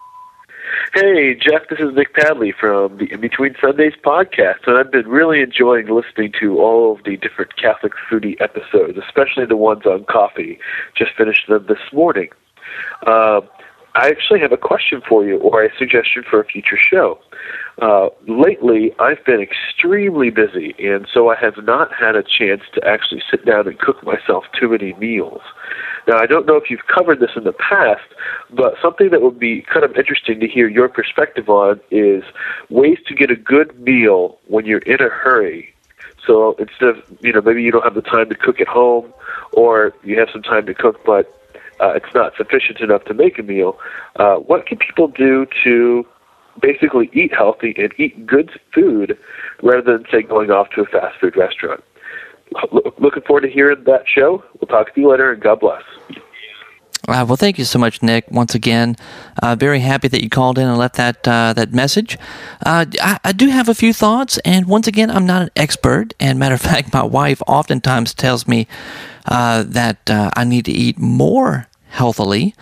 Hey, 0.99 1.35
Jeff, 1.35 1.69
this 1.69 1.79
is 1.79 1.95
Nick 1.95 2.15
Padley 2.15 2.53
from 2.59 2.97
the 2.97 3.13
In 3.13 3.21
Between 3.21 3.55
Sundays 3.61 3.93
podcast, 4.03 4.67
and 4.67 4.79
I've 4.79 4.91
been 4.91 5.07
really 5.07 5.43
enjoying 5.43 5.89
listening 5.89 6.33
to 6.41 6.59
all 6.59 6.97
of 6.97 7.05
the 7.05 7.19
different 7.19 7.55
Catholic 7.57 7.93
foodie 8.11 8.41
episodes, 8.41 8.97
especially 8.97 9.45
the 9.45 9.59
ones 9.59 9.85
on 9.85 10.05
coffee. 10.05 10.59
Just 10.97 11.11
finished 11.15 11.49
them 11.49 11.67
this 11.69 11.93
morning. 11.93 12.31
Uh, 13.07 13.43
I 13.95 14.09
actually 14.09 14.41
have 14.41 14.53
a 14.53 14.57
question 14.57 15.03
for 15.07 15.23
you, 15.23 15.37
or 15.37 15.63
a 15.63 15.69
suggestion 15.77 16.23
for 16.23 16.41
a 16.41 16.47
future 16.47 16.79
show. 16.79 17.19
Uh, 17.83 18.09
lately 18.27 18.93
I've 18.99 19.23
been 19.25 19.41
extremely 19.41 20.31
busy, 20.31 20.75
and 20.79 21.07
so 21.13 21.29
I 21.29 21.37
have 21.37 21.59
not 21.65 21.93
had 21.93 22.17
a 22.17 22.23
chance 22.23 22.63
to 22.75 22.87
actually 22.87 23.23
sit 23.31 23.45
down 23.45 23.69
and 23.69 23.79
cook 23.79 24.03
myself 24.03 24.45
too 24.59 24.69
many 24.69 24.95
meals. 24.95 25.43
Now, 26.09 26.19
I 26.19 26.27
don't 26.27 26.47
know 26.47 26.57
if 26.57 26.71
you've 26.71 26.87
covered 26.87 27.21
this 27.21 27.33
in 27.37 27.45
the 27.45 27.53
past, 27.53 28.07
but 28.51 28.75
something 28.81 29.11
that 29.11 29.23
would 29.23 29.39
be 29.39 29.63
kind 29.63 29.85
of 29.85 29.97
interesting 29.97 30.41
to 30.41 30.47
hear 30.47 30.69
your 30.69 30.89
perspective 30.89 31.49
on 31.49 31.81
is 31.91 32.23
ways 32.71 32.99
to 33.09 33.15
get 33.15 33.31
a 33.31 33.37
good 33.37 33.79
meal 33.81 34.39
when 34.47 34.65
you're 34.67 34.79
in 34.79 35.01
a 35.03 35.09
hurry. 35.09 35.75
So 36.27 36.55
instead 36.59 36.89
of, 36.89 36.97
you 37.21 37.33
know, 37.33 37.41
maybe 37.41 37.63
you 37.63 37.73
don't 37.73 37.85
have 37.85 37.95
the 37.95 38.03
time 38.03 38.29
to 38.31 38.37
cook 38.37 38.61
at 38.61 38.69
home, 38.69 39.13
or 39.53 39.93
you 40.03 40.19
have 40.19 40.29
some 40.33 40.43
time 40.43 40.67
to 40.67 40.75
cook, 40.75 41.05
but 41.05 41.33
uh, 41.81 41.93
it's 41.95 42.15
not 42.15 42.33
sufficient 42.37 42.81
enough 42.81 43.05
to 43.05 43.15
make 43.15 43.39
a 43.39 43.43
meal. 43.43 43.79
Uh, 44.17 44.37
what 44.37 44.67
can 44.67 44.79
people 44.79 45.09
do 45.09 45.47
to 45.65 46.07
basically 46.61 47.11
eat 47.13 47.33
healthy 47.35 47.75
and 47.77 47.93
eat 47.99 48.27
good 48.27 48.51
food 48.73 49.19
rather 49.63 49.99
than, 49.99 50.07
say, 50.11 50.23
going 50.23 50.51
off 50.51 50.71
to 50.71 50.83
a 50.83 50.87
fast 50.87 51.19
food 51.21 51.37
restaurant? 51.37 51.83
looking 52.99 53.23
forward 53.23 53.43
to 53.43 53.51
hearing 53.51 53.83
that 53.85 54.05
show. 54.07 54.43
We'll 54.61 54.69
talk 54.69 54.95
to 54.95 55.01
you 55.01 55.11
later, 55.11 55.33
and 55.33 55.43
God 55.43 55.61
bless. 55.61 55.83
Uh, 57.09 57.25
well, 57.27 57.37
thank 57.37 57.57
you 57.57 57.65
so 57.65 57.79
much, 57.79 58.03
Nick. 58.03 58.29
Once 58.31 58.55
again, 58.55 58.97
uh, 59.41 59.55
very 59.55 59.79
happy 59.79 60.09
that 60.09 60.23
you 60.23 60.29
called 60.29 60.59
in 60.59 60.67
and 60.67 60.77
left 60.77 60.97
that 60.97 61.27
uh, 61.27 61.53
that 61.53 61.73
message. 61.73 62.19
Uh, 62.65 62.85
I, 63.01 63.21
I, 63.23 63.33
do 63.33 63.49
have 63.49 63.69
a 63.69 63.75
few 63.75 63.93
thoughts, 63.93 64.39
and 64.39 64.67
once 64.67 64.89
again, 64.89 65.09
I'm 65.09 65.25
not 65.25 65.43
an 65.43 65.51
expert. 65.55 66.15
And 66.19 66.39
matter 66.39 66.57
of 66.57 66.61
fact, 66.73 66.93
my 66.93 67.05
wife 67.05 67.41
oftentimes 67.47 68.13
tells 68.13 68.49
me 68.49 68.67
uh, 69.27 69.63
that 69.69 70.11
uh, 70.11 70.31
I 70.37 70.45
need 70.45 70.65
to 70.65 70.73
eat 70.73 70.99
more 70.99 71.69
healthily. 71.89 72.55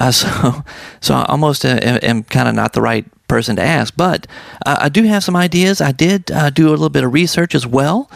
so, 0.12 0.62
so 1.00 1.14
I 1.14 1.24
almost 1.24 1.64
am, 1.64 1.98
am 2.00 2.22
kind 2.22 2.48
of 2.48 2.54
not 2.54 2.74
the 2.74 2.80
right 2.80 3.04
person 3.30 3.56
to 3.56 3.62
ask. 3.62 3.94
But 3.96 4.26
I 4.66 4.88
do 4.88 5.04
have 5.04 5.22
some 5.24 5.36
ideas. 5.36 5.80
I 5.80 5.92
did 5.92 6.26
do 6.54 6.68
a 6.68 6.76
little 6.76 6.90
bit 6.90 7.04
of 7.04 7.12
research 7.12 7.54
as 7.54 7.66
well. 7.66 8.10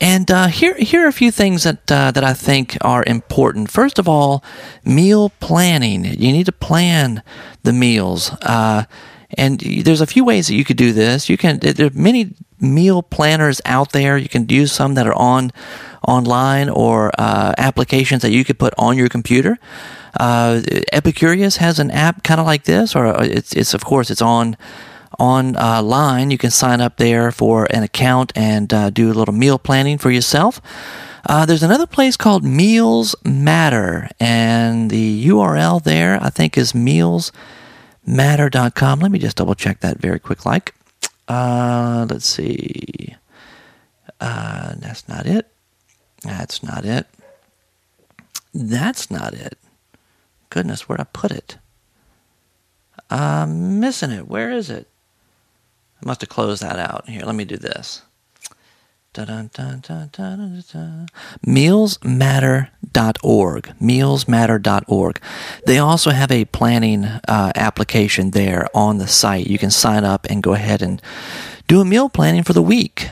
And 0.00 0.30
uh, 0.30 0.48
here, 0.48 0.74
here 0.74 1.04
are 1.04 1.08
a 1.08 1.12
few 1.12 1.30
things 1.30 1.62
that 1.64 1.90
uh, 1.90 2.10
that 2.10 2.24
I 2.24 2.34
think 2.34 2.76
are 2.80 3.02
important. 3.06 3.70
First 3.70 3.98
of 3.98 4.08
all, 4.08 4.44
meal 4.84 5.30
planning. 5.40 6.04
You 6.04 6.32
need 6.32 6.46
to 6.46 6.52
plan 6.52 7.22
the 7.62 7.72
meals, 7.72 8.30
uh, 8.42 8.84
and 9.38 9.60
there's 9.60 10.02
a 10.02 10.06
few 10.06 10.24
ways 10.24 10.48
that 10.48 10.54
you 10.54 10.64
could 10.64 10.76
do 10.76 10.92
this. 10.92 11.28
You 11.28 11.38
can 11.38 11.58
there 11.60 11.86
are 11.86 11.90
many 11.94 12.34
meal 12.60 13.02
planners 13.02 13.60
out 13.64 13.92
there. 13.92 14.16
You 14.16 14.28
can 14.28 14.48
use 14.48 14.72
some 14.72 14.94
that 14.94 15.06
are 15.06 15.14
on 15.14 15.52
online 16.06 16.68
or 16.68 17.10
uh, 17.18 17.54
applications 17.58 18.22
that 18.22 18.30
you 18.30 18.44
could 18.44 18.58
put 18.58 18.72
on 18.78 18.96
your 18.96 19.08
computer. 19.08 19.58
Uh, 20.18 20.62
Epicurious 20.92 21.58
has 21.58 21.78
an 21.78 21.90
app 21.90 22.22
kind 22.22 22.40
of 22.40 22.46
like 22.46 22.64
this, 22.64 22.96
or 22.96 23.06
uh, 23.06 23.24
it's 23.24 23.52
it's 23.52 23.74
of 23.74 23.84
course 23.84 24.10
it's 24.10 24.22
on 24.22 24.56
online. 25.18 26.30
You 26.30 26.38
can 26.38 26.50
sign 26.50 26.80
up 26.80 26.96
there 26.96 27.30
for 27.32 27.66
an 27.70 27.82
account 27.82 28.32
and 28.34 28.72
uh, 28.72 28.90
do 28.90 29.10
a 29.10 29.14
little 29.14 29.34
meal 29.34 29.58
planning 29.58 29.98
for 29.98 30.10
yourself. 30.10 30.60
Uh, 31.28 31.44
there's 31.44 31.64
another 31.64 31.86
place 31.86 32.16
called 32.16 32.44
Meals 32.44 33.16
Matter, 33.24 34.08
and 34.20 34.90
the 34.90 35.26
URL 35.26 35.82
there 35.82 36.22
I 36.22 36.30
think 36.30 36.56
is 36.56 36.72
mealsmatter.com. 36.72 39.00
Let 39.00 39.10
me 39.10 39.18
just 39.18 39.36
double 39.36 39.56
check 39.56 39.80
that 39.80 39.98
very 39.98 40.20
quick. 40.20 40.46
Like, 40.46 40.72
uh, 41.28 42.06
let's 42.08 42.26
see. 42.26 43.14
Uh, 44.20 44.74
that's 44.78 45.08
not 45.08 45.26
it. 45.26 45.50
That's 46.22 46.62
not 46.62 46.84
it. 46.84 47.06
That's 48.54 49.10
not 49.10 49.34
it. 49.34 49.58
Goodness, 50.50 50.88
where'd 50.88 51.00
I 51.00 51.04
put 51.04 51.30
it? 51.30 51.58
I'm 53.10 53.78
missing 53.80 54.10
it. 54.10 54.28
Where 54.28 54.50
is 54.50 54.70
it? 54.70 54.88
I 56.02 56.06
must 56.06 56.20
have 56.22 56.30
closed 56.30 56.62
that 56.62 56.78
out. 56.78 57.08
Here, 57.08 57.22
let 57.24 57.34
me 57.34 57.44
do 57.44 57.56
this. 57.56 58.02
Mealsmatter.org. 61.46 63.74
Mealsmatter.org. 63.80 65.20
They 65.66 65.78
also 65.78 66.10
have 66.10 66.30
a 66.30 66.44
planning 66.46 67.04
uh, 67.04 67.52
application 67.54 68.32
there 68.32 68.68
on 68.74 68.98
the 68.98 69.08
site. 69.08 69.46
You 69.46 69.58
can 69.58 69.70
sign 69.70 70.04
up 70.04 70.26
and 70.28 70.42
go 70.42 70.54
ahead 70.54 70.82
and 70.82 71.00
do 71.66 71.80
a 71.80 71.84
meal 71.84 72.08
planning 72.08 72.42
for 72.42 72.52
the 72.52 72.62
week 72.62 73.10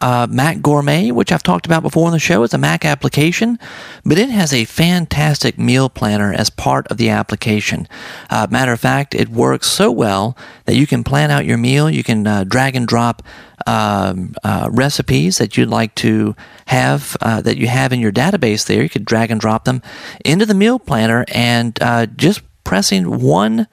uh, 0.00 0.26
Mac 0.30 0.62
Gourmet, 0.62 1.10
which 1.10 1.32
I've 1.32 1.42
talked 1.42 1.66
about 1.66 1.82
before 1.82 2.06
on 2.06 2.12
the 2.12 2.18
show. 2.18 2.42
It's 2.42 2.54
a 2.54 2.58
Mac 2.58 2.84
application, 2.84 3.58
but 4.04 4.18
it 4.18 4.30
has 4.30 4.52
a 4.52 4.64
fantastic 4.64 5.58
meal 5.58 5.88
planner 5.88 6.32
as 6.32 6.50
part 6.50 6.86
of 6.88 6.96
the 6.96 7.10
application. 7.10 7.88
Uh, 8.28 8.46
matter 8.50 8.72
of 8.72 8.80
fact, 8.80 9.14
it 9.14 9.28
works 9.28 9.66
so 9.66 9.90
well 9.90 10.36
that 10.66 10.76
you 10.76 10.86
can 10.86 11.04
plan 11.04 11.30
out 11.30 11.44
your 11.44 11.58
meal. 11.58 11.90
You 11.90 12.04
can 12.04 12.26
uh, 12.26 12.44
drag 12.44 12.76
and 12.76 12.86
drop 12.86 13.22
um, 13.66 14.34
uh, 14.42 14.68
recipes 14.70 15.38
that 15.38 15.56
you'd 15.56 15.68
like 15.68 15.94
to 15.96 16.34
have 16.66 17.16
uh, 17.20 17.42
that 17.42 17.58
you 17.58 17.66
have 17.66 17.92
in 17.92 18.00
your 18.00 18.12
database 18.12 18.66
there. 18.66 18.82
You 18.82 18.88
could 18.88 19.04
drag 19.04 19.30
and 19.30 19.40
drop 19.40 19.64
them 19.64 19.82
into 20.24 20.46
the 20.46 20.54
meal 20.54 20.78
planner 20.78 21.24
and 21.28 21.76
uh, 21.82 22.06
just 22.06 22.42
pressing 22.64 23.20
one 23.20 23.66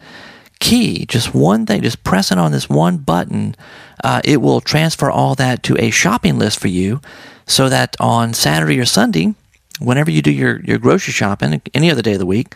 key, 0.60 1.06
just 1.06 1.34
one 1.34 1.66
thing, 1.66 1.82
just 1.82 2.04
pressing 2.04 2.38
on 2.38 2.52
this 2.52 2.70
one 2.70 2.98
button, 2.98 3.56
uh, 4.04 4.22
it 4.24 4.42
will 4.42 4.62
transfer 4.62 5.10
all 5.10 5.36
that 5.36 5.64
to 5.64 5.78
a 5.78 5.90
shopping 5.90 6.38
list 6.38 6.60
for 6.60 6.68
you 6.68 7.02
so 7.46 7.70
that 7.70 7.96
on 8.00 8.34
Saturday 8.34 8.80
or 8.80 8.86
Sunday, 8.86 9.34
whenever 9.80 10.12
you 10.12 10.22
do 10.22 10.32
your, 10.32 10.60
your 10.62 10.78
grocery 10.78 11.14
shopping, 11.14 11.62
any 11.74 11.90
other 11.90 12.02
day 12.02 12.14
of 12.14 12.20
the 12.20 12.26
week, 12.26 12.56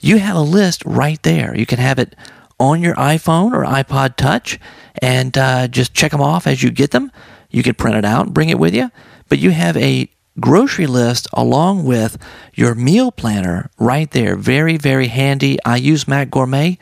you 0.00 0.18
have 0.18 0.36
a 0.36 0.40
list 0.40 0.82
right 0.84 1.22
there. 1.22 1.56
You 1.56 1.66
can 1.66 1.78
have 1.78 1.98
it 1.98 2.14
on 2.58 2.82
your 2.82 2.94
iPhone 2.96 3.52
or 3.52 3.64
iPod 3.64 4.16
Touch 4.16 4.58
and 5.00 5.36
uh, 5.36 5.68
just 5.68 5.94
check 5.94 6.12
them 6.12 6.20
off 6.20 6.46
as 6.46 6.62
you 6.62 6.70
get 6.70 6.90
them. 6.90 7.10
You 7.50 7.62
can 7.62 7.74
print 7.74 7.96
it 7.96 8.04
out 8.04 8.26
and 8.26 8.34
bring 8.34 8.48
it 8.48 8.58
with 8.58 8.74
you, 8.74 8.90
but 9.28 9.38
you 9.38 9.50
have 9.50 9.76
a 9.76 10.10
grocery 10.40 10.86
list 10.86 11.28
along 11.32 11.84
with 11.84 12.18
your 12.54 12.74
meal 12.74 13.12
planner 13.12 13.70
right 13.78 14.10
there. 14.10 14.36
Very, 14.36 14.76
very 14.76 15.06
handy. 15.06 15.58
I 15.64 15.76
use 15.76 16.08
Mac 16.08 16.30
Gourmet 16.30 16.78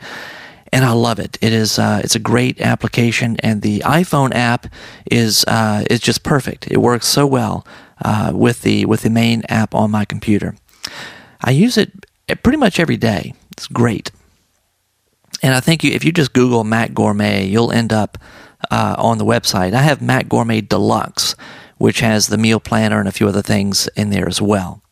and 0.73 0.83
I 0.83 0.91
love 0.91 1.19
it. 1.19 1.37
It 1.39 1.53
is 1.53 1.77
uh, 1.77 2.01
it's 2.03 2.15
a 2.15 2.19
great 2.19 2.59
application, 2.59 3.37
and 3.41 3.61
the 3.61 3.81
iPhone 3.81 4.33
app 4.33 4.65
is 5.09 5.45
uh, 5.45 5.85
is 5.89 5.99
just 5.99 6.23
perfect. 6.23 6.69
It 6.69 6.79
works 6.79 7.05
so 7.07 7.27
well 7.27 7.65
uh, 8.03 8.31
with 8.33 8.63
the 8.63 8.85
with 8.85 9.01
the 9.01 9.11
main 9.11 9.43
app 9.49 9.75
on 9.75 9.91
my 9.91 10.03
computer. 10.03 10.55
I 11.41 11.51
use 11.51 11.77
it 11.77 11.91
pretty 12.41 12.57
much 12.57 12.79
every 12.79 12.97
day. 12.97 13.35
It's 13.51 13.67
great, 13.67 14.09
and 15.43 15.53
I 15.53 15.59
think 15.59 15.83
you, 15.83 15.91
if 15.91 16.03
you 16.03 16.11
just 16.11 16.33
Google 16.33 16.63
Mac 16.63 16.95
Gourmet, 16.95 17.45
you'll 17.45 17.71
end 17.71 17.93
up 17.93 18.17
uh, 18.71 18.95
on 18.97 19.19
the 19.19 19.25
website. 19.25 19.73
I 19.73 19.83
have 19.83 20.01
Mac 20.01 20.27
Gourmet 20.27 20.61
Deluxe, 20.61 21.35
which 21.77 21.99
has 21.99 22.27
the 22.27 22.37
meal 22.37 22.59
planner 22.59 22.99
and 22.99 23.07
a 23.07 23.11
few 23.11 23.27
other 23.27 23.43
things 23.43 23.87
in 23.95 24.09
there 24.09 24.27
as 24.27 24.41
well. 24.41 24.82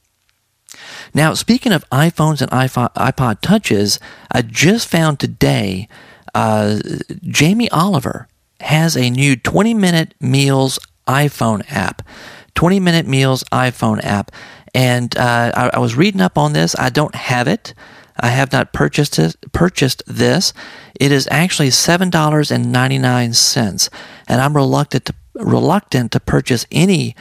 Now, 1.13 1.33
speaking 1.33 1.71
of 1.71 1.87
iPhones 1.89 2.41
and 2.41 2.51
iPod 2.51 3.41
Touches, 3.41 3.99
I 4.31 4.41
just 4.41 4.87
found 4.87 5.19
today 5.19 5.89
uh, 6.33 6.79
Jamie 7.23 7.69
Oliver 7.71 8.27
has 8.61 8.95
a 8.95 9.09
new 9.09 9.35
20 9.35 9.73
minute 9.73 10.15
meals 10.19 10.79
iPhone 11.07 11.69
app. 11.69 12.01
20 12.55 12.79
minute 12.79 13.07
meals 13.07 13.43
iPhone 13.51 14.03
app. 14.03 14.31
And 14.73 15.17
uh, 15.17 15.51
I, 15.53 15.71
I, 15.73 15.79
was 15.79 15.95
reading 15.95 16.21
up 16.21 16.37
on 16.37 16.53
this. 16.53 16.75
I 16.79 16.89
don't 16.89 17.15
have 17.15 17.47
it. 17.47 17.73
I 18.17 18.27
have 18.29 18.51
not 18.51 18.71
purchased 18.71 19.19
it, 19.19 19.35
purchased 19.51 20.03
this. 20.05 20.53
It 20.99 21.11
is 21.11 21.27
actually 21.31 21.71
seven 21.71 22.09
dollars 22.09 22.51
and 22.51 22.71
ninety 22.71 22.97
nine 22.97 23.33
cents, 23.33 23.89
and 24.27 24.39
I'm 24.39 24.55
reluctant 24.55 25.05
to 25.05 25.13
reluctant 25.33 26.11
to 26.11 26.19
purchase 26.19 26.65
any 26.71 27.15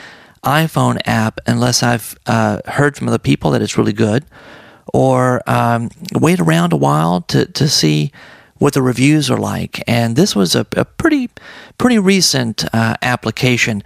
iPhone 0.44 1.00
app 1.04 1.40
unless 1.46 1.82
I've 1.82 2.18
uh, 2.26 2.60
heard 2.66 2.96
from 2.96 3.08
other 3.08 3.18
people 3.18 3.50
that 3.50 3.62
it's 3.62 3.76
really 3.76 3.92
good, 3.92 4.24
or 4.92 5.42
um, 5.48 5.90
wait 6.14 6.40
around 6.40 6.72
a 6.72 6.76
while 6.76 7.22
to, 7.22 7.46
to 7.46 7.68
see 7.68 8.12
what 8.58 8.74
the 8.74 8.82
reviews 8.82 9.30
are 9.30 9.38
like. 9.38 9.82
And 9.86 10.16
this 10.16 10.36
was 10.36 10.54
a, 10.54 10.66
a 10.76 10.84
pretty 10.84 11.30
pretty 11.78 11.98
recent 11.98 12.64
uh, 12.74 12.94
application. 13.02 13.82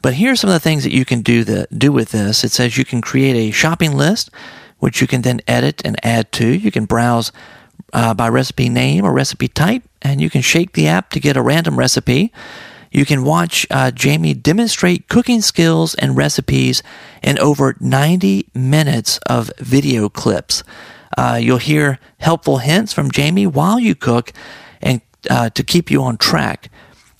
But 0.00 0.14
here 0.14 0.32
are 0.32 0.36
some 0.36 0.50
of 0.50 0.54
the 0.54 0.60
things 0.60 0.84
that 0.84 0.92
you 0.92 1.04
can 1.04 1.22
do 1.22 1.44
the, 1.44 1.66
do 1.76 1.90
with 1.90 2.10
this. 2.12 2.44
It 2.44 2.52
says 2.52 2.78
you 2.78 2.84
can 2.84 3.00
create 3.00 3.34
a 3.34 3.50
shopping 3.50 3.96
list, 3.96 4.30
which 4.78 5.00
you 5.00 5.06
can 5.06 5.22
then 5.22 5.40
edit 5.48 5.82
and 5.84 5.96
add 6.04 6.30
to. 6.32 6.46
You 6.46 6.70
can 6.70 6.84
browse 6.84 7.32
uh, 7.92 8.14
by 8.14 8.28
recipe 8.28 8.68
name 8.68 9.04
or 9.04 9.12
recipe 9.12 9.48
type, 9.48 9.82
and 10.02 10.20
you 10.20 10.30
can 10.30 10.42
shake 10.42 10.72
the 10.72 10.86
app 10.86 11.10
to 11.10 11.20
get 11.20 11.36
a 11.36 11.42
random 11.42 11.78
recipe. 11.78 12.32
You 12.90 13.04
can 13.04 13.24
watch 13.24 13.66
uh, 13.70 13.90
Jamie 13.90 14.34
demonstrate 14.34 15.08
cooking 15.08 15.40
skills 15.42 15.94
and 15.94 16.16
recipes 16.16 16.82
in 17.22 17.38
over 17.38 17.76
90 17.80 18.48
minutes 18.54 19.18
of 19.26 19.50
video 19.58 20.08
clips. 20.08 20.62
Uh, 21.16 21.38
you'll 21.40 21.58
hear 21.58 21.98
helpful 22.18 22.58
hints 22.58 22.92
from 22.92 23.10
Jamie 23.10 23.46
while 23.46 23.78
you 23.78 23.94
cook 23.94 24.32
and 24.80 25.00
uh, 25.28 25.50
to 25.50 25.62
keep 25.64 25.90
you 25.90 26.02
on 26.02 26.16
track. 26.16 26.70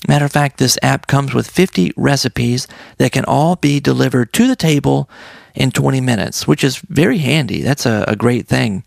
Matter 0.07 0.25
of 0.25 0.33
fact, 0.33 0.59
this 0.59 0.79
app 0.83 1.07
comes 1.09 1.35
with 1.35 1.51
50 1.51 1.93
recipes 1.97 2.69
that 2.99 3.12
can 3.12 3.25
all 3.25 3.57
be 3.57 3.81
delivered 3.81 4.33
to 4.35 4.47
the 4.47 4.57
table 4.57 5.11
in 5.55 5.73
20 5.73 6.01
minutes, 6.01 6.47
which 6.47 6.62
is 6.62 6.79
very 6.89 7.19
handy. 7.19 7.62
That's 7.62 7.85
a, 7.85 8.05
a 8.07 8.14
great 8.16 8.47
thing. 8.47 8.85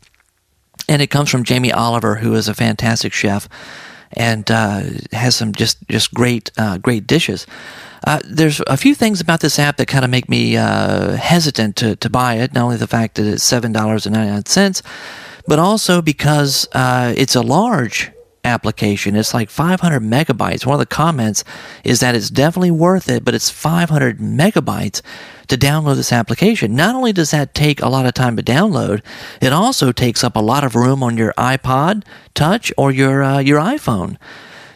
and 0.87 1.01
it 1.01 1.07
comes 1.07 1.29
from 1.29 1.43
Jamie 1.43 1.71
Oliver, 1.71 2.15
who 2.15 2.33
is 2.33 2.47
a 2.47 2.53
fantastic 2.53 3.13
chef 3.13 3.47
and 4.13 4.49
uh, 4.51 4.83
has 5.11 5.35
some 5.35 5.51
just 5.53 5.77
just 5.87 6.13
great 6.13 6.51
uh, 6.57 6.77
great 6.77 7.07
dishes. 7.07 7.47
Uh, 8.05 8.19
there's 8.25 8.61
a 8.67 8.77
few 8.77 8.95
things 8.95 9.21
about 9.21 9.41
this 9.41 9.59
app 9.59 9.77
that 9.77 9.87
kind 9.87 10.03
of 10.03 10.09
make 10.09 10.27
me 10.27 10.57
uh, 10.57 11.11
hesitant 11.17 11.75
to, 11.75 11.95
to 11.97 12.09
buy 12.09 12.35
it. 12.35 12.51
Not 12.53 12.63
only 12.63 12.77
the 12.77 12.87
fact 12.87 13.15
that 13.15 13.27
it's 13.27 13.43
seven 13.43 13.71
dollars 13.71 14.05
and 14.05 14.15
ninety 14.15 14.31
nine 14.31 14.45
cents, 14.45 14.81
but 15.47 15.59
also 15.59 16.01
because 16.01 16.67
uh, 16.73 17.13
it's 17.15 17.35
a 17.35 17.41
large 17.41 18.11
application. 18.43 19.15
It's 19.15 19.33
like 19.33 19.49
500 19.49 20.01
megabytes. 20.01 20.65
One 20.65 20.75
of 20.75 20.79
the 20.79 20.85
comments 20.85 21.43
is 21.83 21.99
that 21.99 22.15
it's 22.15 22.29
definitely 22.29 22.71
worth 22.71 23.09
it, 23.09 23.23
but 23.23 23.33
it's 23.33 23.49
500 23.49 24.19
megabytes 24.19 25.01
to 25.47 25.57
download 25.57 25.95
this 25.95 26.13
application. 26.13 26.75
Not 26.75 26.95
only 26.95 27.13
does 27.13 27.31
that 27.31 27.53
take 27.53 27.81
a 27.81 27.89
lot 27.89 28.05
of 28.05 28.13
time 28.13 28.37
to 28.37 28.43
download, 28.43 29.01
it 29.41 29.53
also 29.53 29.91
takes 29.91 30.23
up 30.23 30.35
a 30.35 30.41
lot 30.41 30.63
of 30.63 30.75
room 30.75 31.03
on 31.03 31.17
your 31.17 31.33
iPod 31.37 32.03
Touch 32.33 32.71
or 32.77 32.91
your 32.91 33.21
uh, 33.23 33.39
your 33.39 33.59
iPhone. 33.59 34.17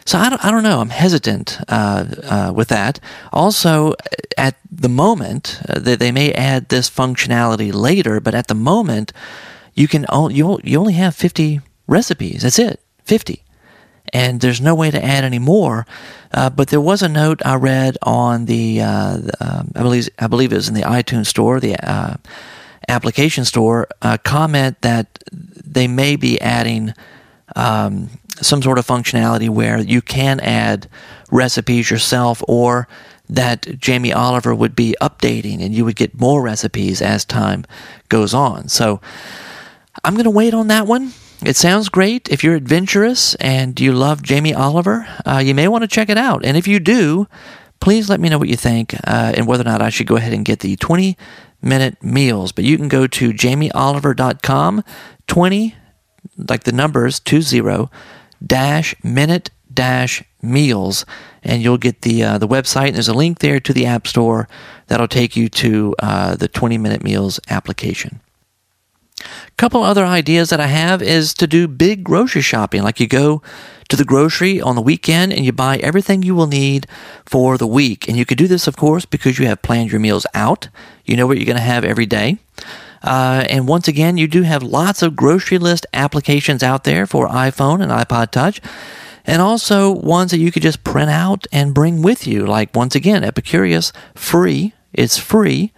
So 0.04 0.18
I 0.18 0.28
don't, 0.28 0.44
I 0.44 0.50
don't 0.50 0.62
know. 0.62 0.80
I'm 0.80 0.90
hesitant 0.90 1.58
uh, 1.68 2.04
uh, 2.22 2.52
with 2.54 2.68
that. 2.68 3.00
Also, 3.32 3.94
at 4.38 4.54
the 4.70 4.90
moment, 4.90 5.60
uh, 5.68 5.80
they, 5.80 5.96
they 5.96 6.12
may 6.12 6.32
add 6.32 6.68
this 6.68 6.88
functionality 6.88 7.74
later, 7.74 8.20
but 8.20 8.34
at 8.34 8.46
the 8.46 8.54
moment, 8.54 9.12
you 9.74 9.88
can 9.88 10.06
you 10.30 10.60
you 10.62 10.78
only 10.78 10.92
have 10.92 11.14
50 11.14 11.60
recipes. 11.88 12.42
That's 12.42 12.58
it, 12.58 12.78
50 13.04 13.42
and 14.12 14.40
there's 14.40 14.60
no 14.60 14.74
way 14.74 14.90
to 14.90 15.04
add 15.04 15.24
any 15.24 15.38
more. 15.38 15.86
Uh, 16.32 16.50
but 16.50 16.68
there 16.68 16.80
was 16.80 17.02
a 17.02 17.08
note 17.08 17.40
I 17.44 17.54
read 17.54 17.96
on 18.02 18.46
the, 18.46 18.80
uh, 18.80 19.18
um, 19.40 19.72
I 19.74 19.82
believe 19.82 20.08
I 20.18 20.26
believe 20.26 20.52
it 20.52 20.56
was 20.56 20.68
in 20.68 20.74
the 20.74 20.82
iTunes 20.82 21.26
store, 21.26 21.60
the 21.60 21.76
uh, 21.76 22.16
application 22.88 23.44
store, 23.44 23.88
a 24.02 24.18
comment 24.18 24.80
that 24.82 25.22
they 25.32 25.88
may 25.88 26.16
be 26.16 26.40
adding 26.40 26.94
um, 27.54 28.10
some 28.40 28.62
sort 28.62 28.78
of 28.78 28.86
functionality 28.86 29.48
where 29.48 29.80
you 29.80 30.02
can 30.02 30.40
add 30.40 30.88
recipes 31.30 31.90
yourself, 31.90 32.42
or 32.46 32.86
that 33.28 33.78
Jamie 33.78 34.12
Oliver 34.12 34.54
would 34.54 34.76
be 34.76 34.94
updating, 35.00 35.64
and 35.64 35.74
you 35.74 35.84
would 35.84 35.96
get 35.96 36.18
more 36.20 36.42
recipes 36.42 37.02
as 37.02 37.24
time 37.24 37.64
goes 38.08 38.34
on. 38.34 38.68
So 38.68 39.00
I'm 40.04 40.14
going 40.14 40.24
to 40.24 40.30
wait 40.30 40.54
on 40.54 40.68
that 40.68 40.86
one. 40.86 41.12
It 41.44 41.56
sounds 41.56 41.88
great. 41.88 42.28
If 42.28 42.42
you're 42.42 42.54
adventurous 42.54 43.34
and 43.36 43.78
you 43.78 43.92
love 43.92 44.22
Jamie 44.22 44.54
Oliver, 44.54 45.06
uh, 45.26 45.38
you 45.38 45.54
may 45.54 45.68
want 45.68 45.82
to 45.82 45.88
check 45.88 46.08
it 46.08 46.18
out. 46.18 46.44
And 46.44 46.56
if 46.56 46.66
you 46.66 46.80
do, 46.80 47.28
please 47.80 48.08
let 48.08 48.20
me 48.20 48.28
know 48.28 48.38
what 48.38 48.48
you 48.48 48.56
think 48.56 48.94
uh, 48.94 49.32
and 49.36 49.46
whether 49.46 49.62
or 49.62 49.70
not 49.70 49.82
I 49.82 49.90
should 49.90 50.06
go 50.06 50.16
ahead 50.16 50.32
and 50.32 50.44
get 50.44 50.60
the 50.60 50.76
20 50.76 51.16
minute 51.60 52.02
meals. 52.02 52.52
But 52.52 52.64
you 52.64 52.76
can 52.76 52.88
go 52.88 53.06
to 53.06 53.32
jamieoliver.com, 53.32 54.82
20, 55.26 55.74
like 56.36 56.64
the 56.64 56.72
numbers, 56.72 57.20
20 57.20 57.88
dash 58.44 58.94
minute 59.02 59.50
dash 59.72 60.22
meals 60.42 61.04
and 61.42 61.62
you'll 61.62 61.78
get 61.78 62.02
the 62.02 62.22
uh, 62.22 62.38
the 62.38 62.48
website 62.48 62.88
and 62.88 62.96
there's 62.96 63.08
a 63.08 63.14
link 63.14 63.38
there 63.38 63.60
to 63.60 63.72
the 63.72 63.86
app 63.86 64.06
store 64.06 64.48
that'll 64.88 65.08
take 65.08 65.36
you 65.36 65.48
to 65.48 65.94
uh, 66.00 66.36
the 66.36 66.48
20 66.48 66.78
minute 66.78 67.02
meals 67.02 67.40
application 67.48 68.20
couple 69.56 69.82
other 69.82 70.04
ideas 70.04 70.50
that 70.50 70.60
I 70.60 70.66
have 70.66 71.02
is 71.02 71.32
to 71.34 71.46
do 71.46 71.66
big 71.66 72.04
grocery 72.04 72.42
shopping. 72.42 72.82
Like 72.82 73.00
you 73.00 73.06
go 73.06 73.42
to 73.88 73.96
the 73.96 74.04
grocery 74.04 74.60
on 74.60 74.74
the 74.74 74.82
weekend 74.82 75.32
and 75.32 75.44
you 75.44 75.52
buy 75.52 75.78
everything 75.78 76.22
you 76.22 76.34
will 76.34 76.46
need 76.46 76.86
for 77.24 77.56
the 77.56 77.66
week. 77.66 78.08
And 78.08 78.16
you 78.16 78.24
could 78.24 78.38
do 78.38 78.48
this, 78.48 78.66
of 78.66 78.76
course, 78.76 79.04
because 79.04 79.38
you 79.38 79.46
have 79.46 79.62
planned 79.62 79.90
your 79.90 80.00
meals 80.00 80.26
out. 80.34 80.68
You 81.04 81.16
know 81.16 81.26
what 81.26 81.38
you're 81.38 81.46
going 81.46 81.56
to 81.56 81.62
have 81.62 81.84
every 81.84 82.06
day. 82.06 82.38
Uh, 83.02 83.46
and 83.48 83.68
once 83.68 83.86
again, 83.86 84.16
you 84.16 84.26
do 84.26 84.42
have 84.42 84.62
lots 84.62 85.02
of 85.02 85.16
grocery 85.16 85.58
list 85.58 85.86
applications 85.92 86.62
out 86.62 86.84
there 86.84 87.06
for 87.06 87.28
iPhone 87.28 87.82
and 87.82 87.92
iPod 87.92 88.30
Touch. 88.30 88.60
And 89.24 89.42
also 89.42 89.90
ones 89.90 90.30
that 90.30 90.38
you 90.38 90.52
could 90.52 90.62
just 90.62 90.84
print 90.84 91.10
out 91.10 91.46
and 91.52 91.74
bring 91.74 92.02
with 92.02 92.26
you. 92.26 92.46
Like, 92.46 92.74
once 92.74 92.94
again, 92.94 93.22
Epicurious, 93.22 93.92
free. 94.14 94.72
It's 94.92 95.18
free 95.18 95.72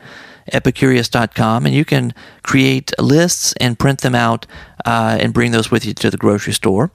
epicurious.com, 0.52 1.66
and 1.66 1.74
you 1.74 1.84
can 1.84 2.14
create 2.42 2.92
lists 2.98 3.54
and 3.60 3.78
print 3.78 4.00
them 4.00 4.14
out 4.14 4.46
uh, 4.84 5.18
and 5.20 5.34
bring 5.34 5.52
those 5.52 5.70
with 5.70 5.84
you 5.84 5.94
to 5.94 6.10
the 6.10 6.16
grocery 6.16 6.52
store. 6.52 6.90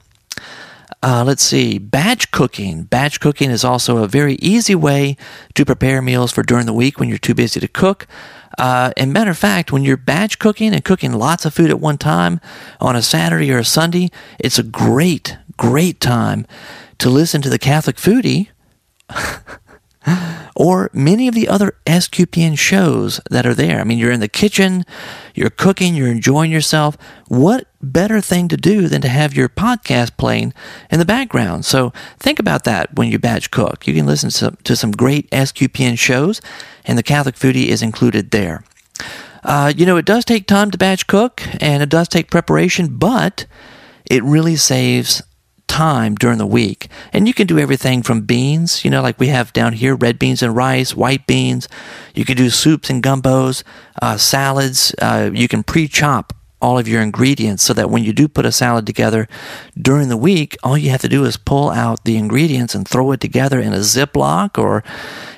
Uh, 1.02 1.24
let's 1.26 1.44
see, 1.44 1.78
batch 1.78 2.32
cooking. 2.32 2.84
Batch 2.84 3.20
cooking 3.20 3.50
is 3.52 3.66
also 3.66 3.98
a 3.98 4.08
very 4.08 4.36
easy 4.36 4.74
way 4.74 5.18
to 5.54 5.66
prepare 5.66 6.02
meals 6.02 6.32
for 6.32 6.44
during 6.44 6.66
the 6.66 6.74
week 6.74 6.98
when 6.98 7.10
you're 7.10 7.18
too 7.18 7.34
busy 7.34 7.60
to 7.60 7.68
cook. 7.68 8.08
Uh, 8.58 8.92
and 8.96 9.12
matter 9.12 9.32
of 9.32 9.38
fact, 9.38 9.72
when 9.72 9.84
you're 9.84 9.98
batch 9.98 10.40
cooking 10.40 10.74
and 10.74 10.86
cooking 10.86 11.12
lots 11.12 11.46
of 11.46 11.54
food 11.54 11.70
at 11.70 11.80
one 11.80 11.98
time 11.98 12.40
on 12.80 12.96
a 12.96 13.02
Saturday 13.02 13.52
or 13.52 13.60
a 13.60 13.66
Sunday, 13.66 14.12
it's 14.40 14.60
a 14.60 14.64
great, 14.64 15.38
great 15.58 16.00
time 16.00 16.46
to 17.00 17.10
listen 17.10 17.42
to 17.42 17.50
the 17.50 17.60
Catholic 17.60 17.98
Foodie 17.98 18.50
or 20.56 20.90
many 20.94 21.28
of 21.28 21.36
the 21.36 21.48
other 21.48 21.76
SQPN 21.86 22.58
shows 22.58 23.20
that 23.30 23.46
are 23.46 23.54
there. 23.54 23.80
I 23.80 23.84
mean, 23.84 23.98
you're 23.98 24.12
in 24.12 24.20
the 24.20 24.28
kitchen, 24.28 24.86
you're 25.34 25.50
cooking, 25.50 25.96
you're 25.96 26.08
enjoying 26.08 26.52
yourself. 26.52 26.98
What 27.28 27.68
better 27.82 28.22
thing 28.22 28.48
to 28.50 28.58
do 28.58 28.88
than 28.88 29.02
to 29.02 29.10
have 29.10 29.36
your 29.36 29.50
podcast 29.50 30.18
playing 30.18 30.54
in 30.92 31.00
the 31.00 31.06
background? 31.06 31.66
So 31.66 31.92
think 32.20 32.40
about 32.40 32.64
that 32.66 32.96
when 32.96 33.10
you 33.10 33.20
batch 33.20 33.52
cook. 33.52 33.88
You 33.88 33.94
can 33.94 34.06
listen 34.06 34.30
to, 34.32 34.58
to 34.64 34.76
some 34.76 34.92
great 34.92 35.30
SQPN 35.32 35.98
shows, 35.98 36.42
and 36.86 36.98
the 36.98 37.04
Catholic 37.04 37.36
Foodie 37.36 37.68
is 37.68 37.82
included 37.82 38.32
there. 38.32 38.64
Uh, 39.44 39.74
you 39.76 39.86
know, 39.86 39.98
it 39.98 40.06
does 40.06 40.24
take 40.24 40.48
time 40.48 40.72
to 40.72 40.78
batch 40.78 41.08
cook, 41.08 41.42
and 41.62 41.84
it 41.84 41.90
does 41.90 42.08
take 42.08 42.32
preparation, 42.32 42.98
but 42.98 43.46
it 44.06 44.24
really 44.24 44.56
saves 44.56 45.22
time 45.68 46.16
during 46.16 46.38
the 46.38 46.46
week. 46.46 46.88
And 47.12 47.28
you 47.28 47.34
can 47.34 47.48
do 47.48 47.60
everything 47.60 48.04
from 48.04 48.22
beans, 48.22 48.86
you 48.86 48.92
know, 48.92 49.02
like 49.02 49.20
we 49.20 49.28
have 49.28 49.54
down 49.54 49.74
here 49.74 49.96
red 49.96 50.20
beans 50.20 50.44
and 50.44 50.56
rice, 50.56 50.96
white 50.96 51.26
beans. 51.28 51.68
You 52.14 52.26
can 52.26 52.38
do 52.38 52.50
soups 52.50 52.90
and 52.90 53.02
gumbos, 53.02 53.64
uh, 54.02 54.18
salads. 54.18 54.94
Uh, 55.02 55.32
you 55.34 55.48
can 55.48 55.64
pre 55.64 55.88
chop 55.88 56.34
all 56.64 56.80
of 56.80 56.88
your 56.88 57.02
ingredients 57.02 57.62
so 57.62 57.74
that 57.74 57.90
when 57.90 58.06
you 58.06 58.14
do 58.14 58.30
put 58.30 58.46
a 58.46 58.52
salad 58.52 58.88
together 58.88 59.28
during 59.80 60.08
the 60.08 60.16
week, 60.16 60.56
all 60.64 60.78
you 60.78 60.90
have 60.90 61.02
to 61.02 61.10
do 61.10 61.26
is 61.26 61.36
pull 61.36 61.70
out 61.70 62.06
the 62.06 62.16
ingredients 62.16 62.74
and 62.74 62.88
throw 62.88 63.12
it 63.12 63.20
together 63.20 63.60
in 63.60 63.74
a 63.74 63.80
Ziploc 63.80 64.58
or 64.58 64.82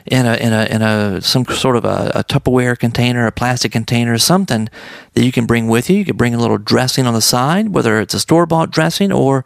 in 0.06 0.28
a 0.28 0.36
in 0.36 0.54
a 0.54 0.66
in 0.66 0.82
a 0.84 1.22
some 1.22 1.44
sort 1.46 1.78
of 1.78 1.84
a, 1.84 2.12
a 2.14 2.24
Tupperware 2.24 2.78
container, 2.78 3.26
a 3.26 3.32
plastic 3.32 3.72
container, 3.72 4.20
something 4.20 4.70
that 5.14 5.26
you 5.26 5.32
can 5.32 5.48
bring 5.48 5.68
with 5.68 5.90
you. 5.90 5.98
You 5.98 6.06
can 6.06 6.16
bring 6.16 6.36
a 6.36 6.40
little 6.40 6.60
dressing 6.60 7.08
on 7.08 7.16
the 7.16 7.22
side, 7.22 7.70
whether 7.70 8.00
it's 8.00 8.14
a 8.14 8.20
store 8.20 8.46
bought 8.46 8.70
dressing 8.70 9.12
or 9.12 9.44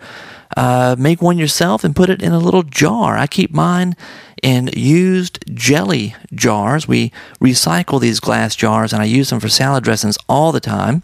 uh, 0.58 0.96
make 0.98 1.22
one 1.22 1.38
yourself 1.38 1.84
and 1.84 1.96
put 1.96 2.10
it 2.10 2.22
in 2.22 2.32
a 2.32 2.40
little 2.40 2.64
jar. 2.64 3.18
I 3.18 3.28
keep 3.28 3.52
mine 3.52 3.96
in 4.42 4.70
used 4.76 5.44
jelly 5.54 6.16
jars. 6.34 6.88
We 6.88 7.12
recycle 7.40 8.00
these 8.00 8.20
glass 8.20 8.56
jars 8.56 8.94
and 8.94 9.02
I 9.02 9.06
use 9.06 9.30
them 9.30 9.40
for 9.40 9.50
salad 9.50 9.84
dressings 9.84 10.18
all 10.28 10.52
the 10.52 10.60
time. 10.60 11.04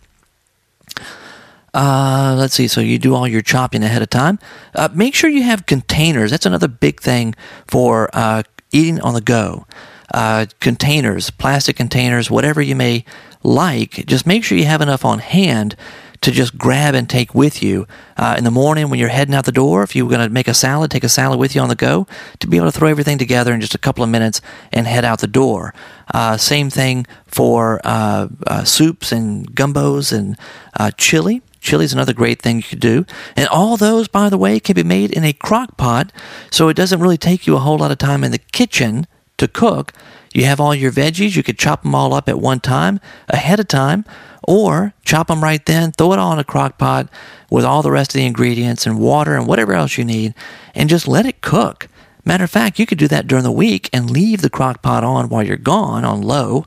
Uh, 1.74 2.36
let's 2.38 2.54
see. 2.54 2.70
So 2.70 2.80
you 2.80 2.98
do 2.98 3.14
all 3.14 3.28
your 3.28 3.41
chopping 3.41 3.84
ahead 3.84 4.02
of 4.02 4.10
time. 4.10 4.39
Uh, 4.74 4.88
make 4.93 5.14
sure 5.14 5.30
you 5.30 5.43
have 5.43 5.66
containers. 5.66 6.32
That's 6.32 6.46
another 6.46 6.70
big 6.70 7.02
thing 7.02 7.36
for 7.68 8.10
uh, 8.14 8.43
eating 8.72 9.02
on 9.02 9.14
the 9.14 9.22
go. 9.22 9.68
Uh, 10.14 10.46
containers, 10.62 11.30
plastic 11.32 11.76
containers, 11.76 12.32
whatever 12.32 12.62
you 12.62 12.76
may 12.76 13.04
like. 13.43 14.06
Just 14.06 14.26
make 14.26 14.43
sure 14.46 14.58
you 14.58 14.66
have 14.66 14.82
enough 14.82 15.04
on 15.04 15.20
hand 15.20 15.76
to 16.26 16.32
just 16.32 16.57
grab 16.57 16.95
and 16.95 17.07
take 17.07 17.36
with 17.36 17.61
you 17.61 17.88
uh, 18.17 18.34
in 18.36 18.43
the 18.43 18.49
morning 18.49 18.89
when 18.89 18.99
you're 18.99 19.09
heading 19.09 19.36
out 19.36 19.45
the 19.45 19.51
door. 19.51 19.84
If 19.84 19.95
you're 19.95 20.09
going 20.09 20.28
to 20.28 20.34
make 20.34 20.47
a 20.47 20.55
salad, 20.55 20.89
take 20.89 21.03
a 21.03 21.09
salad 21.09 21.39
with 21.39 21.53
you 21.53 21.61
on 21.61 21.69
the 21.69 21.76
go 21.76 22.07
to 22.39 22.47
be 22.47 22.57
able 22.57 22.65
to 22.65 22.71
throw 22.71 22.89
everything 22.89 23.19
together 23.19 23.53
in 23.53 23.61
just 23.61 23.76
a 23.76 23.78
couple 23.78 24.03
of 24.03 24.09
minutes 24.09 24.41
and 24.73 24.88
head 24.88 25.05
out 25.05 25.19
the 25.19 25.28
door. 25.28 25.76
Uh, 26.11 26.36
same 26.36 26.71
thing 26.71 27.05
for 27.28 27.80
uh, 27.84 28.28
uh 28.47 28.63
soups 28.63 29.11
and 29.11 29.55
gumbos 29.55 30.11
and 30.11 30.36
uh, 30.80 30.89
chili. 30.97 31.43
Chili 31.59 31.86
is 31.86 31.93
another 31.93 32.13
great 32.13 32.41
thing 32.41 32.57
you 32.57 32.63
could 32.63 32.80
do. 32.80 33.05
And 33.36 33.47
all 33.49 33.78
those, 33.78 34.07
by 34.07 34.30
the 34.30 34.38
way, 34.38 34.59
can 34.59 34.73
be 34.73 34.84
made 34.84 35.11
in 35.11 35.23
a 35.23 35.34
crock 35.34 35.78
pot, 35.78 36.11
so 36.49 36.69
it 36.69 36.76
doesn't 36.76 36.99
really 36.99 37.17
take 37.17 37.45
you 37.45 37.55
a 37.55 37.59
whole 37.59 37.78
lot 37.78 37.91
of 37.91 37.99
time 37.99 38.23
in 38.23 38.32
the 38.32 38.39
kitchen 38.39 39.05
to 39.38 39.48
cook. 39.48 39.94
You 40.34 40.46
have 40.46 40.60
all 40.60 40.76
your 40.76 40.92
veggies, 40.92 41.36
you 41.36 41.44
could 41.44 41.58
chop 41.58 41.84
them 41.84 41.96
all 41.96 42.14
up 42.14 42.28
at 42.28 42.40
one 42.40 42.60
time, 42.60 43.00
ahead 43.30 43.60
of 43.60 43.68
time, 43.68 44.04
or 44.44 44.94
chop 45.04 45.28
them 45.28 45.44
right 45.44 45.66
then, 45.66 45.92
throw 45.92 46.14
it 46.14 46.20
all 46.20 46.34
in 46.34 46.40
a 46.40 46.44
crock 46.44 46.78
pot 46.78 47.10
with 47.50 47.64
all 47.64 47.82
the 47.82 47.92
rest 47.92 48.12
of 48.14 48.20
the 48.20 48.26
ingredients 48.26 48.86
and 48.86 49.00
water 49.00 49.36
and 49.36 49.48
whatever 49.48 49.74
else 49.74 49.98
you 49.98 50.04
need, 50.04 50.34
and 50.74 50.90
just 50.90 51.08
let 51.08 51.26
it 51.26 51.42
cook. 51.42 51.88
Matter 52.26 52.44
of 52.44 52.52
fact, 52.52 52.80
you 52.80 52.86
could 52.86 52.98
do 52.98 53.08
that 53.08 53.28
during 53.28 53.44
the 53.44 53.52
week 53.52 53.90
and 53.94 54.10
leave 54.10 54.42
the 54.42 54.50
crock 54.50 54.82
pot 54.82 55.04
on 55.04 55.30
while 55.30 55.44
you're 55.44 55.58
gone 55.58 56.04
on 56.04 56.22
low 56.22 56.66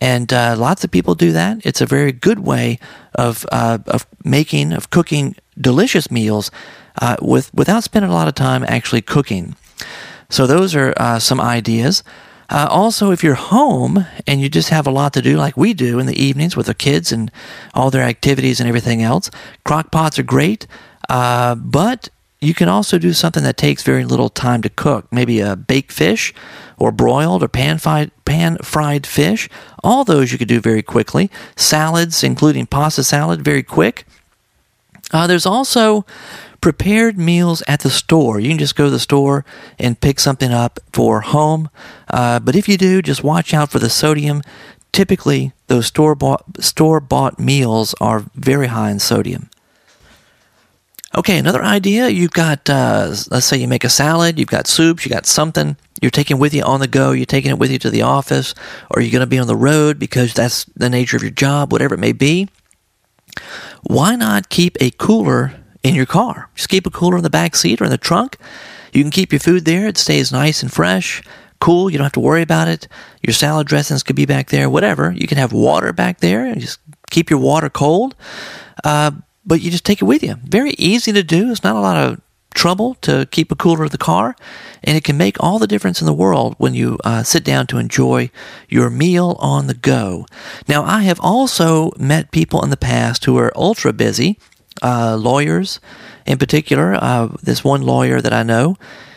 and 0.00 0.32
uh, 0.32 0.56
lots 0.58 0.84
of 0.84 0.90
people 0.90 1.14
do 1.14 1.32
that. 1.32 1.64
It's 1.64 1.80
a 1.80 1.86
very 1.86 2.12
good 2.12 2.40
way 2.40 2.78
of 3.14 3.46
uh, 3.52 3.78
of 3.86 4.06
making 4.24 4.72
of 4.72 4.90
cooking 4.90 5.36
delicious 5.60 6.10
meals 6.10 6.50
uh, 7.00 7.16
with 7.20 7.52
without 7.54 7.84
spending 7.84 8.10
a 8.10 8.14
lot 8.14 8.28
of 8.28 8.34
time 8.34 8.64
actually 8.66 9.02
cooking. 9.02 9.56
So 10.28 10.46
those 10.46 10.74
are 10.74 10.94
uh, 10.96 11.18
some 11.18 11.40
ideas. 11.40 12.02
Uh, 12.50 12.66
also, 12.70 13.10
if 13.10 13.24
you're 13.24 13.34
home 13.34 14.06
and 14.26 14.40
you 14.40 14.48
just 14.48 14.68
have 14.68 14.86
a 14.86 14.90
lot 14.90 15.12
to 15.14 15.22
do, 15.22 15.36
like 15.36 15.56
we 15.56 15.74
do 15.74 15.98
in 15.98 16.06
the 16.06 16.22
evenings 16.22 16.56
with 16.56 16.66
the 16.66 16.74
kids 16.74 17.10
and 17.10 17.30
all 17.72 17.90
their 17.90 18.02
activities 18.02 18.60
and 18.60 18.68
everything 18.68 19.02
else, 19.02 19.30
crock 19.64 19.90
pots 19.90 20.18
are 20.18 20.24
great. 20.24 20.66
Uh, 21.08 21.54
but 21.54 22.08
you 22.40 22.54
can 22.54 22.68
also 22.68 22.98
do 22.98 23.12
something 23.12 23.42
that 23.42 23.56
takes 23.56 23.82
very 23.82 24.04
little 24.04 24.28
time 24.28 24.60
to 24.62 24.68
cook, 24.68 25.10
maybe 25.10 25.40
a 25.40 25.56
baked 25.56 25.92
fish 25.92 26.34
or 26.76 26.92
broiled 26.92 27.42
or 27.42 27.48
pan 27.48 27.78
fried, 27.78 28.10
pan 28.24 28.58
fried 28.58 29.06
fish. 29.06 29.48
All 29.82 30.04
those 30.04 30.30
you 30.30 30.38
could 30.38 30.48
do 30.48 30.60
very 30.60 30.82
quickly. 30.82 31.30
Salads, 31.56 32.22
including 32.22 32.66
pasta 32.66 33.02
salad, 33.02 33.42
very 33.42 33.62
quick. 33.62 34.06
Uh, 35.12 35.26
there's 35.26 35.46
also 35.46 36.04
prepared 36.64 37.18
meals 37.18 37.62
at 37.68 37.80
the 37.80 37.90
store. 37.90 38.40
You 38.40 38.48
can 38.48 38.56
just 38.56 38.74
go 38.74 38.86
to 38.86 38.90
the 38.90 38.98
store 38.98 39.44
and 39.78 40.00
pick 40.00 40.18
something 40.18 40.50
up 40.50 40.80
for 40.94 41.20
home. 41.20 41.68
Uh, 42.08 42.40
but 42.40 42.56
if 42.56 42.70
you 42.70 42.78
do, 42.78 43.02
just 43.02 43.22
watch 43.22 43.52
out 43.52 43.70
for 43.70 43.78
the 43.78 43.90
sodium. 43.90 44.40
Typically, 44.90 45.52
those 45.66 45.88
store 45.88 46.14
bought 46.14 46.42
store 46.64 47.00
bought 47.00 47.38
meals 47.38 47.94
are 48.00 48.24
very 48.34 48.68
high 48.68 48.90
in 48.90 48.98
sodium. 48.98 49.50
Okay, 51.14 51.36
another 51.36 51.62
idea. 51.62 52.08
You've 52.08 52.30
got, 52.30 52.70
uh, 52.70 53.14
let's 53.30 53.44
say 53.44 53.58
you 53.58 53.68
make 53.68 53.84
a 53.84 53.90
salad, 53.90 54.38
you've 54.38 54.48
got 54.48 54.66
soups, 54.66 55.04
you 55.04 55.10
got 55.10 55.26
something 55.26 55.76
you're 56.00 56.10
taking 56.10 56.38
with 56.38 56.54
you 56.54 56.62
on 56.62 56.80
the 56.80 56.88
go, 56.88 57.12
you're 57.12 57.26
taking 57.26 57.50
it 57.50 57.58
with 57.58 57.72
you 57.72 57.78
to 57.80 57.90
the 57.90 58.00
office, 58.00 58.54
or 58.90 59.02
you're 59.02 59.12
going 59.12 59.20
to 59.20 59.26
be 59.26 59.38
on 59.38 59.48
the 59.48 59.54
road 59.54 59.98
because 59.98 60.32
that's 60.32 60.64
the 60.74 60.88
nature 60.88 61.18
of 61.18 61.22
your 61.22 61.30
job, 61.30 61.72
whatever 61.72 61.94
it 61.94 62.00
may 62.00 62.12
be. 62.12 62.48
Why 63.82 64.16
not 64.16 64.48
keep 64.48 64.78
a 64.80 64.90
cooler 64.92 65.60
in 65.84 65.94
your 65.94 66.06
car? 66.06 66.50
Just 66.56 66.68
keep 66.68 66.86
a 66.86 66.90
cooler 66.90 67.16
in 67.16 67.22
the 67.22 67.30
back 67.30 67.54
seat 67.54 67.80
or 67.80 67.84
in 67.84 67.90
the 67.90 67.98
trunk. 67.98 68.36
You 68.92 69.04
can 69.04 69.12
keep 69.12 69.32
your 69.32 69.40
food 69.40 69.64
there, 69.64 69.86
it 69.86 69.98
stays 69.98 70.32
nice 70.32 70.62
and 70.62 70.72
fresh, 70.72 71.22
cool, 71.60 71.88
you 71.88 71.98
don't 71.98 72.04
have 72.04 72.12
to 72.12 72.20
worry 72.20 72.42
about 72.42 72.68
it. 72.68 72.88
Your 73.22 73.34
salad 73.34 73.66
dressings 73.66 74.02
could 74.02 74.16
be 74.16 74.26
back 74.26 74.48
there, 74.48 74.68
whatever. 74.68 75.12
You 75.12 75.26
can 75.26 75.38
have 75.38 75.52
water 75.52 75.92
back 75.92 76.18
there 76.18 76.44
and 76.44 76.60
just 76.60 76.80
keep 77.10 77.30
your 77.30 77.38
water 77.38 77.70
cold. 77.70 78.16
Uh, 78.82 79.12
but 79.46 79.60
you 79.60 79.70
just 79.70 79.84
take 79.84 80.00
it 80.00 80.06
with 80.06 80.22
you. 80.22 80.36
Very 80.44 80.72
easy 80.72 81.12
to 81.12 81.22
do. 81.22 81.50
It's 81.50 81.62
not 81.62 81.76
a 81.76 81.80
lot 81.80 81.96
of 81.96 82.20
trouble 82.54 82.94
to 83.02 83.26
keep 83.30 83.50
a 83.52 83.56
cooler 83.56 83.84
in 83.84 83.90
the 83.90 83.98
car, 83.98 84.36
and 84.82 84.96
it 84.96 85.04
can 85.04 85.16
make 85.16 85.42
all 85.42 85.58
the 85.58 85.66
difference 85.66 86.00
in 86.00 86.06
the 86.06 86.14
world 86.14 86.54
when 86.58 86.72
you 86.72 86.98
uh, 87.04 87.22
sit 87.22 87.44
down 87.44 87.66
to 87.66 87.78
enjoy 87.78 88.30
your 88.68 88.88
meal 88.90 89.36
on 89.38 89.66
the 89.66 89.74
go. 89.74 90.26
Now, 90.68 90.84
I 90.84 91.02
have 91.02 91.20
also 91.20 91.90
met 91.98 92.30
people 92.30 92.62
in 92.62 92.70
the 92.70 92.76
past 92.76 93.24
who 93.24 93.36
are 93.38 93.52
ultra 93.56 93.92
busy, 93.92 94.38
uh, 94.82 95.16
lawyers 95.16 95.80
in 96.26 96.38
particular. 96.38 96.94
Uh, 96.94 97.28
this 97.42 97.64
one 97.64 97.82
lawyer 97.82 98.20
that 98.20 98.32
I 98.32 98.42
know 98.42 98.76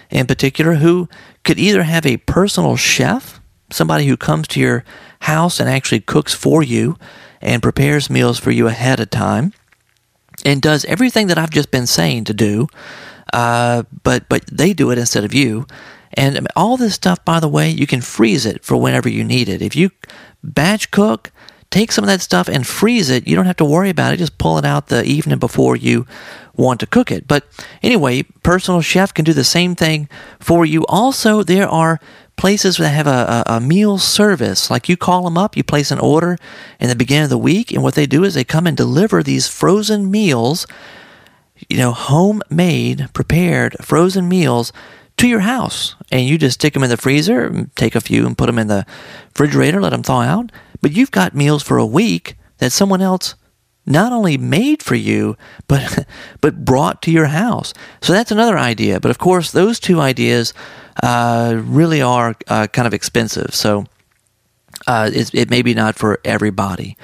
in 0.10 0.28
particular 0.28 0.76
who 0.76 1.10
could 1.43 1.60
either 1.60 1.84
have 1.84 2.05
a 2.05 2.18
personal 2.18 2.76
chef, 2.76 3.41
somebody 3.72 4.08
who 4.08 4.18
comes 4.18 4.47
to 4.49 4.60
your 4.60 4.84
house 5.22 5.60
and 5.60 5.70
actually 5.70 5.99
cooks 5.99 6.34
for 6.34 6.64
you 6.64 6.97
and 7.41 7.62
prepares 7.62 8.10
meals 8.10 8.39
for 8.39 8.51
you 8.51 8.68
ahead 8.68 8.99
of 8.99 9.10
time 9.10 9.53
and 10.45 10.62
does 10.62 10.86
everything 10.86 11.28
that 11.28 11.38
I've 11.38 11.49
just 11.49 11.72
been 11.72 11.88
saying 11.88 12.26
to 12.26 12.34
do, 12.34 12.68
uh, 13.34 13.84
but 14.03 14.30
but 14.30 14.45
they 14.47 14.74
do 14.74 14.91
it 14.91 14.97
instead 14.97 15.24
of 15.24 15.34
you. 15.34 15.66
And 16.14 16.47
all 16.55 16.78
this 16.78 16.95
stuff, 16.95 17.24
by 17.26 17.39
the 17.39 17.49
way, 17.49 17.70
you 17.70 17.86
can 17.86 18.01
freeze 18.01 18.45
it 18.45 18.64
for 18.64 18.78
whenever 18.78 19.10
you 19.10 19.24
need 19.24 19.49
it. 19.49 19.62
If 19.62 19.76
you 19.76 19.91
batch 20.43 20.89
cook, 20.89 21.32
take 21.70 21.91
some 21.91 22.03
of 22.03 22.07
that 22.07 22.22
stuff 22.22 22.47
and 22.47 22.65
freeze 22.65 23.09
it. 23.09 23.28
You 23.28 23.36
don't 23.36 23.45
have 23.45 23.57
to 23.57 23.65
worry 23.65 23.89
about 23.89 24.13
it. 24.13 24.18
Just 24.18 24.38
pull 24.38 24.57
it 24.57 24.65
out 24.65 24.88
the 24.88 25.03
evening 25.03 25.38
before 25.39 25.76
you 25.76 26.05
want 26.55 26.80
to 26.80 26.88
cook 26.88 27.11
it. 27.11 27.28
But 27.28 27.45
anyway, 27.84 28.24
personal 28.43 28.82
chef 28.82 29.13
can 29.13 29.26
do 29.26 29.34
the 29.34 29.43
same 29.43 29.76
thing 29.76 30.09
for 30.39 30.65
you. 30.65 30.86
Also, 30.88 31.43
there 31.43 31.68
are 31.68 31.99
places 32.38 32.78
that 32.78 32.89
have 32.89 33.07
a, 33.07 33.43
a, 33.47 33.59
meal 33.59 33.97
service. 33.97 34.70
Like 34.70 34.88
you 34.88 34.95
call 34.95 35.24
them 35.24 35.38
up, 35.38 35.57
you 35.57 35.63
place 35.63 35.91
an 35.91 35.99
order 35.99 36.38
in 36.80 36.88
the 36.88 36.95
beginning 36.95 37.26
of 37.26 37.30
the 37.30 37.38
week, 37.38 37.72
and 37.72 37.84
what 37.84 37.95
they 37.95 38.05
do 38.05 38.24
is 38.24 38.36
they 38.36 38.43
come 38.43 38.68
and 38.68 38.78
deliver 38.78 39.24
these 39.24 39.47
frozen 39.47 40.09
meals, 40.09 40.68
you 41.68 41.78
know, 41.78 41.91
homemade, 41.91 43.09
prepared 43.13 43.76
frozen 43.82 44.30
meals 44.30 44.72
to 45.18 45.28
your 45.28 45.41
house. 45.41 45.95
And 46.11 46.26
you 46.26 46.38
just 46.38 46.55
stick 46.55 46.74
them 46.74 46.84
in 46.84 46.89
the 46.89 46.97
freezer, 46.97 47.68
take 47.76 47.95
a 47.95 48.01
few 48.01 48.26
and 48.26 48.38
put 48.38 48.45
them 48.45 48.59
in 48.59 48.68
the 48.68 48.86
refrigerator, 49.30 49.82
let 49.82 49.89
them 49.89 50.03
thaw 50.03 50.22
out. 50.22 50.51
But 50.82 50.91
you've 50.91 51.11
got 51.11 51.36
meals 51.36 51.63
for 51.63 51.78
a 51.78 51.86
week 51.86 52.38
that 52.59 52.72
someone 52.72 53.01
else 53.01 53.36
not 53.86 54.11
only 54.11 54.38
made 54.38 54.84
for 54.84 54.95
you, 54.95 55.38
but 55.68 56.05
but 56.41 56.65
brought 56.65 57.01
to 57.03 57.11
your 57.11 57.28
house. 57.28 57.74
So 58.01 58.13
that's 58.13 58.32
another 58.32 58.57
idea. 58.57 58.99
But 58.99 59.11
of 59.11 59.18
course, 59.18 59.51
those 59.51 59.80
two 59.80 59.99
ideas 59.99 60.53
uh, 61.01 61.61
really 61.63 62.01
are 62.01 62.36
uh, 62.47 62.68
kind 62.68 62.86
of 62.86 62.93
expensive. 62.93 63.55
So 63.55 63.86
uh, 64.86 65.09
it, 65.13 65.34
it 65.34 65.49
may 65.49 65.61
be 65.61 65.74
not 65.74 65.95
for 65.95 66.20
everybody. 66.24 66.97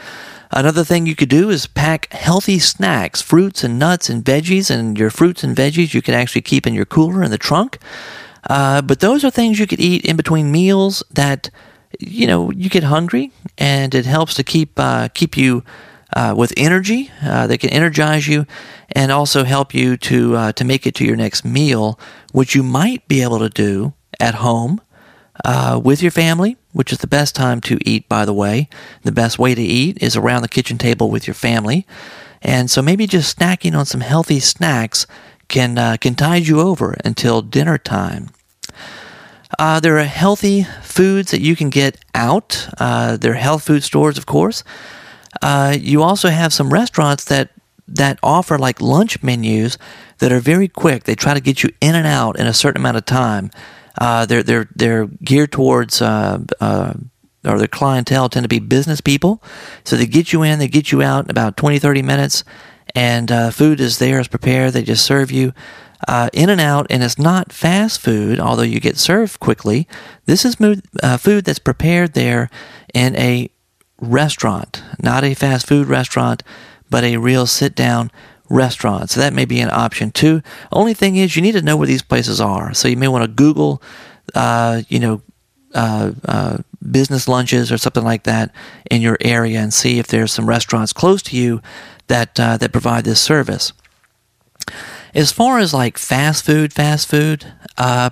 Another 0.55 0.83
thing 0.83 1.07
you 1.07 1.15
could 1.15 1.29
do 1.29 1.49
is 1.49 1.65
pack 1.65 2.11
healthy 2.13 2.59
snacks, 2.59 3.21
fruits 3.21 3.63
and 3.63 3.79
nuts 3.79 4.09
and 4.09 4.23
veggies, 4.23 4.69
and 4.69 4.97
your 4.97 5.09
fruits 5.09 5.43
and 5.43 5.55
veggies 5.55 5.93
you 5.95 6.01
can 6.01 6.13
actually 6.13 6.41
keep 6.41 6.67
in 6.67 6.75
your 6.75 6.85
cooler 6.85 7.23
in 7.23 7.31
the 7.31 7.39
trunk. 7.39 7.79
Uh, 8.49 8.81
but 8.81 8.99
those 8.99 9.23
are 9.23 9.31
things 9.31 9.57
you 9.57 9.65
could 9.65 9.79
eat 9.79 10.05
in 10.05 10.15
between 10.15 10.51
meals 10.51 11.03
that 11.09 11.49
you 11.99 12.27
know 12.27 12.51
you 12.51 12.69
get 12.69 12.83
hungry, 12.83 13.31
and 13.57 13.95
it 13.95 14.05
helps 14.05 14.35
to 14.35 14.43
keep 14.43 14.79
uh, 14.79 15.07
keep 15.09 15.35
you 15.35 15.63
uh, 16.15 16.35
with 16.37 16.53
energy. 16.55 17.09
Uh, 17.23 17.47
they 17.47 17.57
can 17.57 17.71
energize 17.71 18.27
you 18.27 18.45
and 18.91 19.11
also 19.11 19.43
help 19.43 19.73
you 19.73 19.97
to 19.97 20.35
uh, 20.35 20.51
to 20.51 20.63
make 20.63 20.85
it 20.85 20.93
to 20.95 21.05
your 21.05 21.15
next 21.15 21.43
meal, 21.43 21.99
which 22.31 22.53
you 22.53 22.61
might 22.61 23.07
be 23.07 23.23
able 23.23 23.39
to 23.39 23.49
do 23.49 23.93
at 24.19 24.35
home 24.35 24.81
uh, 25.43 25.81
with 25.83 26.01
your 26.01 26.11
family, 26.11 26.57
which 26.73 26.91
is 26.91 26.99
the 26.99 27.07
best 27.07 27.35
time 27.35 27.61
to 27.61 27.77
eat. 27.85 28.09
By 28.09 28.25
the 28.25 28.33
way, 28.33 28.67
the 29.03 29.11
best 29.11 29.39
way 29.39 29.55
to 29.55 29.61
eat 29.61 30.01
is 30.01 30.15
around 30.15 30.41
the 30.41 30.49
kitchen 30.49 30.77
table 30.77 31.09
with 31.09 31.25
your 31.25 31.33
family, 31.33 31.87
and 32.41 32.69
so 32.69 32.81
maybe 32.81 33.07
just 33.07 33.37
snacking 33.37 33.77
on 33.77 33.85
some 33.85 34.01
healthy 34.01 34.39
snacks 34.39 35.07
can 35.47 35.77
uh, 35.77 35.97
can 35.97 36.15
tide 36.15 36.47
you 36.47 36.59
over 36.59 36.97
until 37.05 37.41
dinner 37.41 37.77
time. 37.77 38.29
Uh, 39.59 39.79
there 39.79 39.97
are 39.97 40.03
healthy 40.03 40.63
foods 40.81 41.31
that 41.31 41.41
you 41.41 41.55
can 41.55 41.69
get 41.69 42.03
out. 42.15 42.67
Uh, 42.79 43.17
there 43.17 43.31
are 43.31 43.35
health 43.35 43.63
food 43.63 43.83
stores, 43.83 44.17
of 44.17 44.25
course. 44.25 44.63
Uh, 45.41 45.75
you 45.79 46.01
also 46.01 46.29
have 46.29 46.53
some 46.53 46.73
restaurants 46.73 47.25
that 47.25 47.51
that 47.87 48.17
offer 48.23 48.57
like 48.57 48.81
lunch 48.81 49.21
menus 49.21 49.77
that 50.19 50.31
are 50.31 50.39
very 50.39 50.67
quick. 50.67 51.03
They 51.03 51.15
try 51.15 51.33
to 51.33 51.41
get 51.41 51.63
you 51.63 51.69
in 51.81 51.95
and 51.95 52.07
out 52.07 52.39
in 52.39 52.47
a 52.47 52.53
certain 52.53 52.81
amount 52.81 52.97
of 52.97 53.05
time. 53.05 53.51
Uh, 53.99 54.25
they're 54.25 54.43
they're 54.43 54.69
they're 54.75 55.05
geared 55.23 55.51
towards 55.51 56.01
uh, 56.01 56.39
uh, 56.59 56.93
or 57.45 57.57
their 57.57 57.67
clientele 57.67 58.29
tend 58.29 58.43
to 58.43 58.49
be 58.49 58.59
business 58.59 59.01
people, 59.01 59.41
so 59.83 59.95
they 59.95 60.05
get 60.05 60.33
you 60.33 60.43
in, 60.43 60.59
they 60.59 60.67
get 60.67 60.91
you 60.91 61.01
out 61.01 61.25
in 61.25 61.31
about 61.31 61.57
20, 61.57 61.77
30 61.77 62.01
minutes, 62.01 62.43
and 62.95 63.31
uh, 63.31 63.51
food 63.51 63.79
is 63.79 63.99
there, 63.99 64.19
is 64.19 64.27
prepared. 64.27 64.73
They 64.73 64.83
just 64.83 65.05
serve 65.05 65.31
you. 65.31 65.53
Uh, 66.05 66.29
in 66.33 66.49
and 66.49 66.59
out, 66.59 66.85
and 66.89 67.01
it's 67.01 67.17
not 67.17 67.53
fast 67.53 68.01
food, 68.01 68.37
although 68.37 68.61
you 68.61 68.81
get 68.81 68.97
served 68.97 69.39
quickly. 69.39 69.87
This 70.25 70.43
is 70.43 70.55
food 70.55 71.45
that's 71.45 71.59
prepared 71.59 72.13
there 72.13 72.49
in 72.93 73.15
a 73.15 73.49
restaurant, 74.01 74.83
not 75.01 75.23
a 75.23 75.33
fast 75.33 75.65
food 75.65 75.87
restaurant, 75.87 76.43
but 76.89 77.05
a 77.05 77.17
real 77.17 77.45
sit 77.45 77.73
down 77.73 78.11
restaurant. 78.49 79.09
So 79.09 79.19
that 79.19 79.33
may 79.33 79.45
be 79.45 79.59
an 79.59 79.69
option 79.71 80.11
too. 80.11 80.41
Only 80.71 80.93
thing 80.93 81.15
is, 81.15 81.35
you 81.35 81.41
need 81.41 81.53
to 81.53 81.61
know 81.61 81.77
where 81.77 81.87
these 81.87 82.01
places 82.01 82.41
are. 82.41 82.73
So 82.73 82.87
you 82.87 82.97
may 82.97 83.07
want 83.07 83.23
to 83.23 83.27
Google, 83.27 83.81
uh, 84.35 84.81
you 84.89 84.99
know, 84.99 85.21
uh, 85.73 86.11
uh, 86.25 86.57
business 86.91 87.27
lunches 87.27 87.71
or 87.71 87.77
something 87.77 88.03
like 88.03 88.23
that 88.23 88.51
in 88.91 89.01
your 89.01 89.17
area 89.21 89.59
and 89.59 89.73
see 89.73 89.97
if 89.97 90.07
there's 90.07 90.31
some 90.31 90.47
restaurants 90.47 90.93
close 90.93 91.23
to 91.23 91.35
you 91.35 91.61
that 92.07 92.39
uh, 92.39 92.57
that 92.57 92.71
provide 92.71 93.05
this 93.05 93.21
service. 93.21 93.73
As 95.15 95.31
far 95.31 95.59
as 95.59 95.73
like 95.73 95.97
fast 95.97 96.45
food, 96.45 96.73
fast 96.73 97.07
food, 97.07 97.51
uh, 97.77 98.11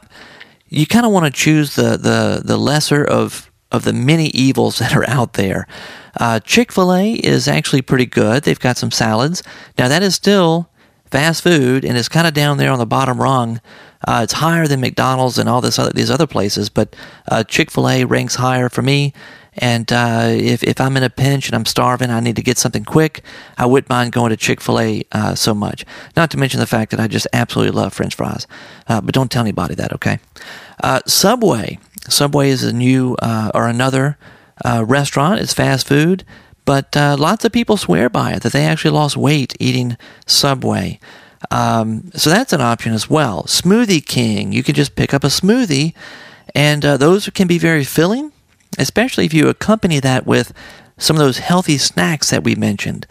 you 0.70 0.88
kind 0.88 1.06
of 1.06 1.12
want 1.12 1.26
to 1.26 1.32
choose 1.32 1.76
the, 1.76 1.98
the 1.98 2.42
the 2.44 2.58
lesser 2.58 3.04
of 3.04 3.51
of 3.72 3.84
the 3.84 3.94
many 3.94 4.28
evils 4.28 4.80
that 4.80 4.96
are 4.96 5.08
out 5.10 5.34
there. 5.34 5.68
Uh, 6.20 6.40
Chick 6.40 6.72
fil 6.72 6.94
A 6.94 7.14
is 7.14 7.48
actually 7.48 7.82
pretty 7.82 8.06
good. 8.06 8.44
They've 8.44 8.60
got 8.60 8.78
some 8.78 8.92
salads. 8.92 9.44
Now, 9.78 9.88
that 9.88 10.04
is 10.04 10.16
still 10.16 10.70
fast 11.12 11.44
food 11.44 11.84
and 11.84 11.98
it's 11.98 12.08
kind 12.10 12.26
of 12.26 12.34
down 12.34 12.58
there 12.58 12.72
on 12.72 12.80
the 12.80 12.86
bottom 12.86 13.22
rung. 13.22 13.62
Uh, 14.08 14.22
it's 14.24 14.34
higher 14.34 14.66
than 14.66 14.82
McDonald's 14.82 15.38
and 15.38 15.48
all 15.48 15.62
this 15.62 15.78
other, 15.78 15.92
these 15.92 16.10
other 16.10 16.26
places, 16.26 16.70
but 16.70 16.96
uh, 17.30 17.44
Chick 17.44 17.70
fil 17.70 17.88
A 17.88 18.04
ranks 18.06 18.36
higher 18.36 18.70
for 18.70 18.82
me. 18.82 19.14
And 19.56 19.92
uh, 19.92 20.28
if, 20.30 20.64
if 20.64 20.80
I'm 20.80 20.96
in 20.96 21.04
a 21.04 21.10
pinch 21.10 21.48
and 21.48 21.56
I'm 21.56 21.66
starving, 21.66 22.10
I 22.10 22.22
need 22.22 22.38
to 22.38 22.42
get 22.42 22.58
something 22.58 22.86
quick, 22.86 23.22
I 23.58 23.66
wouldn't 23.66 23.90
mind 23.90 24.14
going 24.14 24.30
to 24.30 24.38
Chick 24.38 24.62
fil 24.62 24.80
A 24.80 25.04
uh, 25.12 25.36
so 25.36 25.54
much. 25.54 25.86
Not 26.16 26.32
to 26.32 26.38
mention 26.38 26.62
the 26.62 26.68
fact 26.68 26.92
that 26.92 27.00
I 27.02 27.08
just 27.08 27.28
absolutely 27.34 27.78
love 27.78 27.94
french 27.94 28.16
fries. 28.16 28.48
Uh, 28.88 29.02
but 29.02 29.14
don't 29.14 29.30
tell 29.30 29.42
anybody 29.42 29.76
that, 29.76 29.92
okay? 29.94 30.20
Uh, 30.82 31.02
Subway 31.06 31.80
Subway 32.10 32.50
is 32.50 32.64
a 32.64 32.74
new 32.74 33.16
uh, 33.22 33.52
or 33.54 33.68
another 33.68 34.18
uh, 34.66 34.84
restaurant. 34.88 35.40
It's 35.40 35.54
fast 35.54 35.88
food, 35.88 36.24
but 36.66 36.96
uh, 36.98 37.16
lots 37.18 37.46
of 37.46 37.52
people 37.52 37.78
swear 37.78 38.10
by 38.10 38.34
it 38.34 38.44
that 38.44 38.54
they 38.54 38.66
actually 38.66 38.92
lost 38.92 39.18
weight 39.18 39.56
eating 39.60 39.98
Subway. 40.26 41.00
Um, 41.50 42.12
so 42.14 42.30
that's 42.30 42.54
an 42.54 42.62
option 42.62 42.94
as 42.94 43.10
well. 43.10 43.44
Smoothie 43.44 44.06
King, 44.06 44.52
you 44.52 44.64
can 44.64 44.76
just 44.76 44.96
pick 44.96 45.14
up 45.14 45.24
a 45.24 45.28
smoothie 45.28 45.94
And 46.54 46.86
uh, 46.86 46.98
those 46.98 47.30
can 47.30 47.48
be 47.48 47.58
very 47.58 47.84
filling, 47.84 48.32
especially 48.78 49.26
if 49.26 49.34
you 49.34 49.48
accompany 49.48 50.00
that 50.00 50.26
with 50.26 50.54
some 50.98 51.16
of 51.16 51.20
those 51.22 51.40
healthy 51.40 51.78
snacks 51.78 52.30
that 52.30 52.44
we 52.44 52.56
mentioned. 52.56 53.08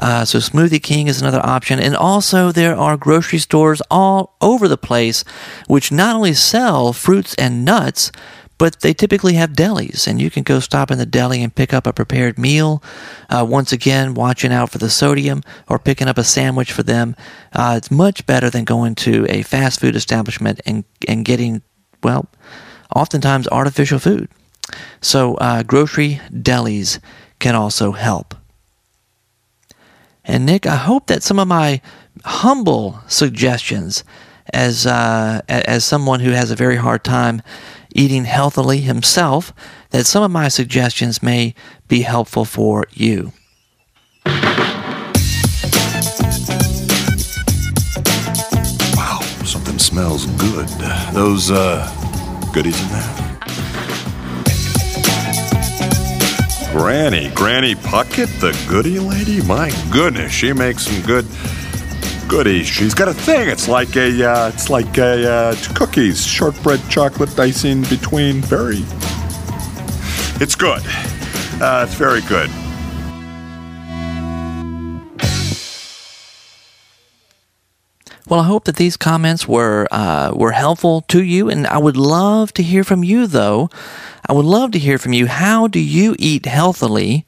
Uh, 0.00 0.24
so 0.24 0.38
Smoothie 0.38 0.82
King 0.82 1.08
is 1.08 1.20
another 1.20 1.44
option. 1.44 1.78
And 1.78 1.96
also 1.96 2.52
there 2.52 2.76
are 2.76 2.96
grocery 2.96 3.38
stores 3.38 3.82
all 3.90 4.36
over 4.40 4.68
the 4.68 4.76
place 4.76 5.24
which 5.66 5.92
not 5.92 6.16
only 6.16 6.34
sell 6.34 6.92
fruits 6.92 7.34
and 7.34 7.64
nuts, 7.64 8.12
but 8.58 8.80
they 8.80 8.92
typically 8.92 9.34
have 9.34 9.52
delis, 9.52 10.08
and 10.08 10.20
you 10.20 10.30
can 10.30 10.42
go 10.42 10.58
stop 10.58 10.90
in 10.90 10.98
the 10.98 11.06
deli 11.06 11.42
and 11.42 11.54
pick 11.54 11.72
up 11.72 11.86
a 11.86 11.92
prepared 11.92 12.36
meal. 12.38 12.82
Uh, 13.30 13.46
once 13.48 13.72
again, 13.72 14.14
watching 14.14 14.52
out 14.52 14.70
for 14.70 14.78
the 14.78 14.90
sodium 14.90 15.42
or 15.68 15.78
picking 15.78 16.08
up 16.08 16.18
a 16.18 16.24
sandwich 16.24 16.72
for 16.72 16.82
them. 16.82 17.14
Uh, 17.52 17.74
it's 17.76 17.90
much 17.90 18.26
better 18.26 18.50
than 18.50 18.64
going 18.64 18.96
to 18.96 19.26
a 19.28 19.42
fast 19.42 19.78
food 19.78 19.94
establishment 19.94 20.60
and, 20.66 20.84
and 21.06 21.24
getting, 21.24 21.62
well, 22.02 22.28
oftentimes 22.94 23.46
artificial 23.48 24.00
food. 24.00 24.28
So, 25.00 25.36
uh, 25.36 25.62
grocery 25.62 26.20
delis 26.32 26.98
can 27.38 27.54
also 27.54 27.92
help. 27.92 28.34
And 30.28 30.44
Nick, 30.44 30.66
I 30.66 30.76
hope 30.76 31.06
that 31.06 31.22
some 31.22 31.38
of 31.38 31.48
my 31.48 31.80
humble 32.24 33.00
suggestions, 33.08 34.04
as 34.52 34.86
uh, 34.86 35.40
as 35.48 35.86
someone 35.86 36.20
who 36.20 36.32
has 36.32 36.50
a 36.50 36.56
very 36.56 36.76
hard 36.76 37.02
time 37.02 37.40
eating 37.94 38.26
healthily 38.26 38.82
himself, 38.82 39.54
that 39.90 40.04
some 40.04 40.22
of 40.22 40.30
my 40.30 40.48
suggestions 40.48 41.22
may 41.22 41.54
be 41.88 42.02
helpful 42.02 42.44
for 42.44 42.84
you. 42.92 43.32
Wow, 48.94 49.20
something 49.44 49.78
smells 49.78 50.26
good. 50.26 50.68
Those 51.14 51.50
uh, 51.50 51.88
goodies 52.52 52.78
in 52.82 52.88
there. 52.88 53.27
Granny, 56.72 57.30
Granny 57.30 57.74
Puckett, 57.74 58.28
the 58.40 58.52
goody 58.68 58.98
lady? 58.98 59.42
My 59.42 59.72
goodness, 59.90 60.30
she 60.30 60.52
makes 60.52 60.86
some 60.86 61.02
good 61.02 61.26
goodies. 62.28 62.66
She's 62.66 62.92
got 62.92 63.08
a 63.08 63.14
thing. 63.14 63.48
It's 63.48 63.68
like 63.68 63.96
a, 63.96 64.30
uh, 64.30 64.48
it's 64.52 64.68
like 64.68 64.98
a 64.98 65.30
uh, 65.30 65.56
cookies, 65.74 66.26
shortbread 66.26 66.80
chocolate 66.90 67.36
icing 67.38 67.82
between. 67.84 68.42
Very, 68.42 68.84
it's 70.40 70.54
good. 70.54 70.82
Uh, 71.60 71.86
it's 71.88 71.94
very 71.94 72.20
good. 72.22 72.50
Well, 78.28 78.40
I 78.40 78.44
hope 78.44 78.64
that 78.64 78.76
these 78.76 78.98
comments 78.98 79.48
were 79.48 79.88
uh, 79.90 80.32
were 80.34 80.52
helpful 80.52 81.00
to 81.08 81.22
you, 81.22 81.48
and 81.48 81.66
I 81.66 81.78
would 81.78 81.96
love 81.96 82.52
to 82.54 82.62
hear 82.62 82.84
from 82.84 83.02
you. 83.02 83.26
Though, 83.26 83.70
I 84.28 84.34
would 84.34 84.44
love 84.44 84.72
to 84.72 84.78
hear 84.78 84.98
from 84.98 85.14
you. 85.14 85.26
How 85.26 85.68
do 85.68 85.80
you 85.80 86.14
eat 86.18 86.44
healthily 86.44 87.24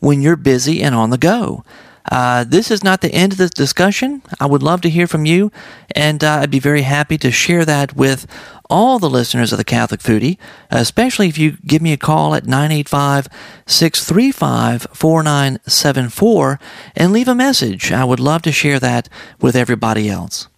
when 0.00 0.20
you're 0.20 0.34
busy 0.34 0.82
and 0.82 0.94
on 0.94 1.10
the 1.10 1.18
go? 1.18 1.64
Uh, 2.10 2.42
this 2.42 2.72
is 2.72 2.82
not 2.82 3.02
the 3.02 3.12
end 3.12 3.32
of 3.32 3.38
this 3.38 3.50
discussion. 3.50 4.22
I 4.40 4.46
would 4.46 4.62
love 4.62 4.80
to 4.80 4.90
hear 4.90 5.06
from 5.06 5.26
you, 5.26 5.52
and 5.94 6.24
uh, 6.24 6.40
I'd 6.42 6.50
be 6.50 6.58
very 6.58 6.82
happy 6.82 7.16
to 7.18 7.30
share 7.30 7.64
that 7.64 7.94
with 7.94 8.26
all 8.68 8.98
the 8.98 9.10
listeners 9.10 9.52
of 9.52 9.58
the 9.58 9.64
Catholic 9.64 10.00
Foodie, 10.00 10.38
especially 10.70 11.28
if 11.28 11.38
you 11.38 11.56
give 11.64 11.82
me 11.82 11.92
a 11.92 11.96
call 11.96 12.34
at 12.34 12.46
985 12.46 13.28
635 13.66 14.88
4974 14.92 16.60
and 16.96 17.12
leave 17.12 17.28
a 17.28 17.34
message. 17.34 17.92
I 17.92 18.04
would 18.04 18.20
love 18.20 18.42
to 18.42 18.52
share 18.52 18.80
that 18.80 19.08
with 19.40 19.54
everybody 19.54 20.08
else. 20.08 20.48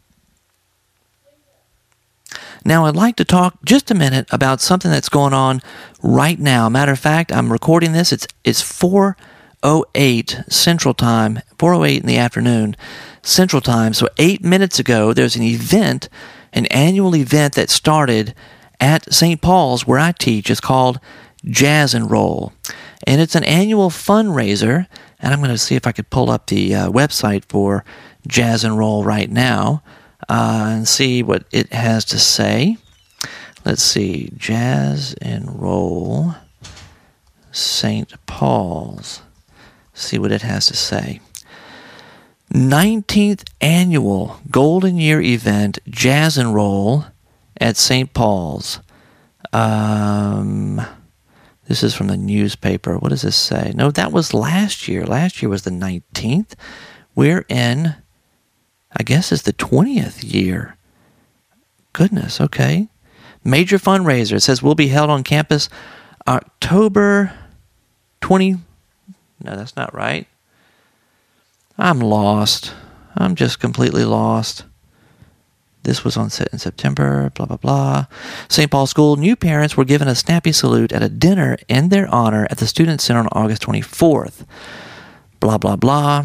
Now, 2.65 2.87
I'd 2.87 2.97
like 2.97 3.17
to 3.17 3.25
talk 3.25 3.57
just 3.65 3.91
a 3.91 3.95
minute 3.95 4.27
about 4.31 4.61
something 4.61 4.91
that's 4.91 5.09
going 5.09 5.33
on 5.33 5.61
right 6.03 6.39
now. 6.39 6.69
Matter 6.69 6.93
of 6.93 6.99
fact, 6.99 7.33
I'm 7.33 7.53
recording 7.53 7.93
this. 7.93 8.13
It's 8.13 8.27
it's 8.45 8.63
4:08 8.63 10.45
Central 10.53 10.95
Time, 10.95 11.41
4:08 11.59 12.01
in 12.01 12.07
the 12.07 12.19
afternoon 12.19 12.77
Central 13.23 13.63
Time. 13.63 13.95
So 13.95 14.09
8 14.19 14.45
minutes 14.45 14.79
ago, 14.79 15.13
there's 15.13 15.37
an 15.37 15.43
event 15.43 16.09
an 16.53 16.67
annual 16.67 17.17
event 17.17 17.55
that 17.55 17.71
started 17.71 18.35
at 18.81 19.13
St. 19.13 19.41
Paul's 19.41 19.87
where 19.87 19.99
I 19.99 20.13
teach. 20.13 20.51
It's 20.51 20.61
called 20.61 21.01
Jazz 21.45 21.95
and 21.95 22.11
Roll. 22.11 22.53
And 23.07 23.21
it's 23.21 23.35
an 23.35 23.45
annual 23.45 23.91
fundraiser. 23.91 24.87
And 25.19 25.33
I'm 25.33 25.41
going 25.41 25.51
to 25.51 25.59
see 25.59 25.77
if 25.77 25.87
I 25.87 25.93
could 25.93 26.11
pull 26.11 26.31
up 26.31 26.47
the 26.47 26.75
uh, 26.75 26.91
website 26.91 27.45
for 27.49 27.85
Jazz 28.27 28.65
and 28.65 28.77
Roll 28.77 29.05
right 29.05 29.31
now 29.31 29.83
uh, 30.29 30.69
and 30.71 30.89
see 30.89 31.23
what 31.23 31.45
it 31.53 31.73
has 31.73 32.05
to 32.07 32.19
say. 32.19 32.77
Let's 33.65 33.83
see. 33.83 34.33
Jazz 34.37 35.15
and 35.21 35.61
Roll 35.61 36.35
St. 37.53 38.15
Paul's. 38.27 39.23
See 39.95 40.19
what 40.19 40.33
it 40.33 40.43
has 40.43 40.67
to 40.67 40.77
say. 40.77 41.21
19th 42.53 43.49
annual 43.61 44.41
Golden 44.51 44.97
Year 44.97 45.21
event, 45.21 45.79
Jazz 45.89 46.37
and 46.37 46.55
Roll 46.55 47.07
at 47.61 47.77
St. 47.77 48.13
Paul's. 48.13 48.81
Um, 49.53 50.81
this 51.69 51.83
is 51.83 51.95
from 51.95 52.09
the 52.09 52.17
newspaper. 52.17 52.99
What 52.99 53.11
does 53.11 53.23
this 53.23 53.37
say? 53.37 53.73
No, 53.75 53.91
that 53.91 54.13
was 54.13 54.35
last 54.35 54.89
year. 54.89 55.07
Last 55.07 55.41
year 55.41 55.49
was 55.49 55.63
the 55.63 55.71
19th. 55.71 56.55
We're 57.15 57.45
in, 57.49 57.95
I 58.97 59.03
guess 59.03 59.33
it's 59.33 59.43
the 59.43 59.53
20th 59.53 60.33
year. 60.33 60.77
Goodness, 61.93 62.41
okay. 62.41 62.89
Major 63.45 63.79
fundraiser. 63.79 64.35
It 64.35 64.41
says 64.41 64.63
will 64.63 64.75
be 64.75 64.89
held 64.89 65.11
on 65.11 65.25
campus 65.25 65.69
October 66.27 67.33
20. 68.21 68.53
No, 69.43 69.57
that's 69.57 69.77
not 69.77 69.95
right. 69.95 70.27
I'm 71.79 72.01
lost. 72.01 72.75
I'm 73.17 73.35
just 73.35 73.61
completely 73.61 74.05
lost. 74.05 74.65
This 75.83 76.05
was 76.05 76.17
on 76.17 76.31
set 76.31 76.49
in 76.53 76.61
September, 76.61 77.31
blah, 77.35 77.47
blah, 77.47 77.57
blah. 77.57 78.07
St. 78.49 78.71
Paul 78.71 78.87
School, 78.87 79.17
new 79.17 79.35
parents 79.35 79.77
were 79.77 79.85
given 79.85 80.07
a 80.07 80.15
snappy 80.15 80.53
salute 80.53 80.93
at 80.93 81.03
a 81.03 81.09
dinner 81.09 81.59
in 81.67 81.89
their 81.89 82.07
honor 82.09 82.47
at 82.51 82.59
the 82.59 82.69
Student 82.69 83.01
Center 83.01 83.21
on 83.21 83.29
August 83.33 83.63
24th. 83.63 84.47
Blah, 85.41 85.59
blah, 85.59 85.75
blah. 85.75 86.25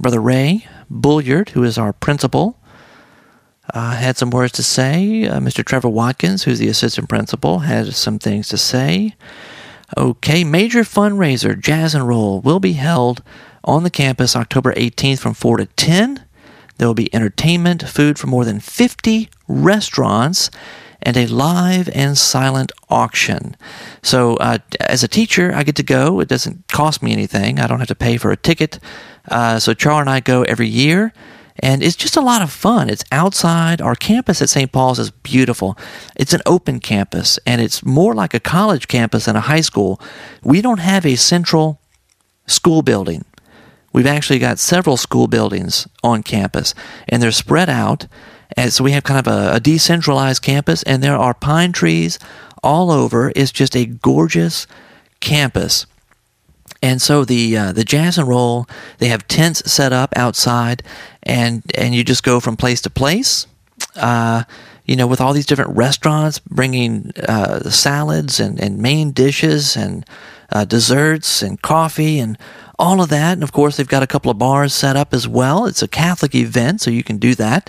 Brother 0.00 0.22
Ray 0.22 0.66
Bulliard, 0.90 1.50
who 1.50 1.64
is 1.64 1.78
our 1.78 1.92
principal, 1.92 2.58
uh, 3.74 3.92
had 3.92 4.16
some 4.16 4.30
words 4.30 4.52
to 4.52 4.62
say. 4.62 5.26
Uh, 5.26 5.40
Mr. 5.40 5.64
Trevor 5.64 5.88
Watkins, 5.88 6.44
who's 6.44 6.58
the 6.58 6.68
assistant 6.68 7.08
principal, 7.08 7.60
had 7.60 7.94
some 7.94 8.18
things 8.18 8.48
to 8.48 8.56
say. 8.56 9.14
Okay, 9.96 10.44
major 10.44 10.80
fundraiser, 10.80 11.58
Jazz 11.58 11.94
and 11.94 12.06
Roll, 12.06 12.40
will 12.40 12.60
be 12.60 12.74
held 12.74 13.22
on 13.64 13.84
the 13.84 13.90
campus 13.90 14.36
October 14.36 14.72
18th 14.74 15.18
from 15.18 15.34
4 15.34 15.58
to 15.58 15.66
10. 15.66 16.24
There 16.76 16.86
will 16.86 16.94
be 16.94 17.14
entertainment, 17.14 17.88
food 17.88 18.18
from 18.18 18.30
more 18.30 18.44
than 18.44 18.60
50 18.60 19.28
restaurants, 19.48 20.50
and 21.02 21.16
a 21.16 21.26
live 21.26 21.88
and 21.94 22.18
silent 22.18 22.72
auction. 22.88 23.56
So, 24.02 24.36
uh, 24.36 24.58
as 24.80 25.02
a 25.02 25.08
teacher, 25.08 25.52
I 25.54 25.62
get 25.62 25.76
to 25.76 25.82
go. 25.82 26.20
It 26.20 26.28
doesn't 26.28 26.68
cost 26.68 27.02
me 27.02 27.12
anything. 27.12 27.58
I 27.58 27.66
don't 27.66 27.78
have 27.78 27.88
to 27.88 27.94
pay 27.94 28.16
for 28.16 28.30
a 28.30 28.36
ticket. 28.36 28.78
Uh, 29.30 29.58
so, 29.58 29.74
Char 29.74 30.00
and 30.00 30.10
I 30.10 30.20
go 30.20 30.42
every 30.42 30.68
year, 30.68 31.12
and 31.60 31.82
it's 31.82 31.96
just 31.96 32.16
a 32.16 32.20
lot 32.20 32.42
of 32.42 32.50
fun. 32.50 32.88
It's 32.88 33.04
outside. 33.10 33.80
Our 33.80 33.94
campus 33.94 34.40
at 34.40 34.48
St. 34.48 34.70
Paul's 34.70 34.98
is 34.98 35.10
beautiful. 35.10 35.76
It's 36.16 36.32
an 36.32 36.42
open 36.46 36.80
campus, 36.80 37.38
and 37.46 37.60
it's 37.60 37.84
more 37.84 38.14
like 38.14 38.34
a 38.34 38.40
college 38.40 38.88
campus 38.88 39.24
than 39.26 39.36
a 39.36 39.40
high 39.40 39.60
school. 39.60 40.00
We 40.42 40.60
don't 40.60 40.80
have 40.80 41.04
a 41.04 41.16
central 41.16 41.80
school 42.46 42.82
building. 42.82 43.24
We've 43.92 44.06
actually 44.06 44.38
got 44.38 44.58
several 44.58 44.96
school 44.96 45.26
buildings 45.26 45.88
on 46.04 46.22
campus, 46.22 46.74
and 47.08 47.22
they're 47.22 47.32
spread 47.32 47.68
out. 47.68 48.06
And 48.56 48.72
so 48.72 48.84
we 48.84 48.92
have 48.92 49.04
kind 49.04 49.26
of 49.26 49.32
a, 49.32 49.56
a 49.56 49.60
decentralized 49.60 50.42
campus, 50.42 50.82
and 50.84 51.02
there 51.02 51.16
are 51.16 51.34
pine 51.34 51.72
trees 51.72 52.18
all 52.62 52.90
over. 52.90 53.32
It's 53.34 53.52
just 53.52 53.76
a 53.76 53.86
gorgeous 53.86 54.66
campus. 55.20 55.86
And 56.82 57.02
so 57.02 57.24
the 57.24 57.56
uh, 57.56 57.72
the 57.72 57.84
jazz 57.84 58.18
and 58.18 58.28
roll, 58.28 58.66
they 58.98 59.08
have 59.08 59.26
tents 59.26 59.70
set 59.70 59.92
up 59.92 60.12
outside, 60.16 60.82
and 61.22 61.62
and 61.74 61.94
you 61.94 62.04
just 62.04 62.22
go 62.22 62.40
from 62.40 62.56
place 62.56 62.80
to 62.82 62.90
place. 62.90 63.46
Uh, 63.96 64.44
you 64.84 64.96
know, 64.96 65.06
with 65.06 65.20
all 65.20 65.34
these 65.34 65.46
different 65.46 65.76
restaurants 65.76 66.38
bringing 66.38 67.12
uh, 67.28 67.68
salads 67.68 68.40
and, 68.40 68.58
and 68.58 68.78
main 68.78 69.10
dishes 69.12 69.76
and 69.76 70.06
uh, 70.50 70.64
desserts 70.64 71.42
and 71.42 71.60
coffee 71.60 72.18
and 72.18 72.38
all 72.78 73.02
of 73.02 73.10
that. 73.10 73.34
And 73.34 73.42
of 73.42 73.52
course, 73.52 73.76
they've 73.76 73.86
got 73.86 74.02
a 74.02 74.06
couple 74.06 74.30
of 74.30 74.38
bars 74.38 74.72
set 74.72 74.96
up 74.96 75.12
as 75.12 75.28
well. 75.28 75.66
It's 75.66 75.82
a 75.82 75.88
Catholic 75.88 76.34
event, 76.34 76.80
so 76.80 76.90
you 76.90 77.04
can 77.04 77.18
do 77.18 77.34
that. 77.34 77.68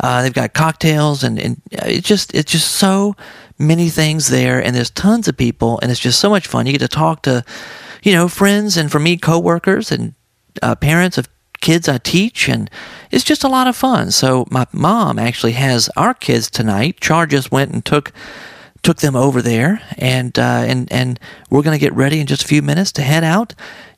Uh, 0.00 0.22
they've 0.22 0.34
got 0.34 0.52
cocktails 0.52 1.22
and, 1.22 1.38
and 1.38 1.60
it's 1.70 2.06
just 2.06 2.34
it's 2.34 2.50
just 2.52 2.72
so 2.72 3.14
many 3.58 3.88
things 3.88 4.28
there, 4.28 4.62
and 4.62 4.74
there's 4.74 4.90
tons 4.90 5.28
of 5.28 5.36
people, 5.36 5.78
and 5.82 5.90
it's 5.90 6.00
just 6.00 6.20
so 6.20 6.30
much 6.30 6.46
fun. 6.46 6.66
You 6.66 6.72
get 6.72 6.78
to 6.80 6.88
talk 6.88 7.22
to, 7.22 7.44
you 8.02 8.12
know, 8.12 8.28
friends, 8.28 8.76
and 8.76 8.90
for 8.90 8.98
me, 8.98 9.16
coworkers 9.16 9.90
and 9.90 10.14
uh, 10.62 10.74
parents 10.74 11.18
of 11.18 11.28
kids 11.60 11.88
I 11.88 11.98
teach, 11.98 12.48
and 12.48 12.70
it's 13.10 13.24
just 13.24 13.44
a 13.44 13.48
lot 13.48 13.66
of 13.66 13.76
fun. 13.76 14.10
So 14.10 14.46
my 14.50 14.66
mom 14.72 15.18
actually 15.18 15.52
has 15.52 15.88
our 15.96 16.14
kids 16.14 16.50
tonight. 16.50 17.00
Char 17.00 17.26
just 17.26 17.50
went 17.50 17.72
and 17.72 17.84
took 17.84 18.12
took 18.82 18.98
them 18.98 19.16
over 19.16 19.42
there, 19.42 19.80
and 19.96 20.38
uh, 20.38 20.64
and 20.66 20.90
and 20.92 21.18
we're 21.50 21.62
going 21.62 21.78
to 21.78 21.84
get 21.84 21.94
ready 21.94 22.20
in 22.20 22.26
just 22.26 22.44
a 22.44 22.48
few 22.48 22.62
minutes 22.62 22.92
to 22.92 23.02
head 23.02 23.24
out 23.24 23.54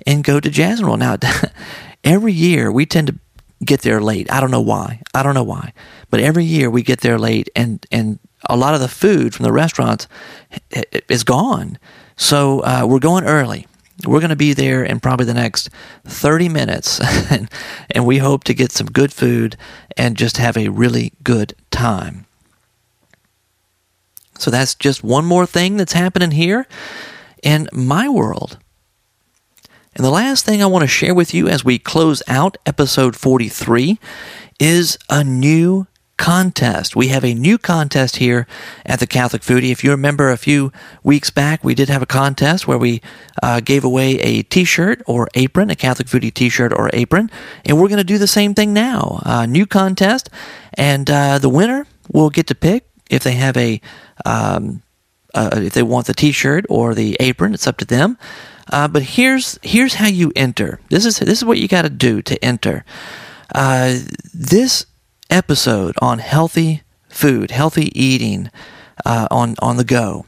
and 0.07 0.25
go 0.25 0.41
to 0.41 0.51
Jazz 0.51 0.79
and 0.79 0.87
Roll. 0.87 0.97
Now, 0.97 1.17
every 2.05 2.33
year 2.33 2.73
we 2.73 2.87
tend 2.87 3.09
to 3.09 3.19
get 3.65 3.83
there 3.83 4.01
late. 4.01 4.31
I 4.33 4.41
don't 4.41 4.51
know 4.51 4.61
why. 4.61 5.03
I 5.15 5.23
don't 5.23 5.35
know 5.35 5.45
why, 5.45 5.73
but 6.09 6.21
every 6.21 6.45
year 6.45 6.71
we 6.71 6.83
get 6.83 7.01
there 7.01 7.19
late, 7.19 7.51
and 7.55 7.85
and 7.91 8.19
a 8.49 8.57
lot 8.57 8.75
of 8.75 8.81
the 8.81 8.89
food 8.89 9.35
from 9.35 9.45
the 9.45 9.53
restaurants 9.53 10.09
is 11.09 11.25
gone. 11.25 11.79
So 12.17 12.61
uh, 12.61 12.87
we're 12.89 13.01
going 13.01 13.25
early. 13.25 13.67
We're 14.05 14.21
going 14.21 14.31
to 14.31 14.37
be 14.37 14.53
there 14.53 14.83
in 14.83 15.01
probably 15.01 15.27
the 15.27 15.35
next 15.35 15.69
30 16.05 16.49
minutes, 16.49 17.01
and, 17.31 17.51
and 17.91 18.07
we 18.07 18.19
hope 18.19 18.45
to 18.45 18.55
get 18.55 18.73
some 18.73 18.87
good 18.87 19.13
food 19.13 19.57
and 19.97 20.17
just 20.17 20.37
have 20.39 20.57
a 20.57 20.69
really 20.69 21.13
good 21.23 21.55
time. 21.71 22.27
So 24.39 24.51
that's 24.51 24.75
just 24.75 25.05
one 25.05 25.27
more 25.27 25.45
thing 25.45 25.77
that's 25.77 25.93
happening 25.93 26.31
here 26.31 26.67
in 27.43 27.69
my 27.73 28.09
world. 28.09 28.59
And 29.95 30.05
the 30.05 30.11
last 30.11 30.45
thing 30.45 30.63
I 30.63 30.67
want 30.67 30.83
to 30.83 30.89
share 30.89 31.15
with 31.15 31.35
you 31.35 31.49
as 31.49 31.65
we 31.65 31.79
close 31.79 32.23
out 32.27 32.57
episode 32.65 33.17
43 33.17 33.99
is 34.59 34.97
a 35.11 35.23
new 35.25 35.87
contest. 36.21 36.95
We 36.95 37.09
have 37.09 37.25
a 37.25 37.33
new 37.33 37.57
contest 37.57 38.17
here 38.17 38.47
at 38.85 39.01
the 39.01 39.07
Catholic 39.07 39.41
Foodie. 39.41 39.73
If 39.73 39.83
you 39.83 39.91
remember 39.91 40.29
a 40.29 40.37
few 40.37 40.71
weeks 41.03 41.31
back, 41.31 41.65
we 41.65 41.75
did 41.75 41.89
have 41.89 42.03
a 42.03 42.07
contest 42.07 42.69
where 42.69 42.77
we 42.77 43.01
uh, 43.43 43.61
gave 43.61 43.85
away 43.85 44.21
a 44.21 44.43
t 44.43 44.65
shirt 44.65 45.03
or 45.07 45.29
apron, 45.35 45.71
a 45.71 45.75
Catholic 45.75 46.09
Foodie 46.09 46.33
t 46.33 46.51
shirt 46.51 46.75
or 46.75 46.91
apron. 46.93 47.31
And 47.65 47.81
we're 47.81 47.89
going 47.89 47.97
to 47.97 48.05
do 48.05 48.19
the 48.19 48.27
same 48.27 48.53
thing 48.53 48.75
now. 48.75 49.23
Uh, 49.25 49.47
new 49.47 49.65
contest. 49.65 50.29
And 50.75 51.11
uh, 51.11 51.39
the 51.39 51.49
winner 51.49 51.87
will 52.13 52.29
get 52.29 52.47
to 52.49 52.55
pick 52.55 52.87
if 53.09 53.25
they 53.25 53.33
have 53.33 53.57
a. 53.57 53.81
Um, 54.27 54.83
uh, 55.33 55.51
if 55.55 55.75
they 55.75 55.83
want 55.83 56.09
the 56.09 56.13
T-shirt 56.13 56.67
or 56.69 56.93
the 56.93 57.17
apron, 57.21 57.55
it's 57.55 57.69
up 57.69 57.77
to 57.77 57.85
them. 57.85 58.19
Uh, 58.69 58.89
but 58.89 59.03
here's 59.03 59.61
here's 59.63 59.95
how 59.95 60.09
you 60.09 60.33
enter. 60.35 60.81
This 60.89 61.07
is 61.07 61.21
this 61.21 61.39
is 61.39 61.45
what 61.45 61.59
you 61.59 61.69
got 61.69 61.83
to 61.83 61.89
do 61.89 62.21
to 62.23 62.45
enter. 62.45 62.85
Uh, 63.55 63.99
this 64.35 64.87
episode 65.31 65.95
on 66.03 66.19
healthy 66.19 66.83
food, 67.09 67.51
healthy 67.51 67.91
eating 68.01 68.51
uh, 69.05 69.29
on 69.31 69.55
on 69.61 69.77
the 69.77 69.85
go. 69.85 70.27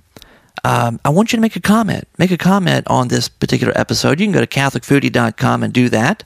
Um, 0.65 1.01
I 1.05 1.11
want 1.11 1.33
you 1.33 1.37
to 1.39 1.41
make 1.41 1.57
a 1.57 1.61
comment. 1.61 2.07
Make 2.19 2.31
a 2.31 2.39
comment 2.39 2.87
on 2.89 3.09
this 3.09 3.29
particular 3.29 3.73
episode. 3.77 4.21
You 4.21 4.27
can 4.27 4.33
go 4.33 4.41
to 4.41 4.47
CatholicFoodie.com 4.47 5.63
and 5.63 5.73
do 5.73 5.89
that. 5.89 6.23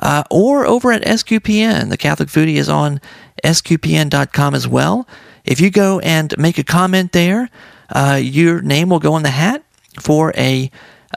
Uh, 0.00 0.22
or 0.30 0.66
over 0.66 0.92
at 0.92 1.02
SQPN. 1.02 1.90
The 1.90 1.96
Catholic 1.96 2.28
Foodie 2.28 2.56
is 2.56 2.68
on 2.68 3.00
SQPN.com 3.44 4.54
as 4.54 4.66
well. 4.66 5.06
If 5.44 5.60
you 5.60 5.70
go 5.70 6.00
and 6.00 6.36
make 6.38 6.58
a 6.58 6.64
comment 6.64 7.12
there, 7.12 7.50
uh, 7.90 8.18
your 8.20 8.62
name 8.62 8.88
will 8.88 8.98
go 8.98 9.16
in 9.16 9.22
the 9.22 9.30
hat 9.30 9.62
for 10.00 10.32
a, 10.36 10.70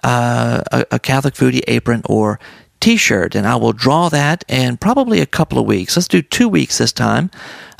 uh, 0.04 0.62
a, 0.72 0.86
a 0.91 1.00
Catholic 1.00 1.36
Foodie 1.36 1.64
apron 1.68 2.02
or 2.06 2.39
T-shirt, 2.80 3.36
and 3.36 3.46
I 3.48 3.56
will 3.56 3.74
draw 3.74 4.10
that 4.10 4.46
in 4.48 4.78
probably 4.78 5.20
a 5.20 5.26
couple 5.26 5.60
of 5.60 5.66
weeks. 5.66 5.98
Let's 5.98 6.08
do 6.08 6.22
two 6.22 6.48
weeks 6.48 6.78
this 6.78 6.92
time. 6.92 7.30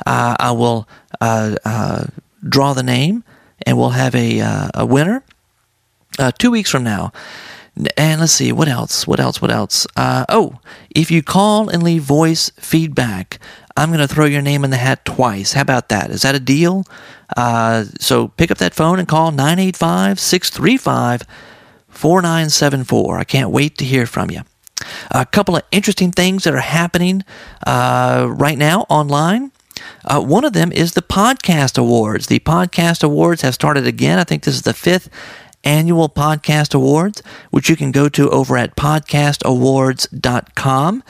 Uh, 0.06 0.36
I 0.38 0.52
will 0.52 0.88
uh, 1.20 1.56
uh, 1.64 2.06
draw 2.46 2.74
the 2.74 2.82
name, 2.82 3.24
and 3.66 3.78
we'll 3.78 3.90
have 3.90 4.14
a 4.14 4.40
uh, 4.40 4.68
a 4.74 4.86
winner 4.86 5.22
two 6.38 6.50
weeks 6.50 6.70
from 6.70 6.84
now. 6.84 7.12
And 7.96 8.20
let's 8.20 8.32
see 8.32 8.52
what 8.52 8.68
else. 8.68 9.06
What 9.06 9.20
else? 9.20 9.40
What 9.40 9.50
else? 9.50 9.86
oh, 9.96 10.58
if 10.90 11.10
you 11.10 11.22
call 11.22 11.70
and 11.70 11.82
leave 11.82 12.02
voice 12.02 12.50
feedback, 12.56 13.38
I'm 13.76 13.88
going 13.88 14.00
to 14.00 14.08
throw 14.08 14.26
your 14.26 14.42
name 14.42 14.64
in 14.64 14.70
the 14.70 14.76
hat 14.76 15.04
twice. 15.06 15.54
How 15.54 15.62
about 15.62 15.88
that? 15.88 16.10
Is 16.10 16.22
that 16.22 16.34
a 16.34 16.40
deal? 16.40 16.84
Uh, 17.36 17.84
so 17.98 18.28
pick 18.28 18.50
up 18.50 18.58
that 18.58 18.74
phone 18.74 18.98
and 18.98 19.08
call 19.08 19.30
985 19.30 20.18
635 20.20 21.22
4974. 21.88 23.18
I 23.18 23.24
can't 23.24 23.50
wait 23.50 23.78
to 23.78 23.84
hear 23.84 24.04
from 24.04 24.30
you. 24.30 24.42
A 25.10 25.26
couple 25.26 25.56
of 25.56 25.62
interesting 25.70 26.12
things 26.12 26.44
that 26.44 26.54
are 26.54 26.58
happening 26.58 27.24
uh, 27.66 28.26
right 28.30 28.58
now 28.58 28.86
online. 28.88 29.52
Uh, 30.04 30.20
one 30.20 30.44
of 30.44 30.52
them 30.52 30.72
is 30.72 30.92
the 30.92 31.02
Podcast 31.02 31.78
Awards. 31.78 32.26
The 32.26 32.40
Podcast 32.40 33.02
Awards 33.02 33.42
have 33.42 33.54
started 33.54 33.86
again. 33.86 34.18
I 34.18 34.24
think 34.24 34.42
this 34.44 34.54
is 34.54 34.62
the 34.62 34.74
fifth 34.74 35.08
annual 35.64 36.08
podcast 36.08 36.74
awards, 36.74 37.22
which 37.50 37.68
you 37.68 37.76
can 37.76 37.92
go 37.92 38.08
to 38.08 38.30
over 38.30 38.56
at 38.56 38.76
podcastawards.com. 38.76 41.02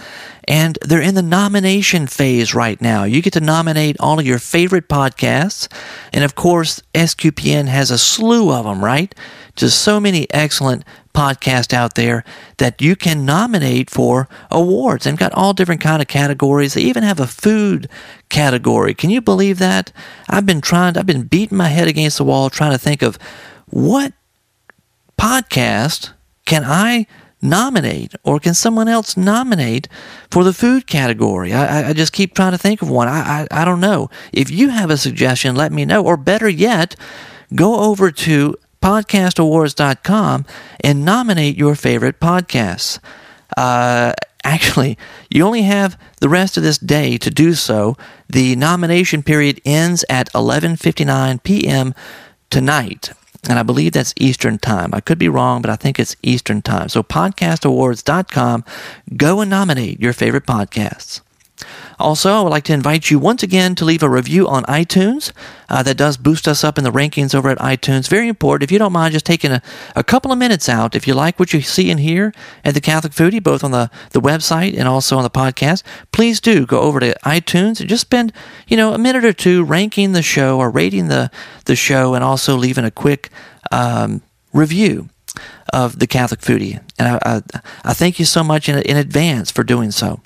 And 0.48 0.78
they're 0.82 1.00
in 1.00 1.14
the 1.14 1.22
nomination 1.22 2.08
phase 2.08 2.52
right 2.54 2.80
now. 2.80 3.04
You 3.04 3.22
get 3.22 3.34
to 3.34 3.40
nominate 3.40 3.96
all 4.00 4.18
of 4.18 4.26
your 4.26 4.40
favorite 4.40 4.88
podcasts. 4.88 5.68
And 6.12 6.24
of 6.24 6.34
course, 6.34 6.82
SQPN 6.94 7.68
has 7.68 7.92
a 7.92 7.98
slew 7.98 8.50
of 8.50 8.64
them, 8.64 8.84
right? 8.84 9.14
Just 9.54 9.82
so 9.82 10.00
many 10.00 10.26
excellent 10.30 10.84
podcasts 11.14 11.72
out 11.72 11.94
there 11.94 12.24
that 12.58 12.80
you 12.80 12.96
can 12.96 13.24
nominate 13.24 13.90
for 13.90 14.28
awards. 14.50 15.04
They've 15.04 15.16
got 15.16 15.34
all 15.34 15.52
different 15.52 15.80
kind 15.80 16.02
of 16.02 16.08
categories. 16.08 16.74
They 16.74 16.82
even 16.82 17.02
have 17.02 17.20
a 17.20 17.26
food 17.26 17.88
category. 18.28 18.94
Can 18.94 19.10
you 19.10 19.20
believe 19.20 19.58
that? 19.58 19.92
I've 20.28 20.46
been 20.46 20.60
trying, 20.60 20.96
I've 20.96 21.06
been 21.06 21.24
beating 21.24 21.58
my 21.58 21.68
head 21.68 21.88
against 21.88 22.18
the 22.18 22.24
wall 22.24 22.50
trying 22.50 22.72
to 22.72 22.78
think 22.78 23.02
of 23.02 23.18
what 23.66 24.12
podcast 25.20 26.14
can 26.46 26.64
I 26.64 27.06
nominate 27.42 28.14
or 28.24 28.40
can 28.40 28.54
someone 28.54 28.88
else 28.88 29.18
nominate 29.18 29.86
for 30.30 30.44
the 30.44 30.54
food 30.54 30.86
category? 30.86 31.52
I, 31.52 31.90
I 31.90 31.92
just 31.92 32.14
keep 32.14 32.34
trying 32.34 32.52
to 32.52 32.58
think 32.58 32.80
of 32.80 32.88
one. 32.88 33.06
I, 33.06 33.42
I, 33.42 33.46
I 33.50 33.64
don't 33.66 33.80
know. 33.80 34.08
If 34.32 34.50
you 34.50 34.70
have 34.70 34.88
a 34.88 34.96
suggestion, 34.96 35.54
let 35.54 35.72
me 35.72 35.84
know. 35.84 36.02
Or 36.02 36.16
better 36.16 36.48
yet, 36.48 36.96
go 37.54 37.80
over 37.80 38.10
to 38.10 38.54
podcastawards.com 38.80 40.46
and 40.82 41.04
nominate 41.04 41.54
your 41.54 41.74
favorite 41.74 42.18
podcasts. 42.18 42.98
Uh, 43.58 44.14
actually, 44.42 44.96
you 45.28 45.44
only 45.44 45.62
have 45.62 46.00
the 46.22 46.30
rest 46.30 46.56
of 46.56 46.62
this 46.62 46.78
day 46.78 47.18
to 47.18 47.30
do 47.30 47.52
so. 47.52 47.94
The 48.30 48.56
nomination 48.56 49.22
period 49.22 49.60
ends 49.66 50.02
at 50.08 50.32
11:59 50.32 51.42
p.m. 51.42 51.94
tonight 52.48 53.10
and 53.48 53.58
I 53.58 53.62
believe 53.62 53.92
that's 53.92 54.14
Eastern 54.16 54.58
Time. 54.58 54.90
I 54.92 55.00
could 55.00 55.18
be 55.18 55.28
wrong, 55.28 55.62
but 55.62 55.70
I 55.70 55.76
think 55.76 55.98
it's 55.98 56.16
Eastern 56.22 56.62
Time. 56.62 56.88
So 56.88 57.02
podcastawards.com, 57.02 58.64
go 59.16 59.40
and 59.40 59.50
nominate 59.50 60.00
your 60.00 60.12
favorite 60.12 60.46
podcasts. 60.46 61.20
Also, 61.98 62.32
I 62.32 62.40
would 62.40 62.50
like 62.50 62.64
to 62.64 62.72
invite 62.72 63.10
you 63.10 63.18
once 63.18 63.42
again 63.42 63.74
to 63.74 63.84
leave 63.84 64.02
a 64.02 64.08
review 64.08 64.48
on 64.48 64.64
iTunes. 64.64 65.32
Uh, 65.68 65.82
that 65.82 65.96
does 65.96 66.16
boost 66.16 66.48
us 66.48 66.64
up 66.64 66.78
in 66.78 66.84
the 66.84 66.90
rankings 66.90 67.34
over 67.34 67.48
at 67.48 67.58
iTunes. 67.58 68.08
Very 68.08 68.26
important. 68.28 68.64
If 68.64 68.72
you 68.72 68.78
don't 68.78 68.92
mind 68.92 69.12
just 69.12 69.26
taking 69.26 69.52
a, 69.52 69.62
a 69.94 70.02
couple 70.02 70.32
of 70.32 70.38
minutes 70.38 70.68
out, 70.68 70.96
if 70.96 71.06
you 71.06 71.14
like 71.14 71.38
what 71.38 71.52
you 71.52 71.60
see 71.60 71.90
and 71.90 72.00
hear 72.00 72.32
at 72.64 72.74
the 72.74 72.80
Catholic 72.80 73.12
Foodie, 73.12 73.42
both 73.42 73.62
on 73.62 73.70
the, 73.70 73.90
the 74.10 74.20
website 74.20 74.76
and 74.76 74.88
also 74.88 75.16
on 75.16 75.22
the 75.22 75.30
podcast, 75.30 75.82
please 76.10 76.40
do 76.40 76.66
go 76.66 76.80
over 76.80 76.98
to 77.00 77.16
iTunes 77.24 77.80
and 77.80 77.88
just 77.88 78.02
spend, 78.02 78.32
you 78.66 78.76
know, 78.76 78.92
a 78.92 78.98
minute 78.98 79.24
or 79.24 79.32
two 79.32 79.62
ranking 79.62 80.12
the 80.12 80.22
show 80.22 80.58
or 80.58 80.70
rating 80.70 81.08
the, 81.08 81.30
the 81.66 81.76
show 81.76 82.14
and 82.14 82.24
also 82.24 82.56
leaving 82.56 82.84
a 82.84 82.90
quick 82.90 83.30
um, 83.70 84.22
review 84.52 85.08
of 85.72 85.98
the 85.98 86.06
Catholic 86.06 86.40
Foodie. 86.40 86.82
And 86.98 87.08
I, 87.08 87.20
I, 87.24 87.60
I 87.84 87.94
thank 87.94 88.18
you 88.18 88.24
so 88.24 88.42
much 88.42 88.68
in, 88.68 88.78
in 88.78 88.96
advance 88.96 89.50
for 89.50 89.62
doing 89.62 89.90
so. 89.90 90.20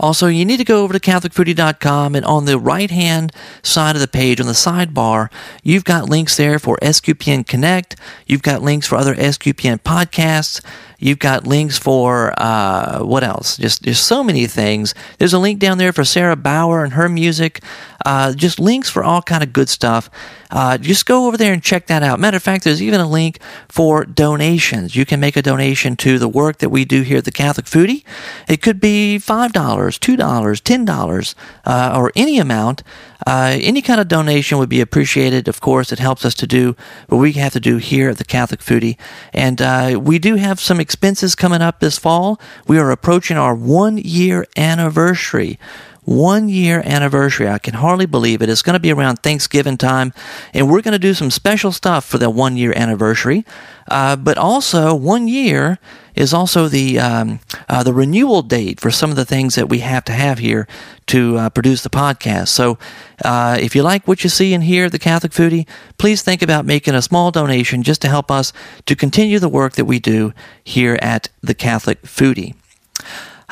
Also, 0.00 0.26
you 0.26 0.46
need 0.46 0.56
to 0.56 0.64
go 0.64 0.82
over 0.82 0.92
to 0.92 0.98
CatholicFoodie.com 0.98 2.16
and 2.16 2.24
on 2.24 2.46
the 2.46 2.58
right 2.58 2.90
hand 2.90 3.32
side 3.62 3.94
of 3.94 4.00
the 4.00 4.08
page, 4.08 4.40
on 4.40 4.46
the 4.46 4.54
sidebar, 4.54 5.30
you've 5.62 5.84
got 5.84 6.08
links 6.08 6.36
there 6.38 6.58
for 6.58 6.78
SQPN 6.78 7.46
Connect. 7.46 7.96
You've 8.26 8.42
got 8.42 8.62
links 8.62 8.86
for 8.86 8.96
other 8.96 9.14
SQPN 9.14 9.80
podcasts. 9.82 10.62
You've 11.00 11.18
got 11.18 11.46
links 11.46 11.78
for 11.78 12.34
uh, 12.36 13.00
what 13.00 13.24
else? 13.24 13.56
Just 13.56 13.82
just 13.82 14.06
so 14.06 14.22
many 14.22 14.46
things. 14.46 14.94
There's 15.18 15.32
a 15.32 15.38
link 15.38 15.58
down 15.58 15.78
there 15.78 15.92
for 15.92 16.04
Sarah 16.04 16.36
Bauer 16.36 16.84
and 16.84 16.92
her 16.92 17.08
music. 17.08 17.62
Uh, 18.04 18.32
just 18.34 18.60
links 18.60 18.88
for 18.88 19.02
all 19.02 19.22
kind 19.22 19.42
of 19.42 19.52
good 19.52 19.68
stuff. 19.68 20.10
Uh, 20.50 20.76
just 20.78 21.06
go 21.06 21.26
over 21.26 21.36
there 21.36 21.52
and 21.52 21.62
check 21.62 21.86
that 21.86 22.02
out. 22.02 22.18
Matter 22.20 22.36
of 22.36 22.42
fact, 22.42 22.64
there's 22.64 22.82
even 22.82 23.00
a 23.00 23.08
link 23.08 23.40
for 23.68 24.04
donations. 24.04 24.94
You 24.96 25.06
can 25.06 25.20
make 25.20 25.36
a 25.36 25.42
donation 25.42 25.96
to 25.96 26.18
the 26.18 26.28
work 26.28 26.58
that 26.58 26.70
we 26.70 26.84
do 26.84 27.02
here 27.02 27.18
at 27.18 27.24
the 27.24 27.32
Catholic 27.32 27.66
Foodie. 27.66 28.04
It 28.48 28.60
could 28.60 28.80
be 28.80 29.18
five 29.18 29.52
dollars, 29.52 29.98
two 29.98 30.16
dollars, 30.16 30.60
ten 30.60 30.84
dollars, 30.84 31.34
uh, 31.64 31.94
or 31.96 32.12
any 32.14 32.38
amount. 32.38 32.82
Uh, 33.26 33.58
any 33.60 33.82
kind 33.82 34.00
of 34.00 34.08
donation 34.08 34.58
would 34.58 34.68
be 34.68 34.80
appreciated. 34.80 35.48
Of 35.48 35.60
course, 35.60 35.92
it 35.92 35.98
helps 35.98 36.24
us 36.24 36.34
to 36.34 36.46
do 36.46 36.76
what 37.08 37.18
we 37.18 37.32
have 37.32 37.52
to 37.52 37.60
do 37.60 37.76
here 37.76 38.10
at 38.10 38.18
the 38.18 38.24
Catholic 38.24 38.60
Foodie. 38.60 38.96
And 39.32 39.60
uh, 39.60 40.00
we 40.02 40.18
do 40.18 40.36
have 40.36 40.60
some 40.60 40.80
expenses 40.80 41.34
coming 41.34 41.62
up 41.62 41.80
this 41.80 41.98
fall. 41.98 42.40
We 42.66 42.78
are 42.78 42.90
approaching 42.90 43.36
our 43.36 43.54
one 43.54 43.98
year 43.98 44.46
anniversary 44.56 45.58
one 46.04 46.48
year 46.48 46.82
anniversary. 46.84 47.48
I 47.48 47.58
can 47.58 47.74
hardly 47.74 48.06
believe 48.06 48.42
it. 48.42 48.48
It's 48.48 48.62
going 48.62 48.74
to 48.74 48.80
be 48.80 48.92
around 48.92 49.16
Thanksgiving 49.16 49.76
time, 49.76 50.12
and 50.52 50.68
we're 50.68 50.82
going 50.82 50.92
to 50.92 50.98
do 50.98 51.14
some 51.14 51.30
special 51.30 51.70
stuff 51.70 52.04
for 52.04 52.18
the 52.18 52.30
one 52.30 52.56
year 52.56 52.72
anniversary. 52.74 53.44
Uh, 53.88 54.16
but 54.16 54.36
also, 54.36 54.94
one 54.94 55.28
year 55.28 55.78
is 56.14 56.34
also 56.34 56.68
the 56.68 56.98
um, 56.98 57.40
uh, 57.68 57.82
the 57.82 57.92
renewal 57.92 58.42
date 58.42 58.80
for 58.80 58.90
some 58.90 59.10
of 59.10 59.16
the 59.16 59.24
things 59.24 59.54
that 59.54 59.68
we 59.68 59.80
have 59.80 60.04
to 60.04 60.12
have 60.12 60.38
here 60.38 60.66
to 61.06 61.36
uh, 61.36 61.50
produce 61.50 61.82
the 61.82 61.90
podcast. 61.90 62.48
So, 62.48 62.78
uh, 63.24 63.58
if 63.60 63.74
you 63.74 63.82
like 63.82 64.06
what 64.06 64.24
you 64.24 64.30
see 64.30 64.54
and 64.54 64.64
hear, 64.64 64.88
the 64.88 64.98
Catholic 64.98 65.32
Foodie, 65.32 65.66
please 65.98 66.22
think 66.22 66.42
about 66.42 66.64
making 66.66 66.94
a 66.94 67.02
small 67.02 67.30
donation 67.30 67.82
just 67.82 68.02
to 68.02 68.08
help 68.08 68.30
us 68.30 68.52
to 68.86 68.96
continue 68.96 69.38
the 69.38 69.48
work 69.48 69.74
that 69.74 69.84
we 69.84 69.98
do 69.98 70.32
here 70.64 70.98
at 71.02 71.28
the 71.42 71.54
Catholic 71.54 72.02
Foodie. 72.02 72.54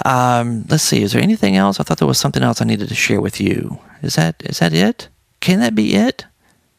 Um, 0.04 0.64
let's 0.68 0.84
see. 0.84 1.02
Is 1.02 1.12
there 1.12 1.22
anything 1.22 1.56
else? 1.56 1.80
I 1.80 1.82
thought 1.82 1.98
there 1.98 2.08
was 2.08 2.18
something 2.18 2.42
else 2.42 2.60
I 2.60 2.64
needed 2.64 2.88
to 2.88 2.94
share 2.94 3.20
with 3.20 3.40
you. 3.40 3.78
Is 4.02 4.14
that 4.14 4.42
is 4.44 4.60
that 4.60 4.72
it? 4.72 5.08
Can 5.40 5.60
that 5.60 5.74
be 5.74 5.94
it? 5.94 6.26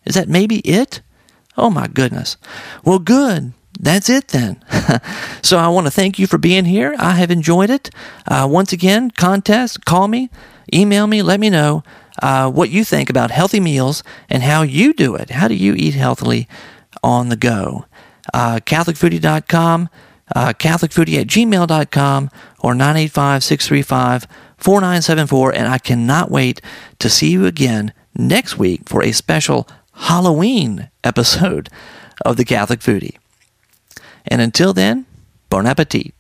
Is 0.06 0.16
that 0.16 0.30
maybe 0.30 0.60
it? 0.60 1.02
Oh 1.58 1.70
my 1.70 1.88
goodness. 1.88 2.38
Well, 2.86 3.00
good. 3.00 3.54
That's 3.80 4.10
it 4.10 4.28
then. 4.30 4.62
so 5.42 5.58
I 5.58 5.70
want 5.70 5.88
to 5.88 5.92
thank 5.92 6.20
you 6.20 6.28
for 6.28 6.38
being 6.38 6.66
here. 6.66 6.96
I 7.00 7.12
have 7.12 7.32
enjoyed 7.32 7.70
it. 7.70 7.90
Uh, 8.28 8.48
once 8.50 8.74
again, 8.74 9.10
contest, 9.10 9.86
call 9.86 10.10
me, 10.10 10.30
email 10.74 11.08
me, 11.08 11.22
let 11.22 11.40
me 11.40 11.50
know 11.50 11.84
uh, 12.22 12.52
what 12.52 12.70
you 12.70 12.84
think 12.84 13.10
about 13.10 13.32
healthy 13.32 13.62
meals 13.62 14.04
and 14.30 14.44
how 14.44 14.64
you 14.64 14.94
do 14.94 15.16
it. 15.16 15.30
How 15.30 15.48
do 15.48 15.56
you 15.56 15.74
eat 15.76 15.94
healthily 15.94 16.48
on 17.02 17.30
the 17.30 17.38
go? 17.38 17.86
Uh, 18.34 18.60
CatholicFoodie.com, 18.66 19.90
uh, 20.36 20.54
CatholicFoodie 20.54 21.22
at 21.22 21.28
gmail.com, 21.28 22.30
or 22.60 22.76
985 22.76 23.44
635 23.44 24.28
4974. 24.58 25.56
And 25.56 25.68
I 25.70 25.78
cannot 25.78 26.30
wait 26.30 26.62
to 27.00 27.10
see 27.10 27.32
you 27.32 27.46
again 27.46 27.94
next 28.14 28.58
week 28.58 28.82
for 28.90 29.02
a 29.02 29.14
special 29.14 29.70
Halloween 29.94 30.90
episode 31.04 31.70
of 32.26 32.36
The 32.36 32.46
Catholic 32.46 32.82
Foodie. 32.82 33.16
And 34.26 34.41
until 34.41 34.74
then, 34.74 35.05
bon 35.49 35.65
appetit. 35.65 36.13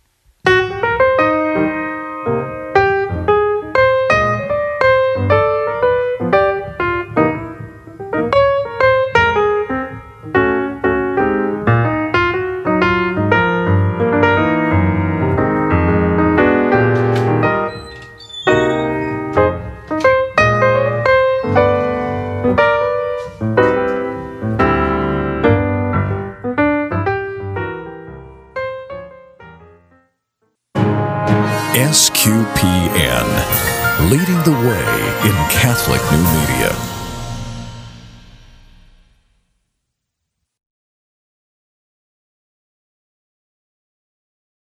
Catholic 35.89 36.19
new. 36.19 36.28